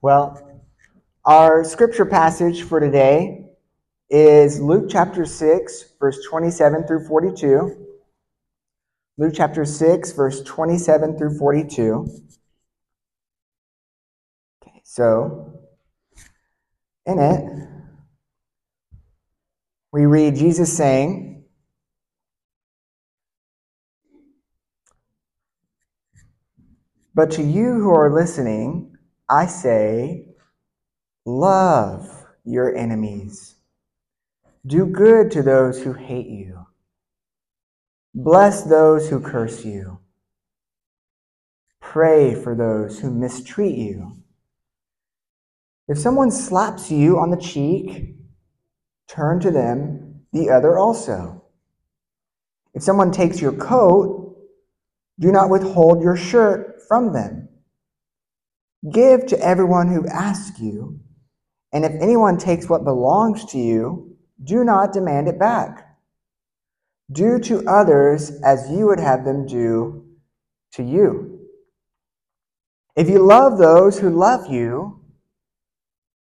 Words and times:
Well, 0.00 0.62
our 1.24 1.64
scripture 1.64 2.06
passage 2.06 2.62
for 2.62 2.78
today 2.78 3.46
is 4.08 4.60
Luke 4.60 4.86
chapter 4.88 5.26
6, 5.26 5.84
verse 5.98 6.24
27 6.24 6.86
through 6.86 7.08
42. 7.08 7.84
Luke 9.16 9.32
chapter 9.34 9.64
6, 9.64 10.12
verse 10.12 10.40
27 10.44 11.18
through 11.18 11.36
42. 11.36 12.06
Okay, 14.62 14.80
so 14.84 15.52
in 17.04 17.18
it, 17.18 17.68
we 19.92 20.06
read 20.06 20.36
Jesus 20.36 20.76
saying, 20.76 21.42
But 27.16 27.32
to 27.32 27.42
you 27.42 27.80
who 27.80 27.90
are 27.90 28.14
listening, 28.14 28.87
I 29.30 29.46
say, 29.46 30.26
love 31.26 32.26
your 32.44 32.74
enemies. 32.74 33.56
Do 34.66 34.86
good 34.86 35.30
to 35.32 35.42
those 35.42 35.82
who 35.82 35.92
hate 35.92 36.28
you. 36.28 36.66
Bless 38.14 38.62
those 38.62 39.08
who 39.08 39.20
curse 39.20 39.64
you. 39.64 39.98
Pray 41.80 42.34
for 42.34 42.54
those 42.54 43.00
who 43.00 43.10
mistreat 43.10 43.76
you. 43.76 44.16
If 45.88 45.98
someone 45.98 46.30
slaps 46.30 46.90
you 46.90 47.18
on 47.18 47.30
the 47.30 47.36
cheek, 47.36 48.16
turn 49.08 49.40
to 49.40 49.50
them 49.50 50.22
the 50.32 50.50
other 50.50 50.78
also. 50.78 51.44
If 52.74 52.82
someone 52.82 53.10
takes 53.10 53.40
your 53.40 53.52
coat, 53.52 54.36
do 55.18 55.32
not 55.32 55.50
withhold 55.50 56.02
your 56.02 56.16
shirt 56.16 56.82
from 56.88 57.12
them. 57.12 57.47
Give 58.92 59.26
to 59.26 59.40
everyone 59.40 59.88
who 59.88 60.06
asks 60.06 60.60
you, 60.60 61.00
and 61.72 61.84
if 61.84 61.92
anyone 62.00 62.38
takes 62.38 62.68
what 62.68 62.84
belongs 62.84 63.44
to 63.46 63.58
you, 63.58 64.16
do 64.42 64.62
not 64.62 64.92
demand 64.92 65.26
it 65.28 65.38
back. 65.38 65.84
Do 67.10 67.38
to 67.40 67.66
others 67.66 68.30
as 68.44 68.70
you 68.70 68.86
would 68.86 69.00
have 69.00 69.24
them 69.24 69.46
do 69.46 70.06
to 70.74 70.82
you. 70.82 71.40
If 72.94 73.08
you 73.08 73.18
love 73.18 73.58
those 73.58 73.98
who 73.98 74.10
love 74.10 74.46
you, 74.46 75.00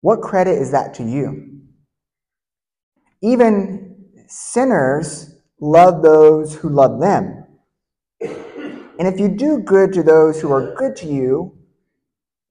what 0.00 0.20
credit 0.20 0.58
is 0.58 0.72
that 0.72 0.94
to 0.94 1.04
you? 1.04 1.60
Even 3.22 4.06
sinners 4.26 5.36
love 5.60 6.02
those 6.02 6.56
who 6.56 6.68
love 6.68 7.00
them. 7.00 7.44
And 8.20 9.06
if 9.08 9.20
you 9.20 9.28
do 9.28 9.58
good 9.58 9.92
to 9.92 10.02
those 10.02 10.40
who 10.40 10.52
are 10.52 10.74
good 10.74 10.96
to 10.96 11.06
you, 11.06 11.56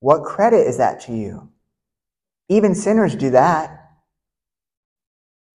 what 0.02 0.24
credit 0.24 0.68
is 0.68 0.78
that 0.78 1.00
to 1.02 1.14
you? 1.14 1.50
Even 2.50 2.74
sinners 2.74 3.16
do 3.16 3.30
that. 3.30 3.90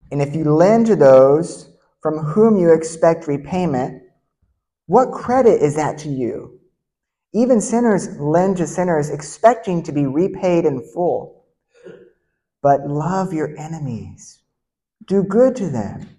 And 0.09 0.21
if 0.21 0.33
you 0.33 0.45
lend 0.45 0.87
to 0.87 0.95
those 0.95 1.69
from 2.01 2.17
whom 2.17 2.57
you 2.57 2.71
expect 2.71 3.27
repayment, 3.27 4.03
what 4.85 5.11
credit 5.11 5.61
is 5.61 5.75
that 5.75 5.97
to 5.99 6.09
you? 6.09 6.61
Even 7.33 7.59
sinners 7.59 8.17
lend 8.19 8.55
to 8.57 8.67
sinners 8.67 9.09
expecting 9.09 9.83
to 9.83 9.91
be 9.91 10.05
repaid 10.05 10.63
in 10.63 10.81
full. 10.93 11.45
But 12.63 12.87
love 12.87 13.33
your 13.33 13.53
enemies, 13.57 14.39
do 15.05 15.23
good 15.23 15.57
to 15.57 15.69
them, 15.69 16.09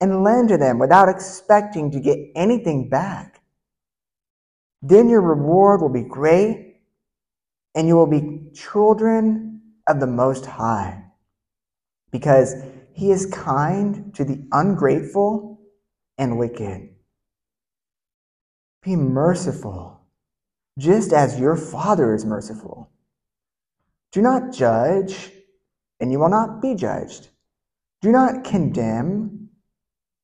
and 0.00 0.24
lend 0.24 0.48
to 0.48 0.58
them 0.58 0.80
without 0.80 1.08
expecting 1.08 1.92
to 1.92 2.00
get 2.00 2.18
anything 2.34 2.88
back. 2.88 3.40
Then 4.82 5.08
your 5.08 5.22
reward 5.22 5.80
will 5.80 5.92
be 5.92 6.02
great 6.02 6.71
and 7.74 7.88
you 7.88 7.96
will 7.96 8.06
be 8.06 8.50
children 8.54 9.60
of 9.88 10.00
the 10.00 10.06
Most 10.06 10.46
High, 10.46 11.04
because 12.10 12.54
He 12.92 13.10
is 13.10 13.26
kind 13.26 14.14
to 14.14 14.24
the 14.24 14.46
ungrateful 14.52 15.60
and 16.18 16.38
wicked. 16.38 16.90
Be 18.82 18.96
merciful, 18.96 20.02
just 20.78 21.12
as 21.12 21.38
your 21.38 21.56
Father 21.56 22.14
is 22.14 22.24
merciful. 22.24 22.90
Do 24.10 24.20
not 24.20 24.52
judge, 24.52 25.30
and 26.00 26.12
you 26.12 26.18
will 26.18 26.28
not 26.28 26.60
be 26.60 26.74
judged. 26.74 27.28
Do 28.02 28.10
not 28.10 28.44
condemn, 28.44 29.48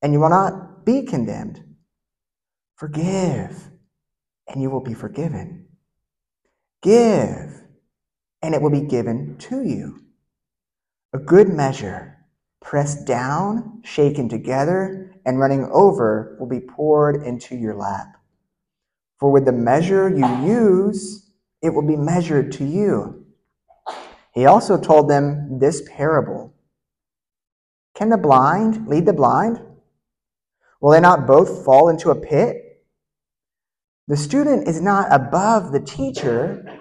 and 0.02 0.12
you 0.12 0.20
will 0.20 0.28
not 0.28 0.84
be 0.84 1.02
condemned. 1.02 1.64
Forgive, 2.76 3.70
and 4.48 4.60
you 4.60 4.70
will 4.70 4.80
be 4.82 4.94
forgiven. 4.94 5.67
Give, 6.82 7.62
and 8.42 8.54
it 8.54 8.62
will 8.62 8.70
be 8.70 8.82
given 8.82 9.36
to 9.38 9.62
you. 9.62 10.04
A 11.12 11.18
good 11.18 11.48
measure, 11.48 12.18
pressed 12.60 13.06
down, 13.06 13.82
shaken 13.84 14.28
together, 14.28 15.14
and 15.26 15.40
running 15.40 15.68
over, 15.72 16.36
will 16.38 16.46
be 16.46 16.60
poured 16.60 17.22
into 17.22 17.56
your 17.56 17.74
lap. 17.74 18.06
For 19.18 19.30
with 19.32 19.44
the 19.44 19.52
measure 19.52 20.08
you 20.08 20.26
use, 20.46 21.30
it 21.62 21.70
will 21.70 21.86
be 21.86 21.96
measured 21.96 22.52
to 22.52 22.64
you. 22.64 23.26
He 24.32 24.46
also 24.46 24.78
told 24.78 25.10
them 25.10 25.58
this 25.58 25.82
parable 25.90 26.54
Can 27.94 28.10
the 28.10 28.16
blind 28.16 28.86
lead 28.86 29.06
the 29.06 29.12
blind? 29.12 29.60
Will 30.80 30.92
they 30.92 31.00
not 31.00 31.26
both 31.26 31.64
fall 31.64 31.88
into 31.88 32.10
a 32.10 32.14
pit? 32.14 32.67
The 34.08 34.16
student 34.16 34.66
is 34.66 34.80
not 34.80 35.12
above 35.12 35.70
the 35.70 35.80
teacher, 35.80 36.80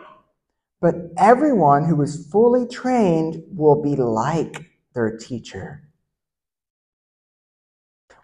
but 0.80 0.96
everyone 1.18 1.84
who 1.84 2.02
is 2.02 2.26
fully 2.32 2.66
trained 2.66 3.44
will 3.54 3.82
be 3.84 3.98
like 3.98 4.72
their 4.96 5.18
teacher. 5.18 5.90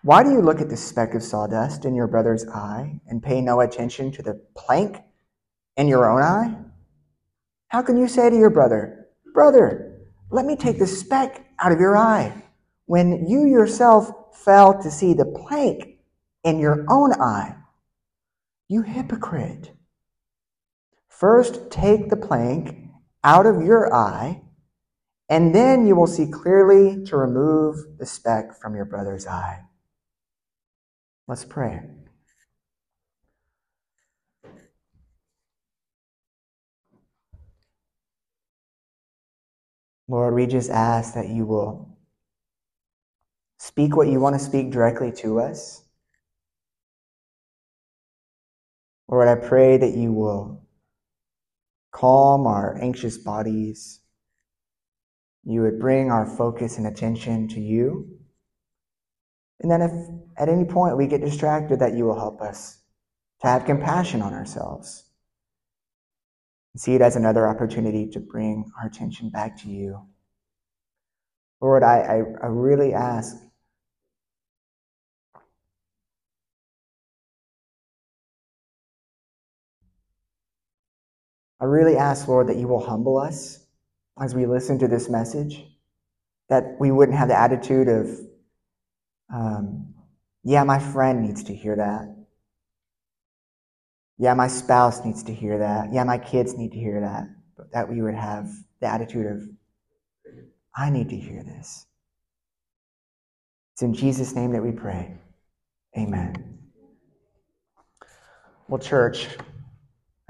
Why 0.03 0.23
do 0.23 0.31
you 0.31 0.41
look 0.41 0.61
at 0.61 0.69
the 0.69 0.77
speck 0.77 1.15
of 1.15 1.21
sawdust 1.21 1.83
in 1.83 1.95
your 1.95 2.07
brother's 2.07 2.47
eye 2.47 3.01
and 3.05 3.21
pay 3.21 3.41
no 3.41 3.59
attention 3.59 4.09
to 4.13 4.21
the 4.21 4.41
plank 4.55 5.01
in 5.75 5.89
your 5.89 6.09
own 6.09 6.21
eye? 6.21 6.55
How 7.67 7.81
can 7.81 7.97
you 7.97 8.07
say 8.07 8.29
to 8.29 8.35
your 8.37 8.51
brother, 8.51 9.09
Brother, 9.33 9.99
let 10.29 10.45
me 10.45 10.55
take 10.55 10.79
the 10.79 10.87
speck 10.87 11.45
out 11.59 11.73
of 11.73 11.79
your 11.79 11.97
eye, 11.97 12.41
when 12.85 13.27
you 13.27 13.47
yourself 13.47 14.09
fail 14.33 14.81
to 14.81 14.89
see 14.89 15.13
the 15.13 15.25
plank 15.25 15.97
in 16.45 16.59
your 16.59 16.85
own 16.89 17.11
eye? 17.21 17.55
You 18.67 18.81
hypocrite. 18.81 19.71
First, 21.07 21.69
take 21.69 22.09
the 22.09 22.17
plank 22.17 22.89
out 23.23 23.45
of 23.45 23.61
your 23.61 23.93
eye, 23.93 24.41
and 25.29 25.53
then 25.53 25.87
you 25.87 25.95
will 25.95 26.07
see 26.07 26.27
clearly 26.29 27.03
to 27.05 27.17
remove 27.17 27.97
the 27.97 28.05
speck 28.05 28.59
from 28.59 28.75
your 28.75 28.85
brother's 28.85 29.27
eye. 29.27 29.61
Let's 31.27 31.45
pray. 31.45 31.81
Lord, 40.07 40.33
we 40.33 40.47
just 40.47 40.69
ask 40.69 41.13
that 41.13 41.29
you 41.29 41.45
will 41.45 41.97
speak 43.57 43.95
what 43.95 44.09
you 44.09 44.19
want 44.19 44.37
to 44.37 44.43
speak 44.43 44.71
directly 44.71 45.11
to 45.13 45.39
us. 45.39 45.82
Lord, 49.09 49.27
I 49.27 49.35
pray 49.35 49.77
that 49.77 49.95
you 49.95 50.11
will 50.11 50.63
calm 51.91 52.47
our 52.47 52.77
anxious 52.81 53.17
bodies. 53.17 53.99
You 55.43 55.61
would 55.61 55.79
bring 55.79 56.09
our 56.09 56.25
focus 56.25 56.77
and 56.77 56.87
attention 56.87 57.47
to 57.49 57.59
you. 57.59 58.17
And 59.59 59.71
then, 59.71 59.81
if 59.81 59.91
at 60.37 60.49
any 60.49 60.65
point 60.65 60.97
we 60.97 61.07
get 61.07 61.21
distracted, 61.21 61.79
that 61.79 61.93
you 61.93 62.05
will 62.05 62.17
help 62.17 62.41
us 62.41 62.79
to 63.41 63.47
have 63.47 63.65
compassion 63.65 64.21
on 64.21 64.33
ourselves. 64.33 65.03
And 66.73 66.81
see 66.81 66.95
it 66.95 67.01
as 67.01 67.15
another 67.15 67.47
opportunity 67.47 68.07
to 68.09 68.19
bring 68.19 68.71
our 68.79 68.87
attention 68.87 69.29
back 69.29 69.61
to 69.61 69.69
you. 69.69 70.07
Lord, 71.61 71.83
I, 71.83 71.99
I, 71.99 72.15
I 72.43 72.47
really 72.47 72.93
ask 72.93 73.37
I 81.63 81.65
really 81.65 81.95
ask, 81.95 82.27
Lord, 82.27 82.47
that 82.49 82.57
you 82.57 82.67
will 82.67 82.85
humble 82.85 83.17
us 83.17 83.65
as 84.21 84.35
we 84.35 84.45
listen 84.45 84.77
to 84.79 84.87
this 84.89 85.09
message, 85.09 85.63
that 86.49 86.75
we 86.77 86.91
wouldn't 86.91 87.17
have 87.17 87.29
the 87.29 87.39
attitude 87.39 87.87
of, 87.87 88.09
um, 89.33 89.93
yeah, 90.43 90.65
my 90.65 90.77
friend 90.77 91.23
needs 91.25 91.41
to 91.45 91.55
hear 91.55 91.77
that. 91.77 92.13
Yeah, 94.17 94.33
my 94.33 94.49
spouse 94.49 95.05
needs 95.05 95.23
to 95.23 95.33
hear 95.33 95.59
that. 95.59 95.93
Yeah, 95.93 96.03
my 96.03 96.17
kids 96.17 96.57
need 96.57 96.73
to 96.73 96.77
hear 96.77 96.99
that. 96.99 97.29
But 97.55 97.71
that 97.71 97.89
we 97.89 98.01
would 98.01 98.15
have 98.15 98.49
the 98.81 98.87
attitude 98.87 99.25
of, 99.25 99.43
I 100.75 100.89
need 100.89 101.07
to 101.11 101.15
hear 101.15 101.45
this. 101.45 101.85
It's 103.71 103.83
in 103.83 103.93
Jesus' 103.93 104.35
name 104.35 104.51
that 104.51 104.61
we 104.61 104.73
pray. 104.73 105.15
Amen. 105.97 106.59
Well, 108.67 108.81
church, 108.81 109.29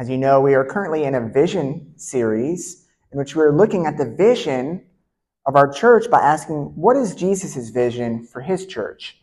as 0.03 0.09
you 0.09 0.17
know, 0.17 0.41
we 0.41 0.53
are 0.53 0.65
currently 0.65 1.05
in 1.05 1.15
a 1.15 1.29
vision 1.29 1.93
series 1.95 2.89
in 3.13 3.17
which 3.17 3.37
we're 3.37 3.55
looking 3.55 3.85
at 3.85 3.97
the 3.97 4.13
vision 4.17 4.83
of 5.45 5.55
our 5.55 5.71
church 5.71 6.11
by 6.11 6.19
asking, 6.19 6.73
what 6.75 6.97
is 6.97 7.15
Jesus' 7.15 7.69
vision 7.69 8.27
for 8.27 8.41
his 8.41 8.65
church? 8.65 9.17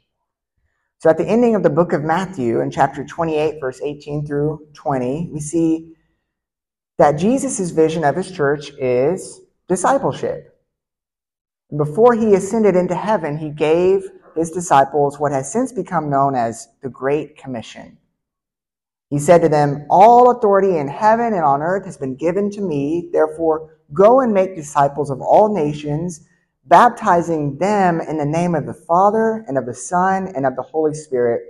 So 0.96 1.10
at 1.10 1.18
the 1.18 1.28
ending 1.28 1.54
of 1.54 1.62
the 1.62 1.68
book 1.68 1.92
of 1.92 2.02
Matthew, 2.02 2.62
in 2.62 2.70
chapter 2.70 3.04
28, 3.04 3.60
verse 3.60 3.78
18 3.82 4.26
through 4.26 4.68
20, 4.72 5.28
we 5.30 5.40
see 5.40 5.96
that 6.96 7.18
Jesus' 7.18 7.72
vision 7.72 8.02
of 8.02 8.16
his 8.16 8.32
church 8.32 8.70
is 8.78 9.42
discipleship. 9.68 10.58
Before 11.76 12.14
he 12.14 12.32
ascended 12.32 12.74
into 12.74 12.94
heaven, 12.94 13.36
he 13.36 13.50
gave 13.50 14.04
his 14.34 14.50
disciples 14.50 15.20
what 15.20 15.32
has 15.32 15.52
since 15.52 15.72
become 15.72 16.08
known 16.08 16.34
as 16.34 16.68
the 16.82 16.88
Great 16.88 17.36
Commission. 17.36 17.98
He 19.10 19.18
said 19.18 19.42
to 19.42 19.48
them, 19.48 19.86
All 19.90 20.30
authority 20.30 20.78
in 20.78 20.88
heaven 20.88 21.34
and 21.34 21.44
on 21.44 21.62
earth 21.62 21.84
has 21.84 21.98
been 21.98 22.14
given 22.14 22.50
to 22.52 22.60
me. 22.60 23.10
Therefore, 23.12 23.76
go 23.92 24.20
and 24.20 24.32
make 24.32 24.56
disciples 24.56 25.10
of 25.10 25.20
all 25.20 25.52
nations 25.52 26.26
baptizing 26.64 27.58
them 27.58 28.00
in 28.00 28.16
the 28.16 28.24
name 28.24 28.54
of 28.54 28.64
the 28.64 28.74
Father 28.74 29.44
and 29.48 29.58
of 29.58 29.66
the 29.66 29.74
Son 29.74 30.28
and 30.34 30.46
of 30.46 30.54
the 30.54 30.62
Holy 30.62 30.94
Spirit, 30.94 31.42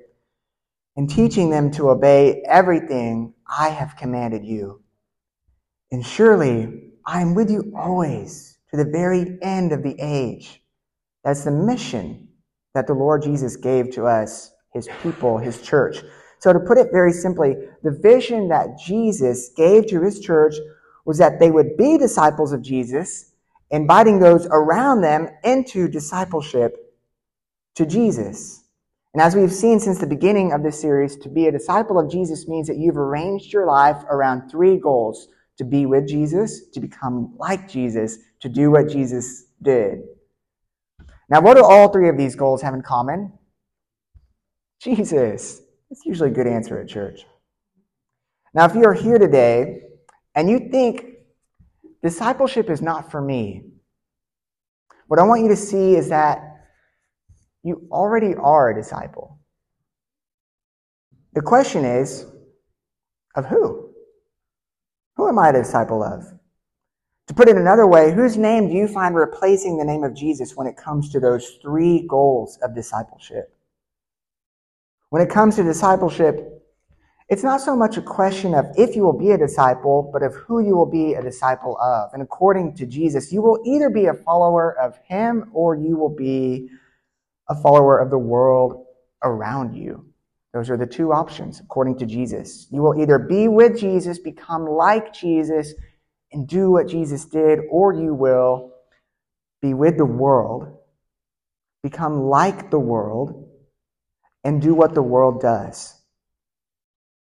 and 0.96 1.08
teaching 1.08 1.50
them 1.50 1.70
to 1.72 1.90
obey 1.90 2.42
everything 2.48 3.34
I 3.46 3.68
have 3.68 3.96
commanded 3.96 4.44
you. 4.44 4.82
And 5.92 6.04
surely 6.04 6.92
I 7.06 7.20
am 7.20 7.34
with 7.34 7.50
you 7.50 7.72
always 7.76 8.58
to 8.70 8.76
the 8.76 8.90
very 8.90 9.38
end 9.42 9.72
of 9.72 9.82
the 9.82 9.96
age. 9.98 10.62
That's 11.24 11.44
the 11.44 11.50
mission 11.50 12.28
that 12.74 12.86
the 12.86 12.94
Lord 12.94 13.22
Jesus 13.22 13.56
gave 13.56 13.90
to 13.92 14.06
us, 14.06 14.52
his 14.72 14.88
people, 15.02 15.36
his 15.36 15.60
church. 15.60 15.98
So, 16.40 16.52
to 16.52 16.60
put 16.60 16.78
it 16.78 16.88
very 16.90 17.12
simply, 17.12 17.54
the 17.82 17.90
vision 17.90 18.48
that 18.48 18.78
Jesus 18.78 19.50
gave 19.56 19.86
to 19.88 20.02
his 20.02 20.20
church 20.20 20.54
was 21.04 21.18
that 21.18 21.38
they 21.38 21.50
would 21.50 21.76
be 21.76 21.98
disciples 21.98 22.52
of 22.52 22.62
Jesus 22.62 23.32
inviting 23.70 24.18
those 24.18 24.46
around 24.50 25.00
them 25.00 25.28
into 25.44 25.86
discipleship 25.88 26.76
to 27.76 27.86
Jesus. 27.86 28.64
And 29.12 29.22
as 29.22 29.34
we've 29.34 29.52
seen 29.52 29.80
since 29.80 29.98
the 29.98 30.06
beginning 30.06 30.52
of 30.52 30.62
this 30.62 30.80
series, 30.80 31.16
to 31.16 31.28
be 31.28 31.46
a 31.46 31.52
disciple 31.52 31.98
of 31.98 32.10
Jesus 32.10 32.48
means 32.48 32.68
that 32.68 32.76
you've 32.76 32.96
arranged 32.96 33.52
your 33.52 33.66
life 33.66 34.02
around 34.08 34.48
three 34.48 34.76
goals 34.76 35.28
to 35.58 35.64
be 35.64 35.84
with 35.84 36.08
Jesus, 36.08 36.68
to 36.70 36.80
become 36.80 37.34
like 37.36 37.68
Jesus, 37.68 38.18
to 38.40 38.48
do 38.48 38.70
what 38.70 38.88
Jesus 38.88 39.46
did. 39.62 40.00
Now, 41.28 41.40
what 41.40 41.56
do 41.56 41.64
all 41.64 41.88
three 41.88 42.08
of 42.08 42.16
these 42.16 42.34
goals 42.34 42.62
have 42.62 42.74
in 42.74 42.82
common? 42.82 43.32
Jesus. 44.80 45.60
That's 45.90 46.06
usually 46.06 46.30
a 46.30 46.32
good 46.32 46.46
answer 46.46 46.78
at 46.78 46.88
church. 46.88 47.24
Now, 48.54 48.64
if 48.64 48.74
you're 48.74 48.94
here 48.94 49.18
today 49.18 49.82
and 50.34 50.48
you 50.48 50.70
think 50.70 51.04
discipleship 52.02 52.70
is 52.70 52.80
not 52.80 53.10
for 53.10 53.20
me. 53.20 53.64
What 55.08 55.18
I 55.18 55.24
want 55.24 55.42
you 55.42 55.48
to 55.48 55.56
see 55.56 55.96
is 55.96 56.08
that 56.10 56.38
you 57.62 57.88
already 57.90 58.34
are 58.34 58.70
a 58.70 58.74
disciple. 58.74 59.38
The 61.34 61.42
question 61.42 61.84
is 61.84 62.24
of 63.34 63.46
who? 63.46 63.90
Who 65.16 65.28
am 65.28 65.38
I 65.38 65.50
a 65.50 65.52
disciple 65.52 66.02
of? 66.02 66.24
To 67.26 67.34
put 67.34 67.48
it 67.48 67.56
another 67.56 67.86
way, 67.86 68.12
whose 68.12 68.36
name 68.36 68.68
do 68.68 68.74
you 68.74 68.88
find 68.88 69.14
replacing 69.14 69.76
the 69.76 69.84
name 69.84 70.02
of 70.02 70.14
Jesus 70.14 70.56
when 70.56 70.66
it 70.66 70.76
comes 70.76 71.10
to 71.10 71.20
those 71.20 71.58
three 71.62 72.06
goals 72.08 72.58
of 72.62 72.74
discipleship? 72.74 73.54
When 75.10 75.22
it 75.22 75.28
comes 75.28 75.56
to 75.56 75.64
discipleship, 75.64 76.46
it's 77.28 77.44
not 77.44 77.60
so 77.60 77.76
much 77.76 77.96
a 77.96 78.02
question 78.02 78.54
of 78.54 78.66
if 78.76 78.96
you 78.96 79.02
will 79.02 79.18
be 79.18 79.30
a 79.30 79.38
disciple, 79.38 80.08
but 80.12 80.22
of 80.22 80.34
who 80.34 80.60
you 80.60 80.76
will 80.76 80.90
be 80.90 81.14
a 81.14 81.22
disciple 81.22 81.78
of. 81.78 82.10
And 82.12 82.22
according 82.22 82.74
to 82.76 82.86
Jesus, 82.86 83.32
you 83.32 83.42
will 83.42 83.60
either 83.64 83.90
be 83.90 84.06
a 84.06 84.14
follower 84.14 84.76
of 84.80 84.96
him 85.06 85.50
or 85.52 85.76
you 85.76 85.96
will 85.96 86.14
be 86.14 86.70
a 87.48 87.54
follower 87.54 87.98
of 87.98 88.10
the 88.10 88.18
world 88.18 88.86
around 89.22 89.74
you. 89.74 90.06
Those 90.52 90.70
are 90.70 90.76
the 90.76 90.86
two 90.86 91.12
options, 91.12 91.60
according 91.60 91.98
to 91.98 92.06
Jesus. 92.06 92.66
You 92.70 92.82
will 92.82 93.00
either 93.00 93.18
be 93.18 93.46
with 93.46 93.78
Jesus, 93.78 94.18
become 94.18 94.66
like 94.66 95.12
Jesus, 95.12 95.74
and 96.32 96.48
do 96.48 96.70
what 96.70 96.88
Jesus 96.88 97.24
did, 97.24 97.60
or 97.70 97.92
you 97.92 98.14
will 98.14 98.72
be 99.62 99.74
with 99.74 99.96
the 99.96 100.04
world, 100.04 100.78
become 101.82 102.22
like 102.22 102.70
the 102.70 102.80
world, 102.80 103.39
and 104.44 104.62
do 104.62 104.74
what 104.74 104.94
the 104.94 105.02
world 105.02 105.40
does. 105.40 105.94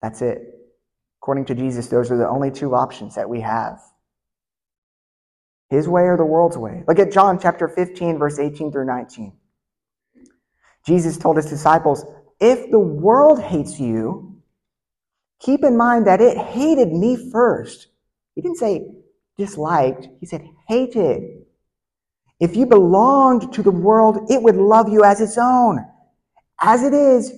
That's 0.02 0.22
it. 0.22 0.42
According 1.22 1.46
to 1.46 1.56
Jesus, 1.56 1.88
those 1.88 2.12
are 2.12 2.18
the 2.18 2.28
only 2.28 2.52
two 2.52 2.74
options 2.74 3.16
that 3.16 3.30
we 3.30 3.42
have 3.42 3.80
His 5.70 5.88
way 5.88 6.04
or 6.04 6.18
the 6.18 6.26
world's 6.26 6.58
way. 6.58 6.84
Look 6.88 7.00
at 7.00 7.12
John 7.12 7.40
chapter 7.40 7.68
15, 7.68 8.18
verse 8.18 8.40
18 8.40 8.72
through 8.72 8.86
19. 8.86 9.34
Jesus 10.86 11.18
told 11.18 11.38
his 11.38 11.46
disciples, 11.46 12.04
If 12.40 12.72
the 12.72 12.80
world 12.80 13.42
hates 13.42 13.80
you, 13.80 14.42
keep 15.40 15.64
in 15.64 15.78
mind 15.78 16.08
that 16.08 16.22
it 16.22 16.38
hated 16.38 16.92
me 16.92 17.30
first. 17.32 17.88
He 18.36 18.42
didn't 18.42 18.58
say 18.58 18.88
disliked, 19.38 20.08
he 20.20 20.26
said 20.26 20.48
hated. 20.68 21.46
If 22.40 22.56
you 22.56 22.66
belonged 22.66 23.54
to 23.54 23.62
the 23.62 23.72
world, 23.72 24.32
it 24.32 24.42
would 24.42 24.56
love 24.56 24.90
you 24.90 25.04
as 25.04 25.22
its 25.22 25.38
own. 25.38 25.86
As 26.62 26.84
it 26.84 26.94
is, 26.94 27.34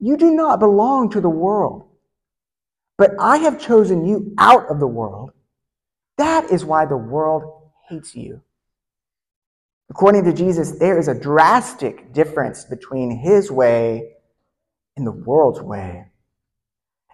you 0.00 0.16
do 0.16 0.32
not 0.32 0.60
belong 0.60 1.10
to 1.10 1.20
the 1.20 1.30
world 1.30 1.88
but 2.96 3.10
I 3.18 3.38
have 3.38 3.60
chosen 3.60 4.04
you 4.04 4.34
out 4.38 4.70
of 4.70 4.78
the 4.78 4.86
world. 4.86 5.32
That 6.16 6.50
is 6.50 6.64
why 6.64 6.86
the 6.86 6.96
world 6.96 7.70
hates 7.88 8.14
you. 8.14 8.40
According 9.90 10.24
to 10.24 10.32
Jesus, 10.32 10.78
there 10.78 10.98
is 10.98 11.08
a 11.08 11.18
drastic 11.18 12.12
difference 12.12 12.64
between 12.64 13.18
his 13.18 13.50
way 13.50 14.12
and 14.96 15.06
the 15.06 15.12
world's 15.12 15.60
way. 15.60 16.06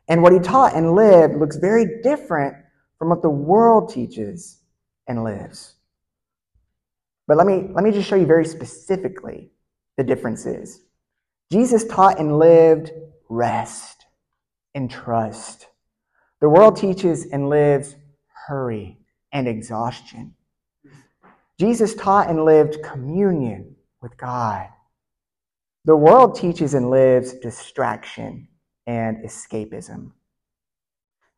And 0.06 0.22
what 0.22 0.32
he 0.32 0.38
taught 0.38 0.74
and 0.74 0.94
lived 0.94 1.36
looks 1.36 1.56
very 1.56 2.02
different 2.02 2.56
from 2.98 3.08
what 3.08 3.22
the 3.22 3.30
world 3.30 3.92
teaches 3.92 4.58
and 5.06 5.24
lives. 5.24 5.74
But 7.26 7.38
let 7.38 7.46
me, 7.46 7.68
let 7.72 7.84
me 7.84 7.90
just 7.90 8.08
show 8.08 8.16
you 8.16 8.26
very 8.26 8.44
specifically 8.44 9.50
the 9.96 10.04
differences. 10.04 10.80
Jesus 11.50 11.84
taught 11.84 12.20
and 12.20 12.38
lived 12.38 12.92
rest 13.28 14.06
and 14.74 14.90
trust. 14.90 15.66
The 16.40 16.48
world 16.48 16.76
teaches 16.76 17.26
and 17.26 17.48
lives 17.48 17.96
hurry 18.46 18.98
and 19.32 19.48
exhaustion. 19.48 20.34
Jesus 21.58 21.94
taught 21.94 22.30
and 22.30 22.44
lived 22.44 22.82
communion 22.82 23.76
with 24.00 24.16
God. 24.16 24.68
The 25.84 25.96
world 25.96 26.34
teaches 26.36 26.74
and 26.74 26.88
lives 26.90 27.34
distraction 27.34 28.48
and 28.86 29.24
escapism. 29.24 30.12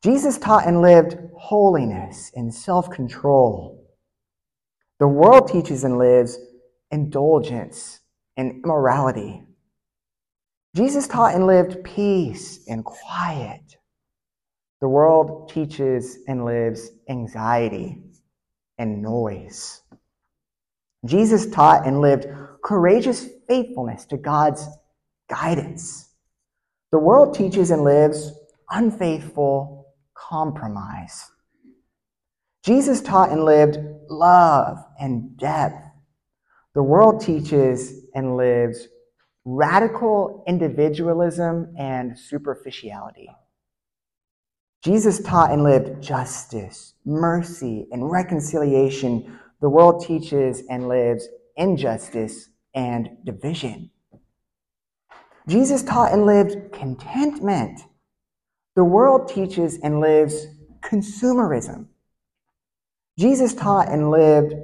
Jesus 0.02 0.36
taught 0.36 0.66
and 0.66 0.82
lived 0.82 1.16
holiness 1.38 2.32
and 2.34 2.52
self 2.52 2.90
control. 2.90 3.88
The 4.98 5.08
world 5.08 5.48
teaches 5.48 5.84
and 5.84 5.98
lives 5.98 6.38
indulgence 6.90 8.00
and 8.36 8.62
immorality. 8.64 9.42
Jesus 10.74 11.06
taught 11.06 11.34
and 11.34 11.46
lived 11.46 11.84
peace 11.84 12.66
and 12.66 12.84
quiet. 12.84 13.76
The 14.80 14.88
world 14.88 15.50
teaches 15.50 16.18
and 16.26 16.44
lives 16.44 16.90
anxiety 17.08 18.02
and 18.78 19.02
noise. 19.02 19.82
Jesus 21.04 21.46
taught 21.50 21.86
and 21.86 22.00
lived 22.00 22.26
courageous 22.64 23.28
faithfulness 23.46 24.06
to 24.06 24.16
God's 24.16 24.66
guidance. 25.28 26.08
The 26.90 26.98
world 26.98 27.34
teaches 27.34 27.70
and 27.70 27.84
lives 27.84 28.32
unfaithful 28.70 29.92
compromise. 30.14 31.30
Jesus 32.64 33.02
taught 33.02 33.30
and 33.30 33.44
lived 33.44 33.78
love 34.08 34.78
and 34.98 35.36
depth. 35.36 35.82
The 36.74 36.82
world 36.82 37.20
teaches 37.20 38.04
and 38.14 38.36
lives 38.36 38.88
radical 39.44 40.44
individualism 40.46 41.74
and 41.78 42.18
superficiality. 42.18 43.28
Jesus 44.82 45.22
taught 45.22 45.52
and 45.52 45.62
lived 45.62 46.02
justice, 46.02 46.94
mercy, 47.04 47.86
and 47.92 48.10
reconciliation. 48.10 49.38
The 49.60 49.68
world 49.68 50.04
teaches 50.04 50.62
and 50.68 50.88
lives 50.88 51.28
injustice 51.56 52.48
and 52.74 53.10
division. 53.24 53.90
Jesus 55.48 55.82
taught 55.82 56.12
and 56.12 56.26
lived 56.26 56.72
contentment. 56.72 57.80
The 58.74 58.84
world 58.84 59.28
teaches 59.28 59.78
and 59.82 60.00
lives 60.00 60.46
consumerism. 60.80 61.86
Jesus 63.18 63.54
taught 63.54 63.88
and 63.88 64.10
lived 64.10 64.54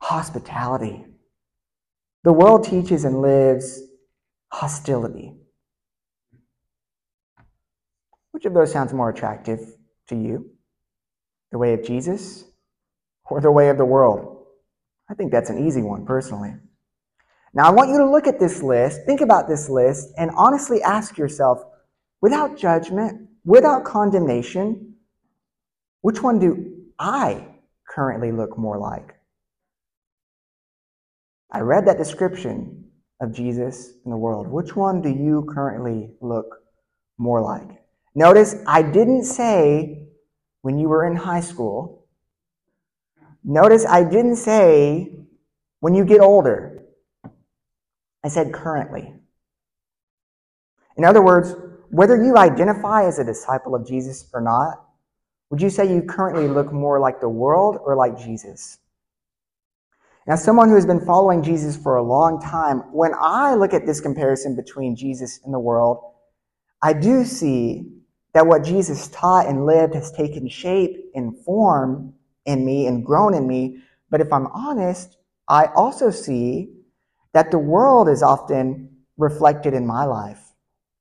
hospitality. 0.00 1.04
The 2.24 2.32
world 2.32 2.64
teaches 2.64 3.04
and 3.04 3.20
lives 3.20 3.82
hostility. 4.52 5.32
Which 8.32 8.44
of 8.44 8.54
those 8.54 8.70
sounds 8.70 8.92
more 8.92 9.10
attractive 9.10 9.60
to 10.08 10.14
you? 10.14 10.50
The 11.50 11.58
way 11.58 11.72
of 11.74 11.84
Jesus 11.84 12.44
or 13.24 13.40
the 13.40 13.50
way 13.50 13.70
of 13.70 13.78
the 13.78 13.84
world? 13.84 14.44
I 15.10 15.14
think 15.14 15.32
that's 15.32 15.50
an 15.50 15.66
easy 15.66 15.82
one, 15.82 16.06
personally. 16.06 16.54
Now, 17.54 17.66
I 17.66 17.70
want 17.70 17.90
you 17.90 17.98
to 17.98 18.10
look 18.10 18.26
at 18.26 18.38
this 18.38 18.62
list, 18.62 19.00
think 19.04 19.20
about 19.20 19.48
this 19.48 19.68
list, 19.68 20.08
and 20.16 20.30
honestly 20.36 20.82
ask 20.82 21.18
yourself, 21.18 21.62
without 22.22 22.56
judgment, 22.56 23.28
without 23.44 23.84
condemnation, 23.84 24.94
which 26.00 26.22
one 26.22 26.38
do 26.38 26.76
I 26.98 27.46
currently 27.86 28.32
look 28.32 28.58
more 28.58 28.78
like? 28.78 29.14
I 31.50 31.60
read 31.60 31.86
that 31.86 31.98
description 31.98 32.81
of 33.22 33.32
Jesus 33.32 33.94
in 34.04 34.10
the 34.10 34.16
world. 34.16 34.48
Which 34.48 34.74
one 34.74 35.00
do 35.00 35.08
you 35.08 35.48
currently 35.48 36.10
look 36.20 36.58
more 37.16 37.40
like? 37.40 37.82
Notice 38.14 38.56
I 38.66 38.82
didn't 38.82 39.24
say 39.24 40.08
when 40.62 40.76
you 40.76 40.88
were 40.88 41.06
in 41.06 41.16
high 41.16 41.40
school. 41.40 42.04
Notice 43.44 43.86
I 43.86 44.02
didn't 44.02 44.36
say 44.36 45.14
when 45.80 45.94
you 45.94 46.04
get 46.04 46.20
older. 46.20 46.84
I 48.24 48.28
said 48.28 48.52
currently. 48.52 49.14
In 50.96 51.04
other 51.04 51.22
words, 51.22 51.54
whether 51.90 52.22
you 52.22 52.36
identify 52.36 53.06
as 53.06 53.18
a 53.18 53.24
disciple 53.24 53.74
of 53.74 53.86
Jesus 53.86 54.28
or 54.34 54.40
not, 54.40 54.84
would 55.50 55.62
you 55.62 55.70
say 55.70 55.92
you 55.92 56.02
currently 56.02 56.48
look 56.48 56.72
more 56.72 56.98
like 56.98 57.20
the 57.20 57.28
world 57.28 57.78
or 57.84 57.94
like 57.94 58.18
Jesus? 58.18 58.78
Now, 60.26 60.36
someone 60.36 60.68
who 60.68 60.76
has 60.76 60.86
been 60.86 61.04
following 61.04 61.42
Jesus 61.42 61.76
for 61.76 61.96
a 61.96 62.02
long 62.02 62.40
time, 62.40 62.78
when 62.92 63.12
I 63.18 63.54
look 63.54 63.74
at 63.74 63.86
this 63.86 64.00
comparison 64.00 64.54
between 64.54 64.94
Jesus 64.94 65.40
and 65.44 65.52
the 65.52 65.58
world, 65.58 65.98
I 66.80 66.92
do 66.92 67.24
see 67.24 67.88
that 68.32 68.46
what 68.46 68.62
Jesus 68.64 69.08
taught 69.08 69.48
and 69.48 69.66
lived 69.66 69.94
has 69.94 70.12
taken 70.12 70.48
shape 70.48 70.96
and 71.14 71.36
form 71.44 72.14
in 72.46 72.64
me 72.64 72.86
and 72.86 73.04
grown 73.04 73.34
in 73.34 73.46
me. 73.48 73.78
But 74.10 74.20
if 74.20 74.32
I'm 74.32 74.46
honest, 74.46 75.16
I 75.48 75.66
also 75.74 76.10
see 76.10 76.72
that 77.34 77.50
the 77.50 77.58
world 77.58 78.08
is 78.08 78.22
often 78.22 78.90
reflected 79.16 79.74
in 79.74 79.86
my 79.86 80.04
life 80.04 80.52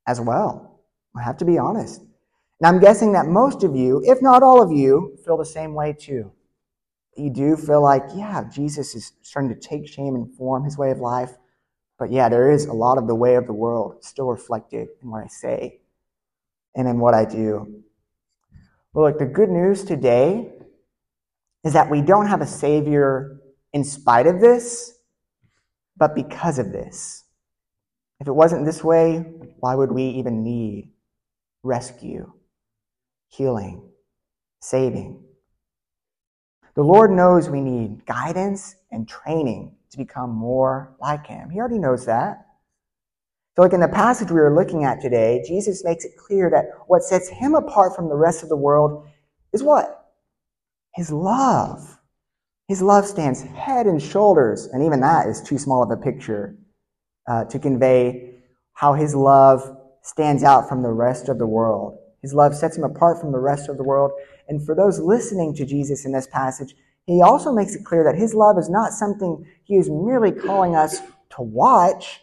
as 0.07 0.19
well. 0.19 0.81
I 1.15 1.21
have 1.21 1.37
to 1.37 1.45
be 1.45 1.57
honest. 1.57 2.01
And 2.01 2.67
I'm 2.67 2.79
guessing 2.79 3.11
that 3.13 3.27
most 3.27 3.63
of 3.63 3.75
you, 3.75 4.01
if 4.03 4.21
not 4.21 4.43
all 4.43 4.61
of 4.61 4.71
you, 4.71 5.17
feel 5.25 5.37
the 5.37 5.45
same 5.45 5.73
way 5.73 5.93
too. 5.93 6.31
You 7.15 7.29
do 7.29 7.55
feel 7.57 7.81
like, 7.81 8.03
yeah, 8.15 8.43
Jesus 8.51 8.95
is 8.95 9.11
starting 9.21 9.53
to 9.53 9.59
take 9.59 9.87
shame 9.87 10.15
and 10.15 10.33
form 10.35 10.63
his 10.63 10.77
way 10.77 10.91
of 10.91 10.99
life. 10.99 11.31
But 11.99 12.11
yeah, 12.11 12.29
there 12.29 12.51
is 12.51 12.65
a 12.65 12.73
lot 12.73 12.97
of 12.97 13.07
the 13.07 13.15
way 13.15 13.35
of 13.35 13.45
the 13.45 13.53
world 13.53 14.03
still 14.03 14.27
reflected 14.27 14.87
in 15.01 15.11
what 15.11 15.23
I 15.23 15.27
say 15.27 15.81
and 16.75 16.87
in 16.87 16.99
what 16.99 17.13
I 17.13 17.25
do. 17.25 17.83
Well, 18.93 19.07
look, 19.07 19.19
the 19.19 19.25
good 19.25 19.49
news 19.49 19.83
today 19.83 20.51
is 21.63 21.73
that 21.73 21.89
we 21.89 22.01
don't 22.01 22.27
have 22.27 22.41
a 22.41 22.47
Savior 22.47 23.39
in 23.73 23.83
spite 23.83 24.27
of 24.27 24.39
this, 24.39 24.97
but 25.95 26.15
because 26.15 26.59
of 26.59 26.71
this. 26.71 27.23
If 28.19 28.27
it 28.27 28.33
wasn't 28.33 28.65
this 28.65 28.83
way, 28.83 29.19
why 29.59 29.75
would 29.75 29.91
we 29.91 30.03
even 30.03 30.43
need 30.43 30.91
rescue, 31.63 32.31
healing, 33.27 33.89
saving? 34.59 35.23
The 36.75 36.83
Lord 36.83 37.11
knows 37.11 37.49
we 37.49 37.61
need 37.61 38.05
guidance 38.05 38.75
and 38.91 39.07
training 39.07 39.75
to 39.91 39.97
become 39.97 40.29
more 40.29 40.95
like 40.99 41.27
Him. 41.27 41.49
He 41.49 41.59
already 41.59 41.79
knows 41.79 42.05
that. 42.05 42.45
So, 43.55 43.63
like 43.63 43.73
in 43.73 43.81
the 43.81 43.87
passage 43.87 44.31
we 44.31 44.39
are 44.39 44.55
looking 44.55 44.85
at 44.85 45.01
today, 45.01 45.43
Jesus 45.45 45.83
makes 45.83 46.05
it 46.05 46.15
clear 46.17 46.49
that 46.49 46.65
what 46.87 47.03
sets 47.03 47.27
Him 47.29 47.55
apart 47.55 47.95
from 47.95 48.07
the 48.07 48.15
rest 48.15 48.43
of 48.43 48.49
the 48.49 48.55
world 48.55 49.07
is 49.53 49.63
what? 49.63 50.11
His 50.95 51.11
love. 51.11 51.97
His 52.67 52.81
love 52.81 53.05
stands 53.05 53.41
head 53.41 53.85
and 53.85 54.01
shoulders, 54.01 54.67
and 54.67 54.81
even 54.83 55.01
that 55.01 55.27
is 55.27 55.41
too 55.41 55.57
small 55.57 55.83
of 55.83 55.91
a 55.91 55.97
picture 55.97 56.55
uh, 57.27 57.45
to 57.45 57.59
convey 57.59 58.35
how 58.73 58.93
his 58.93 59.13
love 59.13 59.77
stands 60.03 60.43
out 60.43 60.67
from 60.67 60.81
the 60.81 60.91
rest 60.91 61.29
of 61.29 61.37
the 61.37 61.45
world. 61.45 61.97
His 62.21 62.33
love 62.33 62.55
sets 62.55 62.77
him 62.77 62.83
apart 62.83 63.19
from 63.19 63.31
the 63.31 63.39
rest 63.39 63.69
of 63.69 63.77
the 63.77 63.83
world. 63.83 64.11
And 64.47 64.63
for 64.65 64.75
those 64.75 64.99
listening 64.99 65.55
to 65.55 65.65
Jesus 65.65 66.05
in 66.05 66.11
this 66.11 66.27
passage, 66.27 66.75
he 67.07 67.21
also 67.21 67.51
makes 67.51 67.75
it 67.75 67.83
clear 67.83 68.03
that 68.03 68.15
his 68.15 68.33
love 68.33 68.57
is 68.57 68.69
not 68.69 68.93
something 68.93 69.45
he 69.63 69.77
is 69.77 69.89
merely 69.89 70.31
calling 70.31 70.75
us 70.75 70.99
to 71.35 71.41
watch, 71.41 72.21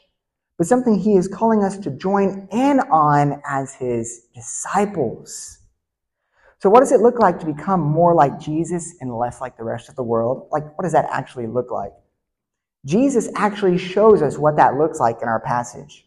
but 0.56 0.66
something 0.66 0.98
he 0.98 1.16
is 1.16 1.28
calling 1.28 1.64
us 1.64 1.78
to 1.78 1.90
join 1.90 2.48
in 2.52 2.80
on 2.80 3.40
as 3.48 3.74
his 3.74 4.26
disciples. 4.34 5.58
So, 6.60 6.68
what 6.70 6.80
does 6.80 6.92
it 6.92 7.00
look 7.00 7.18
like 7.20 7.38
to 7.40 7.46
become 7.46 7.80
more 7.80 8.14
like 8.14 8.40
Jesus 8.40 8.96
and 9.00 9.16
less 9.16 9.40
like 9.40 9.56
the 9.56 9.64
rest 9.64 9.88
of 9.88 9.96
the 9.96 10.02
world? 10.02 10.48
Like, 10.50 10.64
what 10.76 10.82
does 10.82 10.92
that 10.92 11.06
actually 11.10 11.46
look 11.46 11.70
like? 11.70 11.92
Jesus 12.84 13.28
actually 13.36 13.78
shows 13.78 14.22
us 14.22 14.38
what 14.38 14.56
that 14.56 14.76
looks 14.76 14.98
like 14.98 15.22
in 15.22 15.28
our 15.28 15.40
passage 15.40 16.06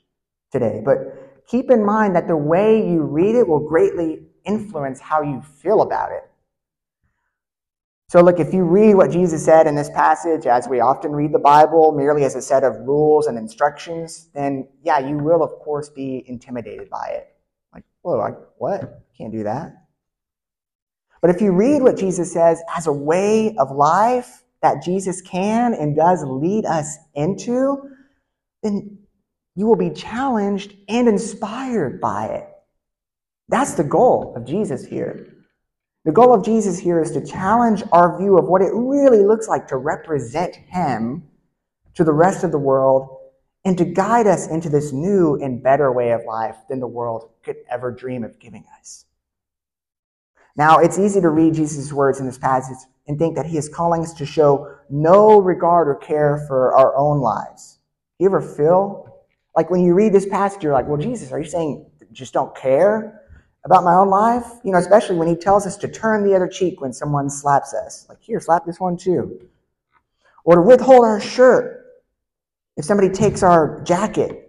today. 0.51 0.81
But 0.83 1.30
keep 1.51 1.70
in 1.70 1.86
mind 1.86 2.15
that 2.15 2.27
the 2.27 2.38
way 2.38 2.77
you 2.89 3.01
read 3.01 3.36
it 3.36 3.46
will 3.46 3.60
greatly 3.60 4.22
influence 4.46 5.01
how 5.01 5.22
you 5.22 5.41
feel 5.41 5.81
about 5.81 6.12
it. 6.13 6.24
So, 8.08 8.22
look, 8.22 8.39
if 8.39 8.53
you 8.53 8.63
read 8.63 8.96
what 8.96 9.12
Jesus 9.12 9.43
said 9.43 9.67
in 9.67 9.75
this 9.75 9.89
passage, 9.89 10.46
as 10.46 10.67
we 10.67 10.79
often 10.79 11.12
read 11.12 11.34
the 11.34 11.39
Bible, 11.39 11.93
merely 11.93 12.24
as 12.24 12.36
a 12.36 12.41
set 12.41 12.63
of 12.63 12.75
rules 12.86 13.27
and 13.27 13.38
instructions, 13.38 14.29
then 14.34 14.67
yeah, 14.81 15.00
you 15.00 15.17
will, 15.17 15.43
of 15.43 15.51
course, 15.60 15.89
be 15.89 16.24
intimidated 16.25 16.89
by 16.89 17.08
it. 17.08 17.27
Like, 17.74 17.84
whoa, 18.01 18.17
like, 18.17 18.36
what? 18.58 19.03
Can't 19.17 19.31
do 19.31 19.43
that. 19.43 19.74
But 21.22 21.29
if 21.29 21.41
you 21.41 21.51
read 21.51 21.84
what 21.84 21.98
Jesus 21.98 22.34
says 22.34 22.62
as 22.75 22.88
a 22.88 22.93
way 22.93 23.55
of 23.58 23.72
life 23.72 24.43
that 24.62 24.84
Jesus 24.84 25.22
can 25.22 25.74
and 25.74 25.96
does 25.96 26.24
lead 26.25 26.65
us 26.65 26.98
into, 27.13 27.89
then 28.63 29.00
you 29.55 29.65
will 29.65 29.75
be 29.75 29.89
challenged 29.89 30.75
and 30.88 31.08
inspired 31.08 32.00
by 32.00 32.27
it. 32.27 32.48
That's 33.50 33.74
the 33.74 33.84
goal 33.84 34.34
of 34.36 34.46
Jesus 34.46 34.86
here. 34.86 35.27
The 36.05 36.12
goal 36.12 36.34
of 36.34 36.43
Jesus 36.43 36.79
here 36.79 37.01
is 37.01 37.12
to 37.12 37.25
challenge 37.25 37.84
our 37.91 38.17
view 38.17 38.38
of 38.38 38.48
what 38.48 38.62
it 38.62 38.72
really 38.74 39.24
looks 39.24 39.48
like 39.48 39.67
to 39.67 39.77
represent 39.77 40.55
Him 40.55 41.24
to 41.96 42.03
the 42.03 42.13
rest 42.13 42.43
of 42.43 42.51
the 42.51 42.58
world 42.58 43.17
and 43.65 43.77
to 43.77 43.86
guide 43.86 44.25
us 44.25 44.48
into 44.48 44.70
this 44.70 44.91
new 44.91 45.36
and 45.41 45.62
better 45.62 45.91
way 45.91 46.12
of 46.12 46.22
life 46.25 46.55
than 46.70 46.79
the 46.79 46.88
world 46.88 47.29
could 47.43 47.58
ever 47.70 47.91
dream 47.91 48.24
of 48.24 48.39
giving 48.39 48.65
us. 48.79 49.05
Now, 50.55 50.79
it's 50.79 50.98
easy 50.98 51.22
to 51.22 51.29
read 51.29 51.53
Jesus' 51.53 51.93
words 51.93 52.20
in 52.20 52.25
this 52.25 52.38
passage 52.38 52.77
and 53.08 53.20
think 53.20 53.36
that 53.36 53.46
he 53.46 53.58
is 53.58 53.70
calling 53.70 54.01
us 54.01 54.13
to 54.13 54.25
show 54.25 54.75
no 54.89 55.39
regard 55.39 55.88
or 55.88 55.96
care 55.96 56.43
for 56.48 56.74
our 56.75 56.96
own 56.96 57.20
lives. 57.20 57.79
You 58.17 58.27
ever 58.27 58.41
feel 58.41 59.11
like 59.55 59.70
when 59.70 59.81
you 59.81 59.93
read 59.93 60.13
this 60.13 60.25
passage, 60.25 60.63
you're 60.63 60.74
like, 60.74 60.88
well, 60.88 60.98
Jesus, 60.98 61.31
are 61.31 61.39
you 61.39 61.50
saying 61.50 61.86
just 62.12 62.34
don't 62.34 62.55
care 62.55 63.22
about 63.65 63.84
my 63.84 63.93
own 63.93 64.10
life? 64.10 64.46
You 64.63 64.72
know, 64.72 64.77
especially 64.77 65.17
when 65.17 65.27
he 65.27 65.36
tells 65.36 65.65
us 65.65 65.77
to 65.77 65.88
turn 65.88 66.24
the 66.24 66.36
other 66.36 66.48
cheek 66.48 66.81
when 66.81 66.93
someone 66.93 67.29
slaps 67.29 67.74
us. 67.74 68.05
Like, 68.08 68.20
here, 68.22 68.39
slap 68.39 68.65
this 68.65 68.79
one 68.79 68.98
too. 68.98 69.41
Or 70.46 70.55
to 70.55 70.62
withhold 70.62 71.05
our 71.05 71.20
shirt 71.20 71.86
if 72.77 72.86
somebody 72.86 73.10
takes 73.10 73.43
our 73.43 73.81
jacket. 73.84 74.48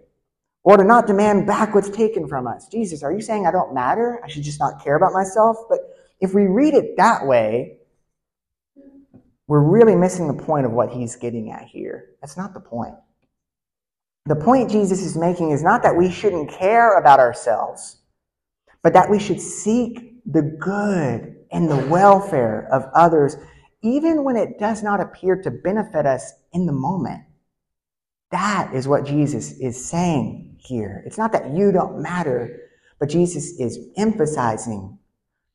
Or 0.65 0.77
to 0.77 0.83
not 0.85 1.07
demand 1.07 1.45
back 1.45 1.75
what's 1.75 1.89
taken 1.89 2.25
from 2.25 2.47
us. 2.47 2.69
Jesus, 2.69 3.03
are 3.03 3.11
you 3.11 3.19
saying 3.19 3.45
I 3.45 3.51
don't 3.51 3.73
matter? 3.73 4.21
I 4.23 4.29
should 4.29 4.43
just 4.43 4.61
not 4.61 4.81
care 4.81 4.95
about 4.95 5.11
myself? 5.11 5.57
But 5.69 5.79
if 6.21 6.33
we 6.33 6.47
read 6.47 6.73
it 6.73 6.95
that 6.95 7.27
way, 7.27 7.79
we're 9.47 9.61
really 9.61 9.95
missing 9.95 10.27
the 10.27 10.41
point 10.41 10.65
of 10.65 10.71
what 10.71 10.89
he's 10.89 11.17
getting 11.17 11.51
at 11.51 11.65
here. 11.65 12.11
That's 12.21 12.37
not 12.37 12.53
the 12.53 12.61
point. 12.61 12.93
The 14.25 14.35
point 14.35 14.71
Jesus 14.71 15.01
is 15.01 15.17
making 15.17 15.51
is 15.51 15.63
not 15.63 15.83
that 15.83 15.97
we 15.97 16.09
shouldn't 16.09 16.49
care 16.49 16.97
about 16.97 17.19
ourselves, 17.19 17.97
but 18.81 18.93
that 18.93 19.09
we 19.09 19.19
should 19.19 19.41
seek 19.41 20.13
the 20.25 20.57
good 20.61 21.35
and 21.51 21.69
the 21.69 21.85
welfare 21.87 22.67
of 22.71 22.85
others, 22.95 23.35
even 23.81 24.23
when 24.23 24.37
it 24.37 24.57
does 24.59 24.81
not 24.81 25.01
appear 25.01 25.41
to 25.41 25.51
benefit 25.51 26.05
us 26.05 26.31
in 26.53 26.65
the 26.65 26.71
moment. 26.71 27.21
That 28.31 28.73
is 28.73 28.87
what 28.87 29.05
Jesus 29.05 29.51
is 29.59 29.83
saying 29.83 30.55
here. 30.57 31.03
It's 31.05 31.17
not 31.17 31.33
that 31.33 31.53
you 31.53 31.73
don't 31.73 32.01
matter, 32.01 32.61
but 32.99 33.09
Jesus 33.09 33.59
is 33.59 33.77
emphasizing 33.97 34.97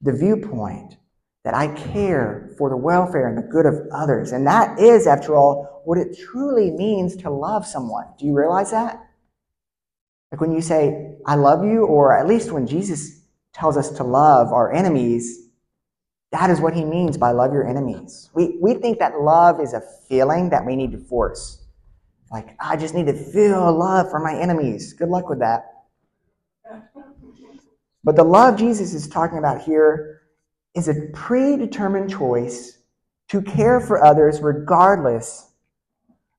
the 0.03 0.13
viewpoint 0.13 0.99
that 1.45 1.55
I 1.55 1.69
care 1.69 2.48
for 2.59 2.69
the 2.69 2.77
welfare 2.77 3.29
and 3.29 3.39
the 3.39 3.43
good 3.43 3.65
of 3.65 3.75
others. 3.93 4.33
And 4.33 4.47
that 4.47 4.79
is, 4.79 5.07
after 5.07 5.37
all, 5.37 5.83
what 5.85 5.97
it 5.97 6.19
truly 6.19 6.71
means 6.71 7.17
to 7.17 7.31
love 7.31 7.65
someone. 7.65 8.07
Do 8.19 8.27
you 8.27 8.37
realize 8.37 8.73
that? 8.73 9.03
Like 10.31 10.41
when 10.41 10.53
you 10.53 10.61
say, 10.61 11.15
I 11.25 11.37
love 11.37 11.65
you, 11.65 11.87
or 11.87 12.19
at 12.19 12.27
least 12.27 12.53
when 12.53 12.67
Jesus 12.67 13.23
tells 13.55 13.77
us 13.77 13.91
to 13.93 14.05
love 14.05 14.53
our 14.53 14.73
enemies, 14.73 15.49
that 16.33 16.51
is 16.51 16.61
what 16.61 16.75
he 16.75 16.85
means 16.85 17.17
by 17.17 17.31
love 17.31 17.55
your 17.55 17.67
enemies. 17.67 18.29
We, 18.35 18.59
we 18.61 18.75
think 18.75 18.99
that 18.99 19.21
love 19.21 19.61
is 19.61 19.73
a 19.73 19.83
feeling 20.09 20.51
that 20.51 20.67
we 20.67 20.77
need 20.77 20.93
to 20.93 20.99
force. 20.99 21.65
Like, 22.31 22.55
I 22.61 22.77
just 22.77 22.95
need 22.95 23.07
to 23.07 23.15
feel 23.15 23.73
love 23.73 24.11
for 24.11 24.21
my 24.21 24.35
enemies. 24.35 24.93
Good 24.93 25.09
luck 25.09 25.31
with 25.31 25.39
that. 25.39 25.65
But 28.05 28.17
the 28.17 28.25
love 28.25 28.59
Jesus 28.59 28.93
is 28.93 29.09
talking 29.09 29.39
about 29.39 29.63
here 29.63 30.18
is 30.79 30.89
a 30.89 31.09
predetermined 31.13 32.09
choice 32.09 32.79
to 33.29 33.43
care 33.43 33.81
for 33.81 34.03
others 34.03 34.41
regardless 34.41 35.51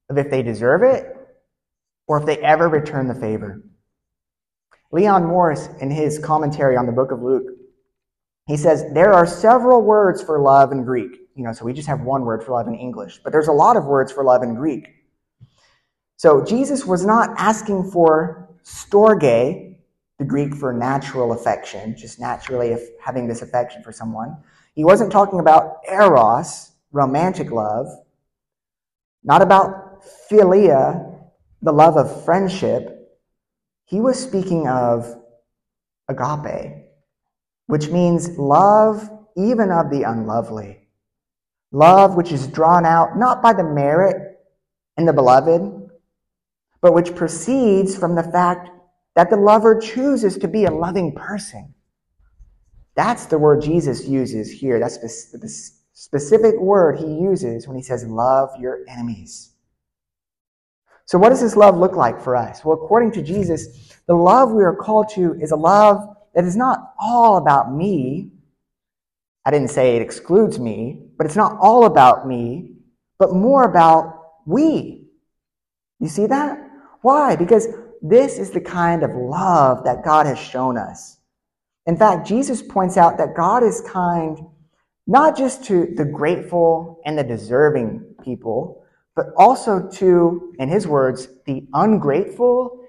of 0.10 0.18
if 0.18 0.32
they 0.32 0.42
deserve 0.42 0.82
it 0.82 1.16
or 2.08 2.20
if 2.20 2.26
they 2.26 2.38
ever 2.38 2.68
return 2.70 3.08
the 3.08 3.14
favor. 3.14 3.62
Leon 4.92 5.26
Morris, 5.26 5.70
in 5.82 5.92
his 5.92 6.18
commentary 6.18 6.76
on 6.76 6.86
the 6.88 6.92
book 6.92 7.12
of 7.12 7.22
Luke, 7.22 7.48
he 8.48 8.58
says 8.58 8.86
there 8.94 9.14
are 9.14 9.28
several 9.28 9.84
words 9.84 10.24
for 10.24 10.40
love 10.40 10.72
in 10.72 10.84
Greek. 10.84 11.12
You 11.36 11.44
know, 11.44 11.54
so 11.54 11.66
we 11.66 11.74
just 11.74 11.88
have 11.88 12.02
one 12.02 12.24
word 12.26 12.44
for 12.44 12.54
love 12.54 12.68
in 12.68 12.76
English, 12.76 13.20
but 13.24 13.32
there's 13.32 13.50
a 13.50 13.54
lot 13.54 13.78
of 13.78 13.86
words 13.86 14.12
for 14.12 14.24
love 14.24 14.42
in 14.42 14.56
Greek. 14.56 14.88
So 16.16 16.44
Jesus 16.44 16.86
was 16.86 17.06
not 17.06 17.30
asking 17.38 17.92
for 17.92 18.50
storge, 18.64 19.69
the 20.20 20.26
Greek 20.26 20.54
for 20.54 20.74
natural 20.74 21.32
affection, 21.32 21.96
just 21.98 22.20
naturally 22.20 22.78
having 23.02 23.28
this 23.28 23.42
affection 23.42 23.82
for 23.82 23.94
someone. 23.94 24.38
He 24.76 24.84
wasn't 24.84 25.12
talking 25.12 25.40
about 25.40 25.78
eros, 25.90 26.74
romantic 26.92 27.52
love, 27.52 27.88
not 29.24 29.42
about 29.42 30.04
philia, 30.30 31.20
the 31.62 31.72
love 31.72 31.98
of 31.98 32.26
friendship. 32.26 33.18
He 33.86 34.02
was 34.02 34.22
speaking 34.22 34.68
of 34.68 35.16
agape, 36.10 36.86
which 37.68 37.88
means 37.88 38.38
love 38.38 39.10
even 39.38 39.72
of 39.72 39.90
the 39.90 40.04
unlovely. 40.04 40.88
Love 41.72 42.16
which 42.16 42.32
is 42.32 42.48
drawn 42.48 42.86
out 42.86 43.18
not 43.18 43.42
by 43.42 43.54
the 43.54 43.64
merit 43.64 44.38
in 44.98 45.06
the 45.06 45.14
beloved, 45.14 45.90
but 46.82 46.94
which 46.94 47.16
proceeds 47.16 47.96
from 47.96 48.16
the 48.16 48.24
fact 48.24 48.70
that 49.16 49.30
the 49.30 49.38
lover 49.38 49.80
chooses 49.80 50.38
to 50.38 50.48
be 50.48 50.66
a 50.66 50.72
loving 50.72 51.14
person. 51.14 51.74
That's 52.96 53.26
the 53.26 53.38
word 53.38 53.62
Jesus 53.62 54.08
uses 54.08 54.52
here. 54.52 54.80
That's 54.80 54.98
the 54.98 55.50
specific 55.94 56.60
word 56.60 57.00
he 57.00 57.06
uses 57.06 57.68
when 57.68 57.78
he 57.78 57.84
says, 57.84 58.06
Love 58.06 58.50
your 58.60 58.80
enemies. 58.88 59.54
So, 61.06 61.18
what 61.18 61.30
does 61.30 61.42
this 61.42 61.56
love 61.56 61.78
look 61.78 61.96
like 61.96 62.22
for 62.22 62.36
us? 62.36 62.64
Well, 62.64 62.76
according 62.76 63.14
to 63.14 63.24
Jesus, 63.24 63.96
the 64.06 64.14
love 64.14 64.52
we 64.52 64.64
are 64.64 64.76
called 64.76 65.10
to 65.16 65.34
is 65.42 65.52
a 65.52 65.56
love 65.56 66.08
that 66.36 66.44
is 66.44 66.56
not 66.56 66.94
all 67.00 67.38
about 67.38 67.74
me. 67.74 68.32
I 69.46 69.52
didn't 69.52 69.70
say 69.70 69.96
it 69.96 70.02
excludes 70.02 70.60
me, 70.60 71.02
but 71.18 71.26
it's 71.26 71.36
not 71.36 71.58
all 71.60 71.86
about 71.86 72.28
me, 72.28 72.74
but 73.18 73.34
more 73.34 73.64
about 73.64 74.20
we. 74.46 75.08
You 76.00 76.08
see 76.08 76.28
that? 76.28 76.60
Why? 77.02 77.36
Because 77.36 77.68
this 78.02 78.38
is 78.40 78.52
the 78.52 78.62
kind 78.62 79.04
of 79.04 79.12
love 79.12 79.84
that 79.84 80.04
God 80.04 80.26
has 80.26 80.40
shown 80.40 80.78
us. 80.78 81.18
In 81.86 81.98
fact, 81.98 82.28
Jesus 82.28 82.62
points 82.62 82.98
out 82.98 83.18
that 83.18 83.36
God 83.36 83.64
is 83.64 83.82
kind 83.82 84.40
not 85.08 85.36
just 85.36 85.64
to 85.66 85.88
the 85.96 86.06
grateful 86.06 87.02
and 87.04 87.18
the 87.18 87.24
deserving 87.24 88.16
people, 88.24 88.84
but 89.16 89.28
also 89.36 89.90
to, 89.90 90.54
in 90.60 90.70
his 90.70 90.86
words, 90.86 91.28
the 91.46 91.66
ungrateful 91.74 92.86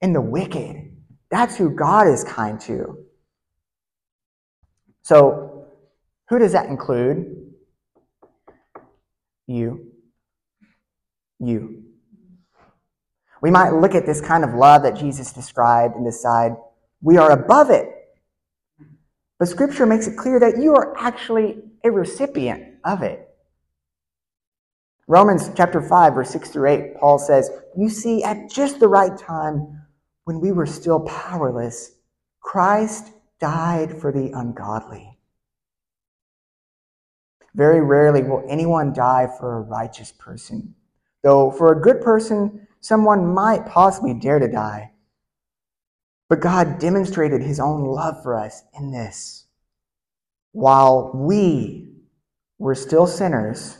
and 0.00 0.14
the 0.14 0.20
wicked. 0.20 0.92
That's 1.30 1.56
who 1.56 1.70
God 1.70 2.06
is 2.06 2.22
kind 2.22 2.60
to. 2.60 3.04
So, 5.02 5.66
who 6.28 6.38
does 6.38 6.52
that 6.52 6.66
include? 6.66 7.52
You. 9.46 9.92
You. 11.40 11.85
We 13.42 13.50
might 13.50 13.70
look 13.70 13.94
at 13.94 14.06
this 14.06 14.20
kind 14.20 14.44
of 14.44 14.54
love 14.54 14.82
that 14.82 14.96
Jesus 14.96 15.32
described 15.32 15.94
and 15.94 16.04
decide 16.04 16.52
we 17.02 17.16
are 17.18 17.30
above 17.30 17.70
it. 17.70 17.88
But 19.38 19.48
Scripture 19.48 19.86
makes 19.86 20.06
it 20.06 20.16
clear 20.16 20.40
that 20.40 20.58
you 20.58 20.74
are 20.74 20.96
actually 20.96 21.58
a 21.84 21.90
recipient 21.90 22.76
of 22.84 23.02
it. 23.02 23.28
Romans 25.08 25.50
chapter 25.54 25.80
5, 25.80 26.14
verse 26.14 26.30
6 26.30 26.50
through 26.50 26.68
8, 26.68 26.96
Paul 26.96 27.18
says, 27.18 27.50
You 27.76 27.88
see, 27.88 28.24
at 28.24 28.50
just 28.50 28.80
the 28.80 28.88
right 28.88 29.16
time, 29.16 29.82
when 30.24 30.40
we 30.40 30.50
were 30.50 30.66
still 30.66 31.00
powerless, 31.00 31.92
Christ 32.40 33.12
died 33.38 34.00
for 34.00 34.10
the 34.10 34.32
ungodly. 34.32 35.18
Very 37.54 37.80
rarely 37.80 38.22
will 38.22 38.44
anyone 38.48 38.92
die 38.92 39.28
for 39.38 39.56
a 39.56 39.60
righteous 39.60 40.12
person. 40.12 40.74
Though 41.22 41.50
for 41.50 41.72
a 41.72 41.80
good 41.80 42.00
person, 42.00 42.65
someone 42.80 43.34
might 43.34 43.66
possibly 43.66 44.14
dare 44.14 44.38
to 44.38 44.48
die. 44.48 44.92
But 46.28 46.40
God 46.40 46.78
demonstrated 46.78 47.42
his 47.42 47.60
own 47.60 47.84
love 47.84 48.22
for 48.22 48.36
us 48.36 48.62
in 48.78 48.90
this. 48.90 49.46
While 50.52 51.12
we 51.14 51.88
were 52.58 52.74
still 52.74 53.06
sinners, 53.06 53.76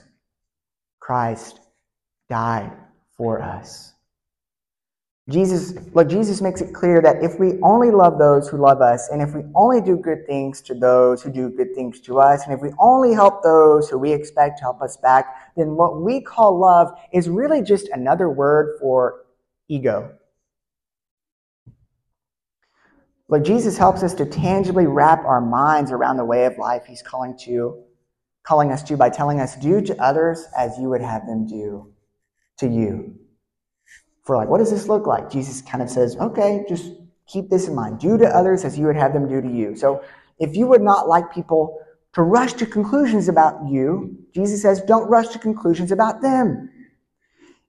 Christ 1.01 1.61
died 2.29 2.73
for 3.17 3.43
us. 3.43 3.93
Jesus, 5.29 5.75
look, 5.93 6.09
Jesus 6.09 6.41
makes 6.41 6.61
it 6.61 6.73
clear 6.73 7.03
that 7.03 7.21
if 7.21 7.41
we 7.41 7.59
only 7.61 7.91
love 7.91 8.17
those 8.17 8.49
who 8.49 8.59
love 8.59 8.81
us, 8.81 9.09
and 9.09 9.21
if 9.21 9.35
we 9.35 9.43
only 9.57 9.81
do 9.81 9.97
good 9.97 10.25
things 10.25 10.63
to 10.63 10.75
those 10.75 11.21
who 11.21 11.33
do 11.33 11.51
good 11.51 11.75
things 11.75 12.01
to 12.03 12.21
us, 12.21 12.45
and 12.45 12.55
if 12.55 12.61
we 12.61 12.71
only 12.79 13.13
help 13.13 13.43
those 13.43 13.91
who 13.91 13.99
we 13.99 14.13
expect 14.13 14.59
to 14.59 14.63
help 14.63 14.81
us 14.81 14.97
back, 14.97 15.53
then 15.57 15.75
what 15.75 16.01
we 16.01 16.21
call 16.21 16.57
love 16.57 16.93
is 17.13 17.29
really 17.29 17.61
just 17.61 17.89
another 17.89 18.31
word 18.31 18.79
for 18.81 19.25
ego. 19.67 20.15
Look, 23.29 23.45
Jesus 23.45 23.77
helps 23.77 24.05
us 24.05 24.15
to 24.15 24.27
tangibly 24.27 24.87
wrap 24.87 25.25
our 25.25 25.41
minds 25.41 25.91
around 25.91 26.19
the 26.19 26.25
way 26.25 26.45
of 26.45 26.57
life 26.57 26.85
he's 26.87 27.03
calling 27.03 27.37
to, 27.39 27.83
calling 28.45 28.71
us 28.71 28.85
to 28.85 28.97
by 28.97 29.11
telling 29.11 29.41
us, 29.41 29.57
do 29.57 29.81
to 29.81 30.01
others 30.01 30.47
as 30.57 30.79
you 30.79 30.89
would 30.89 31.03
have 31.03 31.27
them 31.27 31.49
do 31.49 31.93
to 32.59 32.69
you 32.69 33.26
for 34.27 34.37
like, 34.37 34.49
what 34.49 34.59
does 34.59 34.71
this 34.71 34.89
look 34.89 35.07
like? 35.07 35.31
Jesus 35.31 35.63
kind 35.63 35.83
of 35.83 35.89
says, 35.89 36.17
okay, 36.17 36.65
just 36.69 36.93
keep 37.29 37.49
this 37.49 37.69
in 37.69 37.75
mind. 37.75 38.01
Do 38.01 38.19
to 38.19 38.27
others 38.27 38.65
as 38.65 38.77
you 38.77 38.87
would 38.87 38.97
have 38.97 39.13
them 39.13 39.29
do 39.29 39.41
to 39.41 39.49
you. 39.49 39.77
So 39.77 40.03
if 40.39 40.57
you 40.57 40.67
would 40.67 40.83
not 40.83 41.09
like 41.09 41.33
people 41.33 41.81
to 42.15 42.23
rush 42.23 42.55
to 42.55 42.67
conclusions 42.67 43.29
about 43.29 43.69
you, 43.69 44.17
Jesus 44.35 44.63
says, 44.63 44.83
don't 44.83 45.09
rush 45.09 45.29
to 45.29 45.39
conclusions 45.39 45.93
about 45.93 46.23
them. 46.23 46.71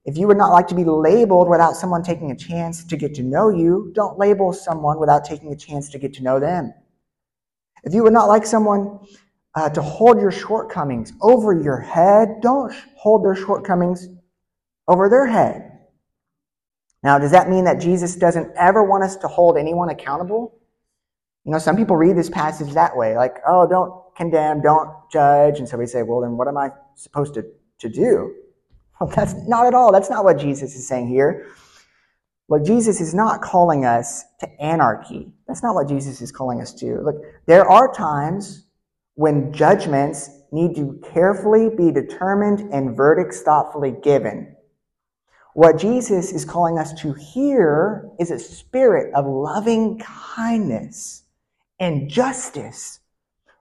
If 0.03 0.17
you 0.17 0.25
would 0.27 0.37
not 0.37 0.51
like 0.51 0.67
to 0.69 0.75
be 0.75 0.83
labeled 0.85 1.49
without 1.49 1.75
someone 1.75 2.01
taking 2.01 2.31
a 2.31 2.35
chance 2.35 2.83
to 2.85 2.97
get 2.97 3.13
to 3.15 3.23
know 3.23 3.49
you, 3.49 3.91
don't 3.93 4.17
label 4.17 4.51
someone 4.51 4.99
without 4.99 5.25
taking 5.25 5.51
a 5.51 5.55
chance 5.55 5.89
to 5.89 5.99
get 5.99 6.13
to 6.15 6.23
know 6.23 6.39
them. 6.39 6.73
If 7.83 7.93
you 7.93 8.03
would 8.03 8.13
not 8.13 8.27
like 8.27 8.45
someone 8.45 8.99
uh, 9.53 9.69
to 9.69 9.81
hold 9.81 10.19
your 10.19 10.31
shortcomings 10.31 11.13
over 11.21 11.53
your 11.53 11.79
head, 11.79 12.41
don't 12.41 12.73
hold 12.95 13.25
their 13.25 13.35
shortcomings 13.35 14.07
over 14.87 15.09
their 15.09 15.27
head. 15.27 15.76
Now, 17.07 17.17
does 17.17 17.31
that 17.31 17.49
mean 17.49 17.63
that 17.63 17.79
Jesus 17.79 18.17
doesn't 18.17 18.51
ever 18.57 18.83
want 18.83 19.01
us 19.01 19.15
to 19.15 19.29
hold 19.29 19.57
anyone 19.57 19.87
accountable? 19.87 20.59
You 21.45 21.53
know, 21.53 21.57
some 21.57 21.77
people 21.77 21.95
read 21.95 22.17
this 22.17 22.29
passage 22.29 22.73
that 22.73 22.97
way, 22.97 23.15
like, 23.15 23.37
oh, 23.47 23.65
don't 23.65 24.13
condemn, 24.17 24.61
don't 24.61 24.89
judge. 25.09 25.59
And 25.59 25.69
so 25.69 25.77
we 25.77 25.85
say, 25.85 26.03
well, 26.03 26.19
then 26.19 26.35
what 26.35 26.49
am 26.49 26.57
I 26.57 26.69
supposed 26.95 27.33
to, 27.35 27.45
to 27.79 27.87
do? 27.87 28.35
Well, 28.99 29.09
that's 29.15 29.35
not 29.47 29.67
at 29.67 29.73
all. 29.73 29.93
That's 29.93 30.09
not 30.09 30.25
what 30.25 30.37
Jesus 30.37 30.75
is 30.75 30.85
saying 30.85 31.07
here. 31.07 31.47
Look, 32.49 32.65
Jesus 32.65 32.99
is 32.99 33.13
not 33.13 33.41
calling 33.41 33.85
us 33.85 34.25
to 34.41 34.61
anarchy. 34.61 35.31
That's 35.47 35.63
not 35.63 35.75
what 35.75 35.87
Jesus 35.87 36.19
is 36.19 36.29
calling 36.29 36.59
us 36.59 36.73
to. 36.73 36.99
Look, 36.99 37.15
there 37.45 37.65
are 37.71 37.89
times 37.93 38.65
when 39.13 39.53
judgments 39.53 40.29
need 40.51 40.75
to 40.75 41.01
carefully 41.13 41.69
be 41.69 41.89
determined 41.89 42.73
and 42.73 42.97
verdicts 42.97 43.43
thoughtfully 43.43 43.95
given. 44.03 44.56
What 45.57 45.79
Jesus 45.79 46.33
is 46.33 46.45
calling 46.45 46.77
us 46.77 46.93
to 47.01 47.13
here 47.13 48.07
is 48.19 48.29
a 48.29 48.37
spirit 48.37 49.11
of 49.15 49.25
loving 49.25 49.97
kindness 49.97 51.23
and 51.79 52.07
justice 52.07 52.99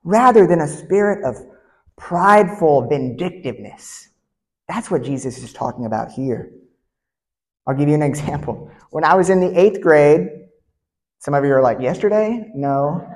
rather 0.04 0.46
than 0.46 0.60
a 0.60 0.68
spirit 0.68 1.24
of 1.24 1.36
prideful 1.96 2.86
vindictiveness. 2.86 4.10
That's 4.68 4.90
what 4.90 5.04
Jesus 5.04 5.42
is 5.42 5.54
talking 5.54 5.86
about 5.86 6.12
here. 6.12 6.52
I'll 7.66 7.74
give 7.74 7.88
you 7.88 7.94
an 7.94 8.02
example. 8.02 8.70
When 8.90 9.02
I 9.02 9.14
was 9.14 9.30
in 9.30 9.40
the 9.40 9.58
eighth 9.58 9.80
grade, 9.80 10.28
some 11.20 11.32
of 11.32 11.46
you 11.46 11.52
are 11.54 11.62
like, 11.62 11.80
yesterday? 11.80 12.50
No. 12.54 13.08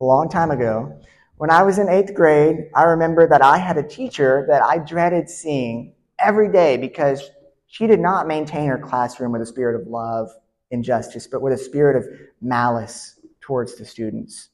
A 0.00 0.04
long 0.04 0.30
time 0.30 0.50
ago. 0.50 0.98
When 1.36 1.50
I 1.50 1.62
was 1.62 1.78
in 1.78 1.90
eighth 1.90 2.14
grade, 2.14 2.70
I 2.74 2.84
remember 2.84 3.28
that 3.28 3.42
I 3.42 3.58
had 3.58 3.76
a 3.76 3.86
teacher 3.86 4.46
that 4.48 4.62
I 4.62 4.78
dreaded 4.78 5.28
seeing 5.28 5.93
every 6.24 6.50
day 6.50 6.76
because 6.76 7.30
she 7.66 7.86
did 7.86 8.00
not 8.00 8.26
maintain 8.26 8.68
her 8.68 8.78
classroom 8.78 9.32
with 9.32 9.42
a 9.42 9.46
spirit 9.46 9.80
of 9.80 9.86
love 9.86 10.30
and 10.70 10.82
justice, 10.84 11.26
but 11.26 11.42
with 11.42 11.52
a 11.52 11.58
spirit 11.58 11.96
of 11.96 12.06
malice 12.40 13.18
towards 13.40 13.76
the 13.76 13.84
students. 13.84 14.48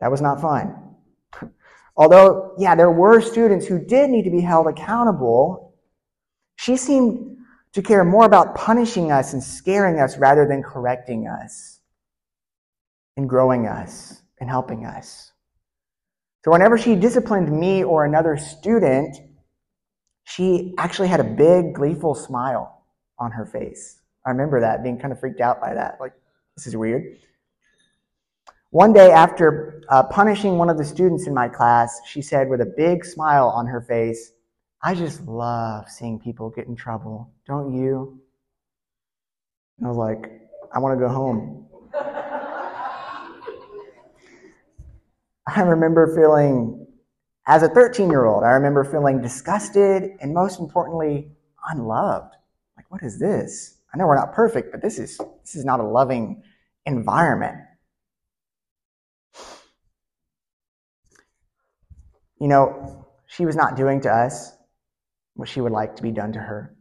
That 0.00 0.10
was 0.10 0.20
not 0.20 0.40
fun. 0.40 0.74
Although, 1.96 2.54
yeah, 2.58 2.74
there 2.74 2.90
were 2.90 3.20
students 3.20 3.66
who 3.66 3.78
did 3.84 4.10
need 4.10 4.24
to 4.24 4.30
be 4.30 4.40
held 4.40 4.66
accountable, 4.66 5.74
she 6.56 6.76
seemed 6.76 7.38
to 7.72 7.82
care 7.82 8.04
more 8.04 8.24
about 8.24 8.54
punishing 8.54 9.12
us 9.12 9.32
and 9.32 9.42
scaring 9.42 10.00
us 10.00 10.18
rather 10.18 10.46
than 10.46 10.62
correcting 10.62 11.26
us 11.28 11.80
and 13.16 13.28
growing 13.28 13.66
us 13.66 14.22
and 14.40 14.48
helping 14.48 14.84
us. 14.84 15.32
So 16.44 16.50
whenever 16.50 16.78
she 16.78 16.96
disciplined 16.96 17.50
me 17.52 17.84
or 17.84 18.04
another 18.04 18.36
student, 18.36 19.16
she 20.30 20.74
actually 20.78 21.08
had 21.08 21.18
a 21.18 21.24
big, 21.24 21.74
gleeful 21.74 22.14
smile 22.14 22.84
on 23.18 23.32
her 23.32 23.44
face. 23.44 23.98
I 24.24 24.30
remember 24.30 24.60
that, 24.60 24.84
being 24.84 24.96
kind 24.98 25.12
of 25.12 25.18
freaked 25.18 25.40
out 25.40 25.60
by 25.60 25.74
that. 25.74 25.98
Like, 26.00 26.12
this 26.56 26.68
is 26.68 26.76
weird. 26.76 27.18
One 28.70 28.92
day, 28.92 29.10
after 29.10 29.82
uh, 29.88 30.04
punishing 30.04 30.56
one 30.56 30.70
of 30.70 30.78
the 30.78 30.84
students 30.84 31.26
in 31.26 31.34
my 31.34 31.48
class, 31.48 32.00
she 32.06 32.22
said 32.22 32.48
with 32.48 32.60
a 32.60 32.72
big 32.76 33.04
smile 33.04 33.48
on 33.48 33.66
her 33.66 33.80
face, 33.80 34.30
I 34.82 34.94
just 34.94 35.26
love 35.26 35.88
seeing 35.88 36.20
people 36.20 36.48
get 36.48 36.68
in 36.68 36.76
trouble. 36.76 37.32
Don't 37.46 37.74
you? 37.74 38.20
And 39.78 39.86
I 39.86 39.90
was 39.90 39.98
like, 39.98 40.30
I 40.72 40.78
want 40.78 40.96
to 40.96 41.04
go 41.04 41.12
home. 41.12 41.66
I 45.46 45.62
remember 45.62 46.14
feeling, 46.14 46.79
as 47.46 47.62
a 47.62 47.68
13 47.68 48.10
year 48.10 48.26
old, 48.26 48.44
I 48.44 48.50
remember 48.50 48.84
feeling 48.84 49.20
disgusted 49.20 50.12
and 50.20 50.34
most 50.34 50.60
importantly, 50.60 51.30
unloved. 51.68 52.34
Like, 52.76 52.90
what 52.90 53.02
is 53.02 53.18
this? 53.18 53.78
I 53.92 53.98
know 53.98 54.06
we're 54.06 54.16
not 54.16 54.32
perfect, 54.32 54.70
but 54.72 54.82
this 54.82 54.98
is, 54.98 55.18
this 55.18 55.56
is 55.56 55.64
not 55.64 55.80
a 55.80 55.84
loving 55.84 56.42
environment. 56.86 57.56
You 62.40 62.48
know, 62.48 63.06
she 63.26 63.44
was 63.44 63.56
not 63.56 63.76
doing 63.76 64.00
to 64.02 64.10
us 64.10 64.52
what 65.34 65.48
she 65.48 65.60
would 65.60 65.72
like 65.72 65.96
to 65.96 66.02
be 66.02 66.10
done 66.10 66.32
to 66.32 66.38
her. 66.38 66.74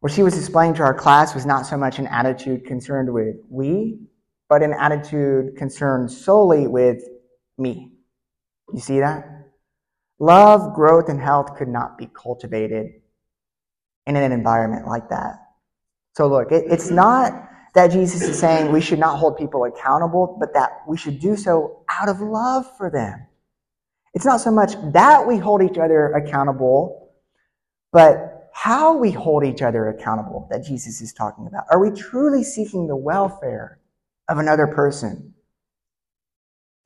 What 0.00 0.12
she 0.12 0.22
was 0.22 0.34
displaying 0.34 0.74
to 0.74 0.82
our 0.82 0.94
class 0.94 1.34
was 1.34 1.44
not 1.44 1.66
so 1.66 1.76
much 1.76 1.98
an 1.98 2.06
attitude 2.06 2.64
concerned 2.64 3.12
with 3.12 3.36
we, 3.50 3.98
but 4.48 4.62
an 4.62 4.72
attitude 4.72 5.56
concerned 5.56 6.10
solely 6.10 6.66
with 6.66 7.02
me. 7.58 7.92
You 8.72 8.80
see 8.80 9.00
that? 9.00 9.26
Love, 10.18 10.74
growth, 10.74 11.08
and 11.08 11.20
health 11.20 11.56
could 11.56 11.68
not 11.68 11.96
be 11.96 12.08
cultivated 12.14 12.92
in 14.06 14.16
an 14.16 14.32
environment 14.32 14.86
like 14.86 15.08
that. 15.10 15.36
So, 16.14 16.26
look, 16.28 16.50
it, 16.50 16.64
it's 16.70 16.90
not 16.90 17.48
that 17.74 17.92
Jesus 17.92 18.22
is 18.22 18.38
saying 18.38 18.72
we 18.72 18.80
should 18.80 18.98
not 18.98 19.18
hold 19.18 19.36
people 19.36 19.64
accountable, 19.64 20.36
but 20.40 20.54
that 20.54 20.82
we 20.88 20.96
should 20.96 21.20
do 21.20 21.36
so 21.36 21.84
out 21.88 22.08
of 22.08 22.20
love 22.20 22.66
for 22.76 22.90
them. 22.90 23.26
It's 24.14 24.24
not 24.24 24.40
so 24.40 24.50
much 24.50 24.72
that 24.92 25.26
we 25.26 25.36
hold 25.36 25.62
each 25.62 25.78
other 25.78 26.12
accountable, 26.12 27.12
but 27.92 28.48
how 28.52 28.96
we 28.96 29.12
hold 29.12 29.44
each 29.44 29.62
other 29.62 29.88
accountable 29.88 30.48
that 30.50 30.64
Jesus 30.64 31.00
is 31.00 31.12
talking 31.12 31.46
about. 31.46 31.64
Are 31.70 31.78
we 31.78 31.96
truly 31.96 32.42
seeking 32.42 32.88
the 32.88 32.96
welfare 32.96 33.78
of 34.28 34.38
another 34.38 34.66
person? 34.66 35.34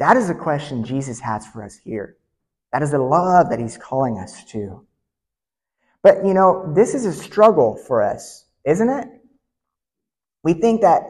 That 0.02 0.16
is 0.16 0.26
the 0.26 0.34
question 0.34 0.82
Jesus 0.82 1.20
has 1.20 1.46
for 1.46 1.62
us 1.62 1.76
here. 1.76 2.16
That 2.72 2.82
is 2.82 2.90
the 2.90 2.98
love 2.98 3.50
that 3.50 3.60
he's 3.60 3.76
calling 3.76 4.18
us 4.18 4.42
to. 4.46 4.84
But, 6.02 6.26
you 6.26 6.34
know, 6.34 6.72
this 6.74 6.96
is 6.96 7.06
a 7.06 7.12
struggle 7.12 7.76
for 7.76 8.02
us, 8.02 8.44
isn't 8.64 8.88
it? 8.88 9.06
We 10.42 10.54
think 10.54 10.80
that 10.80 11.02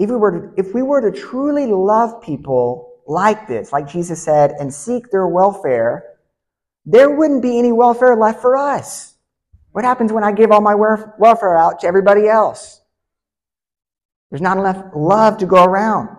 if 0.00 0.10
we 0.10 0.16
were 0.16 0.32
to, 0.32 0.52
if 0.56 0.74
we 0.74 0.82
were 0.82 1.00
to 1.00 1.16
truly 1.16 1.66
love 1.66 2.22
people 2.22 2.98
like 3.06 3.46
this, 3.46 3.72
like 3.72 3.86
Jesus 3.86 4.20
said, 4.20 4.50
and 4.58 4.74
seek 4.74 5.12
their 5.12 5.28
welfare, 5.28 6.16
there 6.84 7.08
wouldn't 7.08 7.42
be 7.42 7.56
any 7.56 7.70
welfare 7.70 8.16
left 8.16 8.42
for 8.42 8.56
us. 8.56 9.14
What 9.70 9.84
happens 9.84 10.12
when 10.12 10.24
I 10.24 10.32
give 10.32 10.50
all 10.50 10.60
my 10.60 10.74
welfare 10.74 11.56
out 11.56 11.78
to 11.82 11.86
everybody 11.86 12.26
else? 12.26 12.80
There's 14.28 14.42
not 14.42 14.58
enough 14.58 14.86
love 14.92 15.38
to 15.38 15.46
go 15.46 15.62
around. 15.62 16.16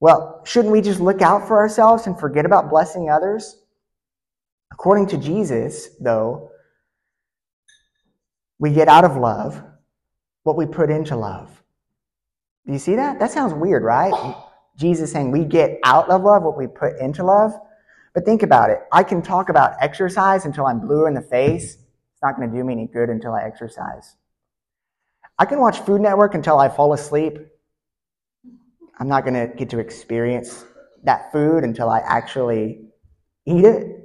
Well, 0.00 0.40
shouldn't 0.44 0.72
we 0.72 0.80
just 0.80 0.98
look 1.00 1.20
out 1.20 1.46
for 1.46 1.58
ourselves 1.58 2.06
and 2.06 2.18
forget 2.18 2.46
about 2.46 2.70
blessing 2.70 3.10
others? 3.10 3.56
According 4.72 5.08
to 5.08 5.18
Jesus, 5.18 5.90
though, 6.00 6.50
we 8.58 8.72
get 8.72 8.88
out 8.88 9.04
of 9.04 9.16
love 9.16 9.62
what 10.42 10.56
we 10.56 10.64
put 10.64 10.90
into 10.90 11.16
love. 11.16 11.50
Do 12.66 12.72
you 12.72 12.78
see 12.78 12.96
that? 12.96 13.18
That 13.18 13.30
sounds 13.30 13.52
weird, 13.52 13.82
right? 13.82 14.34
Jesus 14.76 15.12
saying 15.12 15.30
we 15.30 15.44
get 15.44 15.78
out 15.84 16.08
of 16.08 16.22
love 16.22 16.42
what 16.42 16.56
we 16.56 16.66
put 16.66 16.98
into 16.98 17.22
love. 17.22 17.52
But 18.14 18.24
think 18.24 18.42
about 18.42 18.70
it. 18.70 18.78
I 18.92 19.02
can 19.02 19.22
talk 19.22 19.50
about 19.50 19.74
exercise 19.80 20.46
until 20.46 20.66
I'm 20.66 20.80
blue 20.80 21.06
in 21.06 21.14
the 21.14 21.20
face. 21.20 21.74
It's 21.74 22.22
not 22.22 22.36
going 22.36 22.50
to 22.50 22.56
do 22.56 22.64
me 22.64 22.72
any 22.72 22.86
good 22.86 23.08
until 23.08 23.32
I 23.32 23.42
exercise. 23.42 24.16
I 25.38 25.44
can 25.44 25.60
watch 25.60 25.80
Food 25.80 26.00
Network 26.00 26.34
until 26.34 26.58
I 26.58 26.68
fall 26.68 26.92
asleep. 26.92 27.38
I'm 29.00 29.08
not 29.08 29.24
going 29.24 29.34
to 29.34 29.52
get 29.56 29.70
to 29.70 29.78
experience 29.78 30.64
that 31.04 31.32
food 31.32 31.64
until 31.64 31.88
I 31.88 32.00
actually 32.00 32.82
eat 33.46 33.64
it. 33.64 33.96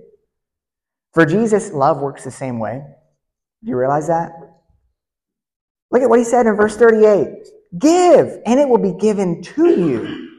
For 1.13 1.25
Jesus, 1.25 1.71
love 1.73 1.99
works 1.99 2.23
the 2.23 2.31
same 2.31 2.59
way. 2.59 2.81
Do 3.63 3.69
you 3.69 3.77
realize 3.77 4.07
that? 4.07 4.31
Look 5.91 6.01
at 6.01 6.09
what 6.09 6.19
he 6.19 6.25
said 6.25 6.47
in 6.47 6.55
verse 6.55 6.77
38 6.77 7.27
Give, 7.77 8.39
and 8.45 8.59
it 8.59 8.69
will 8.69 8.77
be 8.77 8.93
given 8.93 9.41
to 9.41 9.69
you. 9.69 10.29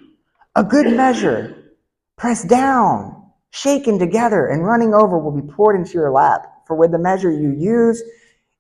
A 0.54 0.64
good 0.64 0.96
measure, 0.96 1.74
pressed 2.16 2.48
down, 2.48 3.30
shaken 3.50 3.98
together, 3.98 4.46
and 4.46 4.64
running 4.64 4.94
over 4.94 5.18
will 5.18 5.38
be 5.38 5.46
poured 5.46 5.76
into 5.76 5.92
your 5.92 6.10
lap. 6.10 6.46
For 6.66 6.74
with 6.74 6.92
the 6.92 6.98
measure 6.98 7.30
you 7.30 7.52
use, 7.52 8.02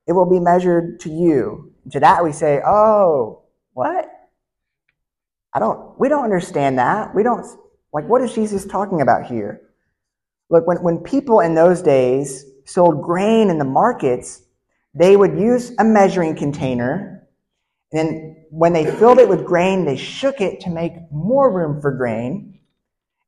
it 0.06 0.12
will 0.12 0.28
be 0.28 0.40
measured 0.40 1.00
to 1.00 1.10
you. 1.10 1.72
to 1.90 2.00
that 2.00 2.22
we 2.22 2.32
say, 2.32 2.60
Oh, 2.66 3.44
what? 3.72 4.10
I 5.56 5.58
don't, 5.58 5.98
we 5.98 6.10
don't 6.10 6.24
understand 6.24 6.78
that. 6.78 7.14
We 7.14 7.22
don't, 7.22 7.46
like, 7.90 8.06
what 8.06 8.20
is 8.20 8.34
Jesus 8.34 8.66
talking 8.66 9.00
about 9.00 9.24
here? 9.24 9.62
Look, 10.50 10.66
when, 10.66 10.82
when 10.82 10.98
people 10.98 11.40
in 11.40 11.54
those 11.54 11.80
days 11.80 12.44
sold 12.66 13.02
grain 13.02 13.48
in 13.48 13.56
the 13.56 13.64
markets, 13.64 14.42
they 14.92 15.16
would 15.16 15.38
use 15.38 15.72
a 15.78 15.84
measuring 15.84 16.36
container, 16.36 17.26
and 17.90 17.98
then 17.98 18.44
when 18.50 18.74
they 18.74 18.84
filled 18.84 19.18
it 19.18 19.30
with 19.30 19.46
grain, 19.46 19.86
they 19.86 19.96
shook 19.96 20.42
it 20.42 20.60
to 20.60 20.70
make 20.70 20.92
more 21.10 21.50
room 21.50 21.80
for 21.80 21.90
grain, 21.90 22.60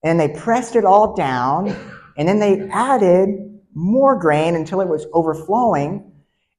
and 0.04 0.20
they 0.20 0.28
pressed 0.28 0.76
it 0.76 0.84
all 0.84 1.16
down, 1.16 1.74
and 2.18 2.28
then 2.28 2.40
they 2.40 2.68
added 2.68 3.58
more 3.72 4.18
grain 4.18 4.54
until 4.54 4.82
it 4.82 4.88
was 4.88 5.06
overflowing. 5.14 6.12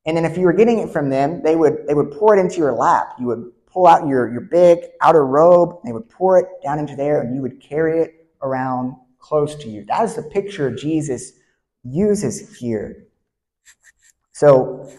And 0.08 0.18
then 0.18 0.26
if 0.26 0.36
you 0.36 0.46
were 0.46 0.54
getting 0.54 0.80
it 0.80 0.90
from 0.90 1.12
them, 1.12 1.44
they 1.44 1.56
would 1.56 1.86
they 1.88 1.94
would 1.94 2.10
pour 2.12 2.36
it 2.36 2.40
into 2.40 2.58
your 2.58 2.74
lap. 2.74 3.14
You 3.20 3.28
would 3.28 3.52
pull 3.72 3.88
out 3.88 4.08
your, 4.08 4.32
your 4.32 4.42
big 4.42 4.80
outer 5.02 5.26
robe, 5.26 5.80
they 5.86 5.92
would 5.92 6.10
pour 6.10 6.40
it 6.40 6.48
down 6.64 6.80
into 6.80 6.96
there, 6.96 7.22
and 7.22 7.36
you 7.36 7.42
would 7.42 7.62
carry 7.62 8.02
it 8.02 8.28
around 8.42 8.96
close 9.20 9.56
to 9.56 9.70
you. 9.70 9.86
That 9.86 10.04
is 10.04 10.16
the 10.16 10.24
picture 10.24 10.74
Jesus 10.74 11.34
uses 11.84 12.58
here. 12.58 13.06
So, 14.32 14.92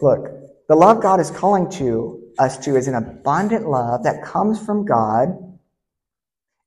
look, 0.00 0.28
the 0.68 0.74
love 0.74 1.02
God 1.02 1.20
is 1.20 1.30
calling 1.30 1.70
to 1.72 2.22
us 2.38 2.58
to 2.64 2.76
is 2.76 2.88
an 2.88 2.94
abundant 2.94 3.68
love 3.68 4.04
that 4.04 4.24
comes 4.24 4.64
from 4.64 4.84
God 4.84 5.28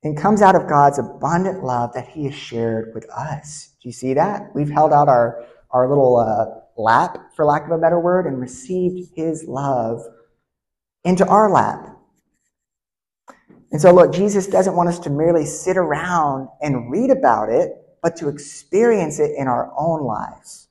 and 0.04 0.16
comes 0.16 0.42
out 0.42 0.54
of 0.54 0.68
God's 0.68 0.98
abundant 0.98 1.64
love 1.64 1.92
that 1.94 2.08
He 2.08 2.24
has 2.24 2.34
shared 2.34 2.92
with 2.94 3.08
us. 3.10 3.74
Do 3.82 3.88
you 3.88 3.92
see 3.92 4.14
that? 4.14 4.54
We've 4.54 4.70
held 4.70 4.92
out 4.92 5.08
our, 5.08 5.44
our 5.72 5.88
little 5.88 6.16
uh, 6.16 6.80
lap, 6.80 7.32
for 7.34 7.44
lack 7.44 7.64
of 7.64 7.72
a 7.72 7.78
better 7.78 7.98
word, 7.98 8.26
and 8.26 8.40
received 8.40 9.10
His 9.16 9.44
love 9.48 10.00
into 11.06 11.26
our 11.26 11.48
lap. 11.48 11.86
And 13.70 13.80
so, 13.80 13.92
look, 13.94 14.12
Jesus 14.12 14.46
doesn't 14.46 14.74
want 14.74 14.88
us 14.88 14.98
to 15.00 15.10
merely 15.10 15.46
sit 15.46 15.76
around 15.76 16.48
and 16.60 16.90
read 16.90 17.10
about 17.10 17.48
it, 17.48 17.72
but 18.02 18.16
to 18.16 18.28
experience 18.28 19.18
it 19.20 19.32
in 19.36 19.46
our 19.46 19.72
own 19.78 20.04
lives. 20.04 20.68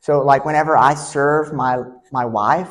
So, 0.00 0.22
like, 0.22 0.44
whenever 0.44 0.76
I 0.76 0.94
serve 0.94 1.52
my, 1.52 1.78
my 2.10 2.24
wife 2.24 2.70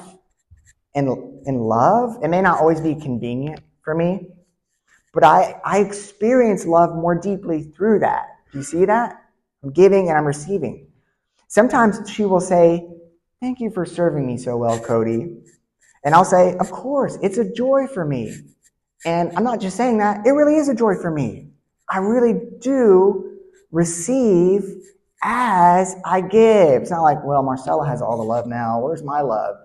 in, 0.96 1.42
in 1.46 1.60
love, 1.60 2.18
it 2.24 2.30
may 2.30 2.42
not 2.42 2.60
always 2.60 2.82
be 2.82 2.96
convenient 2.96 3.60
for 3.84 3.94
me, 3.94 4.28
but 5.14 5.24
I, 5.24 5.60
I 5.64 5.80
experience 5.80 6.66
love 6.66 6.96
more 6.96 7.16
deeply 7.16 7.64
through 7.64 8.00
that. 8.00 8.26
Do 8.52 8.58
you 8.60 8.64
see 8.64 8.86
that? 8.86 9.22
I'm 9.64 9.72
giving 9.72 10.10
and 10.10 10.18
I'm 10.18 10.26
receiving. 10.26 10.88
Sometimes 11.48 12.10
she 12.10 12.26
will 12.26 12.42
say, 12.42 12.88
Thank 13.42 13.60
you 13.60 13.70
for 13.70 13.86
serving 13.86 14.26
me 14.26 14.38
so 14.38 14.58
well, 14.58 14.80
Cody. 14.80 15.38
And 16.06 16.16
I'll 16.16 16.24
say, 16.24 16.56
Of 16.60 16.72
course, 16.72 17.18
it's 17.22 17.38
a 17.38 17.52
joy 17.52 17.88
for 17.88 18.06
me. 18.06 18.38
And 19.06 19.32
I'm 19.36 19.44
not 19.44 19.60
just 19.60 19.76
saying 19.76 19.98
that, 19.98 20.26
it 20.26 20.32
really 20.32 20.56
is 20.56 20.70
a 20.70 20.76
joy 20.76 20.96
for 20.96 21.12
me. 21.12 21.50
I 21.90 21.98
really 22.00 22.40
do 22.60 23.40
receive 23.72 24.64
as 25.22 25.96
I 26.06 26.22
give. 26.22 26.84
It's 26.84 26.92
not 26.92 27.02
like, 27.02 27.24
well, 27.24 27.44
Marcella 27.44 27.86
has 27.88 28.02
all 28.02 28.18
the 28.18 28.24
love 28.24 28.48
now. 28.48 28.80
Where's 28.80 29.04
my 29.04 29.22
love? 29.22 29.58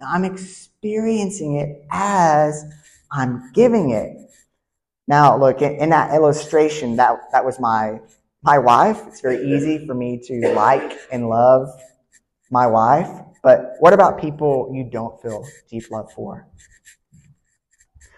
I'm 0.00 0.24
experiencing 0.24 1.56
it 1.56 1.84
as 1.90 2.64
I'm 3.10 3.52
giving 3.52 3.90
it. 3.90 4.16
Now, 5.06 5.36
look, 5.36 5.62
in 5.62 5.90
that 5.90 6.14
illustration, 6.14 6.96
that, 6.96 7.18
that 7.32 7.44
was 7.44 7.60
my, 7.60 8.00
my 8.42 8.58
wife. 8.58 9.00
It's 9.06 9.20
very 9.20 9.44
easy 9.44 9.86
for 9.86 9.94
me 9.94 10.20
to 10.24 10.52
like 10.54 10.98
and 11.12 11.28
love 11.28 11.68
my 12.50 12.66
wife. 12.66 13.08
But 13.42 13.74
what 13.80 13.92
about 13.92 14.20
people 14.20 14.70
you 14.72 14.84
don't 14.84 15.20
feel 15.20 15.44
deep 15.68 15.90
love 15.90 16.12
for? 16.12 16.48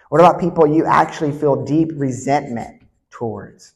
What 0.09 0.21
about 0.21 0.39
people 0.39 0.67
you 0.67 0.85
actually 0.85 1.31
feel 1.31 1.65
deep 1.65 1.89
resentment 1.95 2.83
towards? 3.09 3.73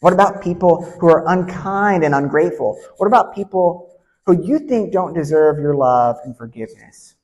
What 0.00 0.12
about 0.12 0.42
people 0.42 0.84
who 1.00 1.08
are 1.08 1.26
unkind 1.28 2.04
and 2.04 2.14
ungrateful? 2.14 2.80
What 2.98 3.06
about 3.06 3.34
people 3.34 3.98
who 4.24 4.40
you 4.44 4.60
think 4.60 4.92
don't 4.92 5.14
deserve 5.14 5.58
your 5.58 5.74
love 5.74 6.16
and 6.24 6.36
forgiveness? 6.36 7.16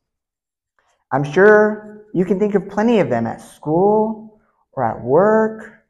I'm 1.12 1.22
sure 1.22 2.06
you 2.12 2.24
can 2.24 2.38
think 2.38 2.54
of 2.54 2.68
plenty 2.68 2.98
of 3.00 3.08
them 3.08 3.26
at 3.26 3.40
school 3.40 4.40
or 4.72 4.84
at 4.84 5.02
work 5.02 5.84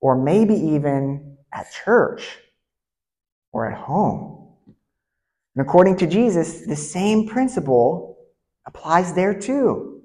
or 0.00 0.16
maybe 0.16 0.54
even 0.54 1.36
at 1.52 1.66
church 1.84 2.36
or 3.52 3.70
at 3.70 3.78
home. 3.78 4.43
And 5.56 5.66
according 5.66 5.96
to 5.98 6.06
Jesus, 6.06 6.66
the 6.66 6.76
same 6.76 7.28
principle 7.28 8.18
applies 8.66 9.14
there 9.14 9.38
too. 9.38 10.02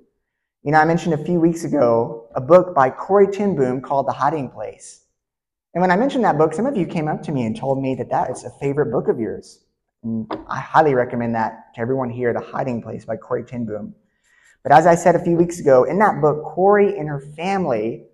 You 0.63 0.71
know, 0.71 0.79
I 0.79 0.85
mentioned 0.85 1.13
a 1.13 1.25
few 1.25 1.39
weeks 1.39 1.63
ago 1.63 2.29
a 2.35 2.41
book 2.41 2.75
by 2.75 2.89
Corrie 2.89 3.31
ten 3.31 3.55
Boom 3.55 3.81
called 3.81 4.07
The 4.07 4.13
Hiding 4.13 4.49
Place. 4.49 5.05
And 5.73 5.81
when 5.81 5.91
I 5.91 5.95
mentioned 5.95 6.23
that 6.23 6.37
book, 6.37 6.53
some 6.53 6.65
of 6.65 6.75
you 6.75 6.85
came 6.85 7.07
up 7.07 7.23
to 7.23 7.31
me 7.31 7.45
and 7.45 7.55
told 7.55 7.81
me 7.81 7.95
that 7.95 8.09
that 8.09 8.29
is 8.29 8.43
a 8.43 8.49
favorite 8.59 8.91
book 8.91 9.07
of 9.07 9.19
yours. 9.19 9.63
And 10.03 10.31
I 10.47 10.59
highly 10.59 10.93
recommend 10.93 11.35
that 11.35 11.73
to 11.75 11.81
everyone 11.81 12.09
here, 12.09 12.33
The 12.33 12.39
Hiding 12.39 12.81
Place 12.81 13.05
by 13.05 13.17
Corrie 13.17 13.43
ten 13.43 13.65
Boom. 13.65 13.95
But 14.63 14.71
as 14.71 14.85
I 14.85 14.95
said 14.95 15.15
a 15.15 15.23
few 15.23 15.35
weeks 15.35 15.59
ago, 15.59 15.85
in 15.85 15.99
that 15.99 16.21
book, 16.21 16.43
Corrie 16.43 16.97
and 16.97 17.07
her 17.07 17.21
family 17.35 18.05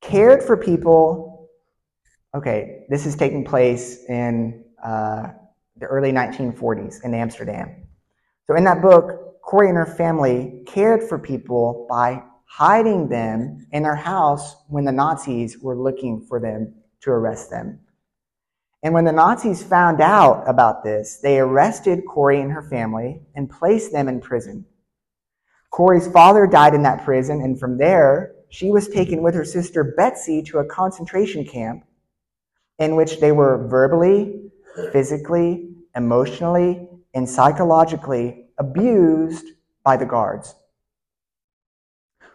cared 0.00 0.42
for 0.42 0.56
people. 0.56 1.50
Okay, 2.34 2.86
this 2.88 3.06
is 3.06 3.16
taking 3.16 3.44
place 3.44 4.04
in 4.08 4.64
uh, 4.82 5.30
the 5.80 5.86
early 5.86 6.12
1940s 6.12 7.04
in 7.04 7.14
Amsterdam. 7.14 7.74
So 8.46 8.54
in 8.54 8.64
that 8.64 8.82
book, 8.82 9.42
Corrie 9.42 9.68
and 9.68 9.76
her 9.76 9.86
family 9.86 10.62
cared 10.66 11.02
for 11.02 11.18
people 11.18 11.86
by 11.88 12.22
hiding 12.44 13.08
them 13.08 13.66
in 13.72 13.82
their 13.82 13.96
house 13.96 14.56
when 14.68 14.84
the 14.84 14.92
Nazis 14.92 15.58
were 15.58 15.76
looking 15.76 16.20
for 16.28 16.40
them 16.40 16.74
to 17.00 17.10
arrest 17.10 17.50
them. 17.50 17.80
And 18.82 18.94
when 18.94 19.04
the 19.04 19.12
Nazis 19.12 19.62
found 19.62 20.00
out 20.00 20.44
about 20.48 20.82
this, 20.82 21.18
they 21.22 21.38
arrested 21.38 22.04
Corrie 22.08 22.40
and 22.40 22.52
her 22.52 22.62
family 22.62 23.20
and 23.34 23.50
placed 23.50 23.92
them 23.92 24.08
in 24.08 24.20
prison. 24.20 24.64
Corrie's 25.70 26.08
father 26.08 26.46
died 26.46 26.74
in 26.74 26.82
that 26.82 27.04
prison, 27.04 27.42
and 27.42 27.58
from 27.60 27.78
there, 27.78 28.32
she 28.48 28.70
was 28.70 28.88
taken 28.88 29.22
with 29.22 29.34
her 29.34 29.44
sister 29.44 29.94
Betsie 29.96 30.42
to 30.44 30.58
a 30.58 30.64
concentration 30.64 31.44
camp 31.44 31.84
in 32.78 32.96
which 32.96 33.20
they 33.20 33.30
were 33.30 33.68
verbally, 33.68 34.50
physically, 34.92 35.69
emotionally, 35.94 36.88
and 37.14 37.28
psychologically 37.28 38.46
abused 38.58 39.46
by 39.84 39.96
the 39.96 40.06
guards. 40.06 40.54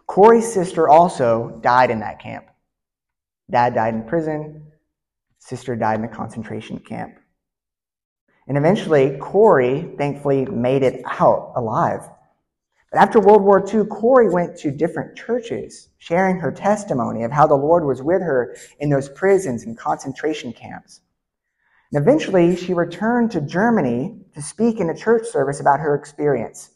Corrie's 0.08 0.52
sister 0.52 0.88
also 0.88 1.60
died 1.62 1.92
in 1.92 2.00
that 2.00 2.20
camp. 2.20 2.46
Dad 3.50 3.76
died 3.76 3.94
in 3.94 4.04
prison, 4.04 4.72
sister 5.40 5.76
died 5.76 6.00
in 6.00 6.06
a 6.06 6.10
concentration 6.10 6.80
camp. 6.80 7.18
And 8.48 8.58
eventually, 8.58 9.18
Corrie 9.20 9.96
thankfully 9.98 10.46
made 10.46 10.84
it 10.84 11.02
out 11.06 11.54
alive. 11.56 12.02
But 12.92 13.02
after 13.02 13.20
World 13.20 13.42
War 13.44 13.66
II, 13.68 13.86
Corrie 13.86 14.30
went 14.30 14.56
to 14.58 14.72
different 14.72 15.18
churches, 15.18 15.90
sharing 15.98 16.40
her 16.40 16.52
testimony 16.52 17.24
of 17.24 17.32
how 17.32 17.48
the 17.48 17.56
Lord 17.56 17.84
was 17.84 18.02
with 18.02 18.22
her 18.22 18.56
in 18.80 18.90
those 18.90 19.10
prisons 19.10 19.64
and 19.64 19.78
concentration 19.78 20.54
camps. 20.54 21.02
And 21.92 22.02
eventually, 22.02 22.56
she 22.56 22.74
returned 22.74 23.32
to 23.32 23.42
Germany 23.42 24.18
to 24.34 24.42
speak 24.42 24.80
in 24.80 24.90
a 24.90 24.96
church 24.96 25.28
service 25.28 25.60
about 25.60 25.80
her 25.80 25.96
experience. 25.96 26.72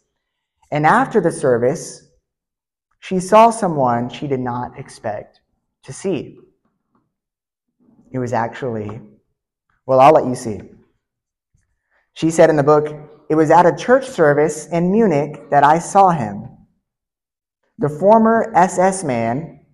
And 0.71 0.85
after 0.85 1.19
the 1.19 1.31
service, 1.31 2.07
she 2.99 3.19
saw 3.19 3.49
someone 3.49 4.09
she 4.09 4.27
did 4.27 4.39
not 4.39 4.77
expect 4.77 5.41
to 5.83 5.93
see. 5.93 6.37
It 8.11 8.19
was 8.19 8.33
actually, 8.33 9.01
well, 9.85 9.99
I'll 9.99 10.13
let 10.13 10.27
you 10.27 10.35
see. 10.35 10.59
She 12.13 12.31
said 12.31 12.49
in 12.49 12.55
the 12.55 12.63
book, 12.63 12.87
It 13.29 13.35
was 13.35 13.51
at 13.51 13.65
a 13.65 13.75
church 13.75 14.07
service 14.07 14.67
in 14.67 14.91
Munich 14.91 15.49
that 15.49 15.63
I 15.63 15.79
saw 15.79 16.09
him. 16.09 16.49
The 17.77 17.89
former 17.89 18.51
SS 18.55 19.03
man, 19.03 19.65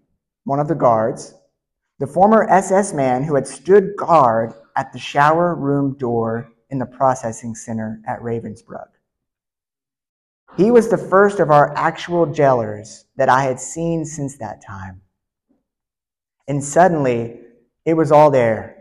one 0.43 0.59
of 0.59 0.67
the 0.67 0.75
guards, 0.75 1.33
the 1.99 2.07
former 2.07 2.47
SS 2.49 2.93
man 2.93 3.23
who 3.23 3.35
had 3.35 3.47
stood 3.47 3.95
guard 3.97 4.53
at 4.75 4.91
the 4.93 4.99
shower 4.99 5.55
room 5.55 5.97
door 5.97 6.51
in 6.69 6.79
the 6.79 6.85
processing 6.85 7.55
center 7.55 8.01
at 8.07 8.19
Ravensbrück. 8.19 8.87
He 10.57 10.71
was 10.71 10.89
the 10.89 10.97
first 10.97 11.39
of 11.39 11.51
our 11.51 11.75
actual 11.75 12.25
jailers 12.25 13.05
that 13.17 13.29
I 13.29 13.43
had 13.43 13.59
seen 13.59 14.05
since 14.05 14.37
that 14.37 14.65
time. 14.65 15.01
And 16.47 16.63
suddenly, 16.63 17.41
it 17.85 17.93
was 17.93 18.11
all 18.11 18.31
there 18.31 18.71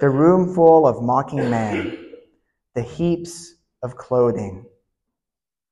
the 0.00 0.08
room 0.08 0.54
full 0.54 0.86
of 0.86 1.02
mocking 1.02 1.50
men, 1.50 1.96
the 2.74 2.82
heaps 2.82 3.54
of 3.82 3.96
clothing, 3.96 4.64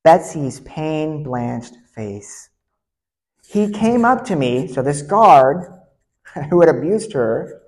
Betsie's 0.04 0.60
pain 0.60 1.22
blanched 1.22 1.74
face. 1.94 2.50
He 3.46 3.70
came 3.70 4.04
up 4.04 4.24
to 4.26 4.36
me, 4.36 4.68
so 4.68 4.82
this 4.82 5.02
guard 5.02 5.72
who 6.50 6.60
had 6.60 6.68
abused 6.68 7.12
her 7.12 7.59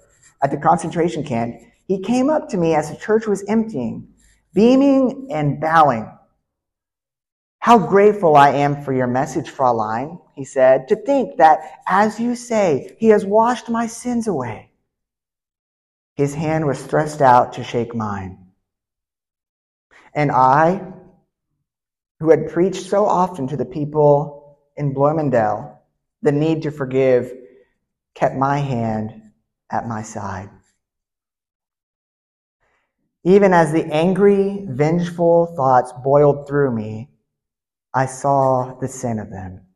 at 0.43 0.51
the 0.51 0.57
concentration 0.57 1.25
camp, 1.25 1.57
he 1.87 2.01
came 2.01 2.31
up 2.31 2.49
to 2.49 2.57
me 2.57 2.75
as 2.75 2.91
the 2.91 2.97
church 2.97 3.27
was 3.27 3.45
emptying, 3.49 4.09
beaming 4.55 5.29
and 5.31 5.61
bowing. 5.61 6.11
How 7.61 7.79
grateful 7.79 8.35
I 8.35 8.51
am 8.51 8.83
for 8.83 8.93
your 8.93 9.07
message, 9.07 9.49
Fraulein, 9.49 10.19
he 10.35 10.45
said, 10.45 10.89
to 10.89 10.97
think 10.97 11.37
that, 11.37 11.61
as 11.87 12.19
you 12.19 12.35
say, 12.35 12.97
he 12.99 13.09
has 13.09 13.25
washed 13.25 13.69
my 13.69 13.87
sins 13.87 14.27
away. 14.27 14.71
His 16.17 16.35
hand 16.35 16.67
was 16.67 16.83
thrust 16.83 17.23
out 17.23 17.53
to 17.55 17.65
shake 17.65 17.95
mine. 17.95 18.39
And 20.15 20.33
I, 20.33 20.93
who 22.21 22.31
had 22.31 22.51
preached 22.51 22.87
so 22.87 23.07
often 23.07 23.47
to 23.49 23.57
the 23.57 23.65
people 23.65 24.59
in 24.77 24.93
Bloemendaal 24.93 25.79
the 26.23 26.33
need 26.33 26.63
to 26.63 26.71
forgive, 26.71 27.33
kept 28.15 28.37
my 28.37 28.59
hand 28.59 29.22
at 29.73 29.89
my 29.89 30.03
side. 30.03 30.51
Even 33.25 33.55
as 33.55 33.73
the 33.73 33.85
angry, 33.87 34.67
vengeful 34.69 35.55
thoughts 35.57 35.93
boiled 36.05 36.47
through 36.47 36.75
me, 36.75 37.09
I 37.95 38.07
saw 38.07 38.79
the 38.81 38.89
sin 38.89 39.19
of 39.19 39.31
them. 39.31 39.67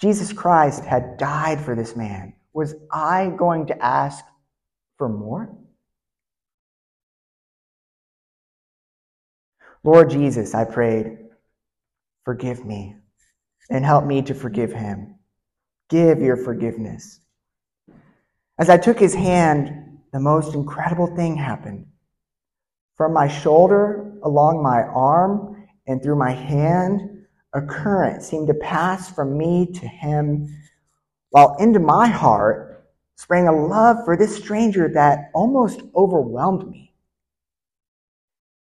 Jesus 0.00 0.32
Christ 0.32 0.84
had 0.84 1.16
died 1.18 1.60
for 1.60 1.74
this 1.74 1.96
man. 1.96 2.34
Was 2.52 2.74
I 2.90 3.28
going 3.36 3.66
to 3.66 3.84
ask 3.84 4.24
for 4.96 5.08
more? 5.08 5.54
Lord 9.84 10.10
Jesus, 10.10 10.54
I 10.54 10.64
prayed, 10.64 11.18
forgive 12.24 12.64
me 12.64 12.96
and 13.70 13.84
help 13.84 14.04
me 14.04 14.22
to 14.22 14.34
forgive 14.34 14.72
him. 14.72 15.16
Give 15.88 16.20
your 16.20 16.36
forgiveness. 16.36 17.20
As 18.58 18.70
I 18.70 18.78
took 18.78 18.98
his 18.98 19.14
hand, 19.14 20.00
the 20.12 20.20
most 20.20 20.54
incredible 20.54 21.14
thing 21.14 21.36
happened. 21.36 21.86
From 22.94 23.12
my 23.12 23.28
shoulder, 23.28 24.14
along 24.22 24.62
my 24.62 24.82
arm, 24.82 25.68
and 25.86 26.02
through 26.02 26.16
my 26.16 26.32
hand, 26.32 27.26
a 27.52 27.60
current 27.60 28.22
seemed 28.22 28.48
to 28.48 28.54
pass 28.54 29.10
from 29.10 29.36
me 29.36 29.66
to 29.66 29.86
him, 29.86 30.48
while 31.30 31.56
into 31.58 31.78
my 31.78 32.06
heart 32.06 32.86
sprang 33.16 33.46
a 33.46 33.52
love 33.52 34.04
for 34.04 34.16
this 34.16 34.36
stranger 34.36 34.88
that 34.88 35.30
almost 35.34 35.82
overwhelmed 35.94 36.68
me. 36.70 36.94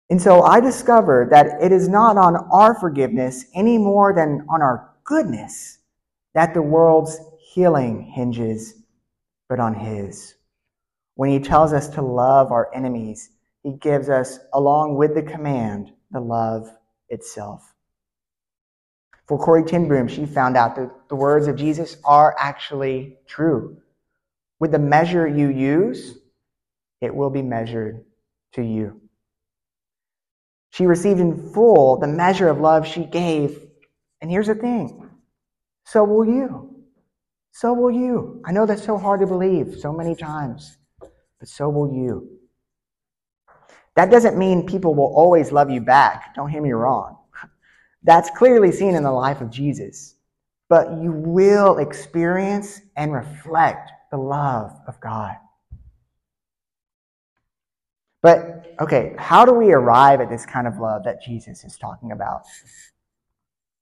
And 0.09 0.21
so 0.21 0.41
I 0.41 0.59
discovered 0.59 1.29
that 1.31 1.61
it 1.61 1.71
is 1.71 1.89
not 1.89 2.17
on 2.17 2.35
our 2.51 2.79
forgiveness 2.79 3.45
any 3.53 3.77
more 3.77 4.13
than 4.13 4.45
on 4.49 4.61
our 4.61 4.89
goodness 5.03 5.79
that 6.33 6.53
the 6.53 6.61
world's 6.61 7.19
healing 7.39 8.03
hinges, 8.03 8.75
but 9.49 9.59
on 9.59 9.73
His. 9.73 10.35
When 11.15 11.29
He 11.29 11.39
tells 11.39 11.73
us 11.73 11.87
to 11.89 12.01
love 12.01 12.51
our 12.51 12.73
enemies, 12.73 13.29
He 13.63 13.73
gives 13.73 14.09
us, 14.09 14.39
along 14.53 14.95
with 14.95 15.15
the 15.15 15.23
command, 15.23 15.91
the 16.11 16.19
love 16.19 16.69
itself. 17.09 17.73
For 19.27 19.37
Corrie 19.37 19.63
ten 19.63 19.87
Boom, 19.87 20.07
she 20.07 20.25
found 20.25 20.55
out 20.55 20.75
that 20.75 21.09
the 21.09 21.15
words 21.15 21.47
of 21.47 21.57
Jesus 21.57 21.97
are 22.05 22.35
actually 22.39 23.17
true. 23.27 23.77
With 24.59 24.71
the 24.71 24.79
measure 24.79 25.27
you 25.27 25.49
use, 25.49 26.17
it 27.01 27.13
will 27.13 27.29
be 27.29 27.41
measured 27.41 28.05
to 28.53 28.63
you. 28.63 29.01
She 30.71 30.85
received 30.85 31.19
in 31.19 31.51
full 31.53 31.97
the 31.97 32.07
measure 32.07 32.47
of 32.47 32.59
love 32.59 32.87
she 32.87 33.03
gave. 33.03 33.59
And 34.21 34.31
here's 34.31 34.47
the 34.47 34.55
thing 34.55 35.09
so 35.85 36.03
will 36.03 36.25
you. 36.25 36.76
So 37.59 37.73
will 37.73 37.89
you. 37.89 38.39
I 38.45 38.51
know 38.51 38.67
that's 38.67 38.85
so 38.85 38.99
hard 38.99 39.19
to 39.21 39.25
believe 39.25 39.77
so 39.79 39.91
many 39.91 40.13
times, 40.13 40.77
but 40.99 41.47
so 41.47 41.67
will 41.69 41.91
you. 41.91 42.37
That 43.95 44.11
doesn't 44.11 44.37
mean 44.37 44.67
people 44.67 44.93
will 44.93 45.11
always 45.15 45.51
love 45.51 45.71
you 45.71 45.81
back. 45.81 46.35
Don't 46.35 46.51
hear 46.51 46.61
me 46.61 46.73
wrong. 46.73 47.17
That's 48.03 48.29
clearly 48.29 48.71
seen 48.71 48.93
in 48.93 49.01
the 49.01 49.11
life 49.11 49.41
of 49.41 49.49
Jesus. 49.49 50.13
But 50.69 51.01
you 51.01 51.11
will 51.11 51.79
experience 51.79 52.79
and 52.95 53.11
reflect 53.11 53.89
the 54.11 54.17
love 54.17 54.71
of 54.87 54.99
God. 54.99 55.37
But, 58.21 58.75
okay, 58.79 59.15
how 59.17 59.45
do 59.45 59.53
we 59.53 59.71
arrive 59.71 60.21
at 60.21 60.29
this 60.29 60.45
kind 60.45 60.67
of 60.67 60.77
love 60.77 61.05
that 61.05 61.23
Jesus 61.23 61.63
is 61.63 61.75
talking 61.75 62.11
about? 62.11 62.43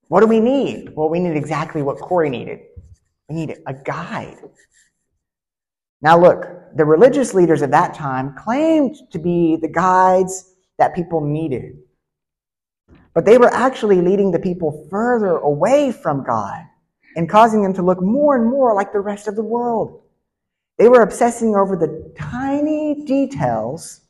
What 0.08 0.22
do 0.22 0.28
we 0.28 0.40
need? 0.40 0.96
Well, 0.96 1.10
we 1.10 1.20
need 1.20 1.36
exactly 1.36 1.82
what 1.82 1.98
Corrie 1.98 2.30
needed. 2.30 2.62
We 3.30 3.36
need 3.36 3.58
a 3.66 3.74
guide. 3.74 4.38
Now, 6.02 6.20
look, 6.20 6.46
the 6.76 6.86
religious 6.86 7.34
leaders 7.34 7.62
of 7.62 7.72
that 7.72 7.94
time 7.94 8.36
claimed 8.38 8.96
to 9.12 9.20
be 9.20 9.58
the 9.60 9.68
guides 9.68 10.54
that 10.78 10.94
people 10.94 11.22
needed. 11.22 11.78
But 13.14 13.26
they 13.26 13.38
were 13.38 13.54
actually 13.54 14.02
leading 14.02 14.32
the 14.32 14.40
people 14.40 14.88
further 14.92 15.38
away 15.38 15.92
from 15.92 16.24
God 16.24 16.62
and 17.16 17.30
causing 17.30 17.64
them 17.64 17.74
to 17.76 17.82
look 17.82 18.02
more 18.02 18.36
and 18.36 18.50
more 18.50 18.76
like 18.76 18.92
the 18.92 19.00
rest 19.00 19.28
of 19.28 19.36
the 19.36 19.44
world. 19.44 20.04
They 20.78 20.90
were 20.90 21.02
obsessing 21.02 21.56
over 21.56 21.78
the 21.78 22.14
tiny 22.18 23.06
details 23.06 24.02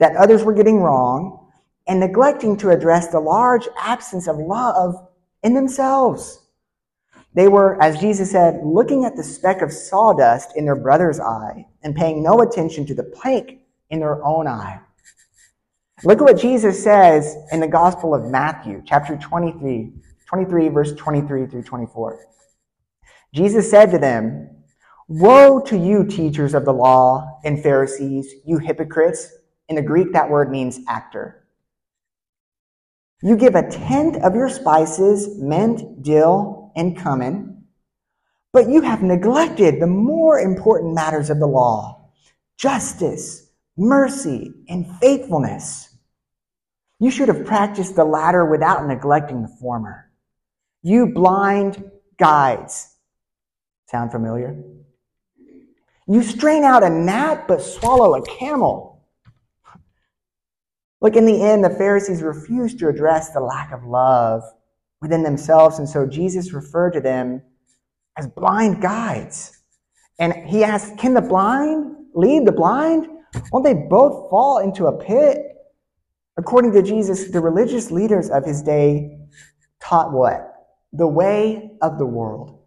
that 0.00 0.16
others 0.16 0.42
were 0.42 0.54
getting 0.54 0.78
wrong 0.78 1.50
and 1.86 2.00
neglecting 2.00 2.56
to 2.58 2.70
address 2.70 3.08
the 3.08 3.20
large 3.20 3.68
absence 3.78 4.26
of 4.26 4.36
love 4.38 4.94
in 5.44 5.54
themselves. 5.54 6.45
They 7.36 7.48
were, 7.48 7.80
as 7.82 8.00
Jesus 8.00 8.30
said, 8.30 8.62
looking 8.64 9.04
at 9.04 9.14
the 9.14 9.22
speck 9.22 9.60
of 9.60 9.70
sawdust 9.70 10.56
in 10.56 10.64
their 10.64 10.74
brother's 10.74 11.20
eye 11.20 11.66
and 11.82 11.94
paying 11.94 12.22
no 12.22 12.40
attention 12.40 12.86
to 12.86 12.94
the 12.94 13.02
plank 13.04 13.58
in 13.90 14.00
their 14.00 14.24
own 14.24 14.48
eye. 14.48 14.80
Look 16.02 16.18
at 16.20 16.24
what 16.24 16.38
Jesus 16.38 16.82
says 16.82 17.36
in 17.52 17.60
the 17.60 17.68
Gospel 17.68 18.14
of 18.14 18.30
Matthew, 18.30 18.82
chapter 18.86 19.18
23, 19.18 19.92
23, 20.26 20.68
verse 20.70 20.94
23 20.94 21.46
through 21.46 21.62
24. 21.62 22.26
Jesus 23.34 23.70
said 23.70 23.90
to 23.90 23.98
them, 23.98 24.48
Woe 25.06 25.60
to 25.60 25.76
you, 25.76 26.06
teachers 26.06 26.54
of 26.54 26.64
the 26.64 26.72
law 26.72 27.38
and 27.44 27.62
Pharisees, 27.62 28.32
you 28.46 28.58
hypocrites! 28.58 29.30
In 29.68 29.76
the 29.76 29.82
Greek, 29.82 30.12
that 30.12 30.30
word 30.30 30.50
means 30.50 30.80
actor. 30.88 31.44
You 33.22 33.36
give 33.36 33.54
a 33.54 33.68
tenth 33.68 34.16
of 34.22 34.34
your 34.34 34.48
spices, 34.48 35.38
mint, 35.38 36.02
dill, 36.02 36.55
and 36.76 36.96
cumin, 36.96 37.64
but 38.52 38.68
you 38.68 38.82
have 38.82 39.02
neglected 39.02 39.80
the 39.80 39.86
more 39.86 40.38
important 40.38 40.94
matters 40.94 41.30
of 41.30 41.40
the 41.40 41.46
law 41.46 42.10
justice, 42.58 43.50
mercy, 43.76 44.50
and 44.68 44.86
faithfulness. 44.98 45.94
You 46.98 47.10
should 47.10 47.28
have 47.28 47.44
practiced 47.44 47.96
the 47.96 48.04
latter 48.04 48.46
without 48.46 48.86
neglecting 48.86 49.42
the 49.42 49.54
former. 49.60 50.10
You 50.82 51.08
blind 51.08 51.90
guides. 52.18 52.94
Sound 53.90 54.10
familiar? 54.10 54.56
You 56.08 56.22
strain 56.22 56.64
out 56.64 56.82
a 56.82 56.88
gnat 56.88 57.46
but 57.46 57.60
swallow 57.60 58.14
a 58.14 58.24
camel. 58.24 59.04
Look, 61.02 61.16
in 61.16 61.26
the 61.26 61.42
end, 61.42 61.62
the 61.62 61.70
Pharisees 61.70 62.22
refused 62.22 62.78
to 62.78 62.88
address 62.88 63.30
the 63.30 63.40
lack 63.40 63.72
of 63.72 63.84
love 63.84 64.42
within 65.06 65.22
themselves, 65.22 65.78
and 65.78 65.88
so 65.88 66.04
Jesus 66.04 66.52
referred 66.52 66.90
to 66.92 67.00
them 67.00 67.40
as 68.18 68.26
blind 68.26 68.82
guides. 68.82 69.62
And 70.18 70.32
he 70.48 70.64
asked, 70.64 70.98
Can 70.98 71.14
the 71.14 71.20
blind 71.20 71.94
lead 72.14 72.44
the 72.44 72.52
blind? 72.52 73.06
Won't 73.52 73.64
they 73.64 73.74
both 73.74 74.28
fall 74.30 74.58
into 74.58 74.86
a 74.86 74.98
pit? 74.98 75.38
According 76.36 76.72
to 76.72 76.82
Jesus, 76.82 77.30
the 77.30 77.40
religious 77.40 77.90
leaders 77.90 78.30
of 78.30 78.44
his 78.44 78.62
day 78.62 79.16
taught 79.80 80.12
what? 80.12 80.52
The 80.92 81.06
way 81.06 81.70
of 81.80 81.98
the 81.98 82.06
world. 82.06 82.58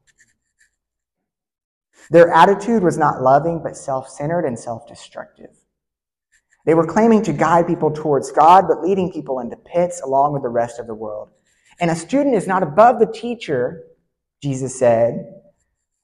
Their 2.09 2.31
attitude 2.31 2.83
was 2.83 2.97
not 2.97 3.21
loving, 3.21 3.61
but 3.61 3.75
self 3.75 4.07
centered 4.09 4.45
and 4.45 4.57
self 4.57 4.87
destructive. 4.87 5.51
They 6.65 6.73
were 6.73 6.85
claiming 6.85 7.21
to 7.23 7.33
guide 7.33 7.67
people 7.67 7.91
towards 7.91 8.31
God, 8.31 8.65
but 8.67 8.81
leading 8.81 9.11
people 9.11 9.39
into 9.39 9.57
pits 9.57 10.01
along 10.01 10.33
with 10.33 10.43
the 10.43 10.49
rest 10.49 10.79
of 10.79 10.87
the 10.87 10.95
world. 10.95 11.29
And 11.79 11.89
a 11.91 11.95
student 11.95 12.35
is 12.35 12.47
not 12.47 12.63
above 12.63 12.99
the 12.99 13.05
teacher, 13.05 13.83
Jesus 14.41 14.77
said. 14.77 15.33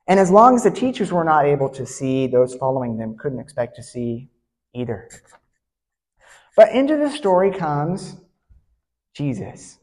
And 0.08 0.20
as 0.20 0.30
long 0.30 0.56
as 0.56 0.64
the 0.64 0.72
teachers 0.72 1.12
were 1.12 1.24
not 1.24 1.46
able 1.46 1.70
to 1.70 1.86
see, 1.86 2.28
those 2.28 2.56
following 2.56 2.98
them 2.98 3.18
couldn't 3.18 3.40
expect 3.40 3.76
to 3.78 3.84
see 3.84 4.30
either. 4.74 5.10
But 6.56 6.72
into 6.72 6.96
the 6.98 7.10
story 7.10 7.52
comes 7.52 8.16
Jesus. 9.16 9.80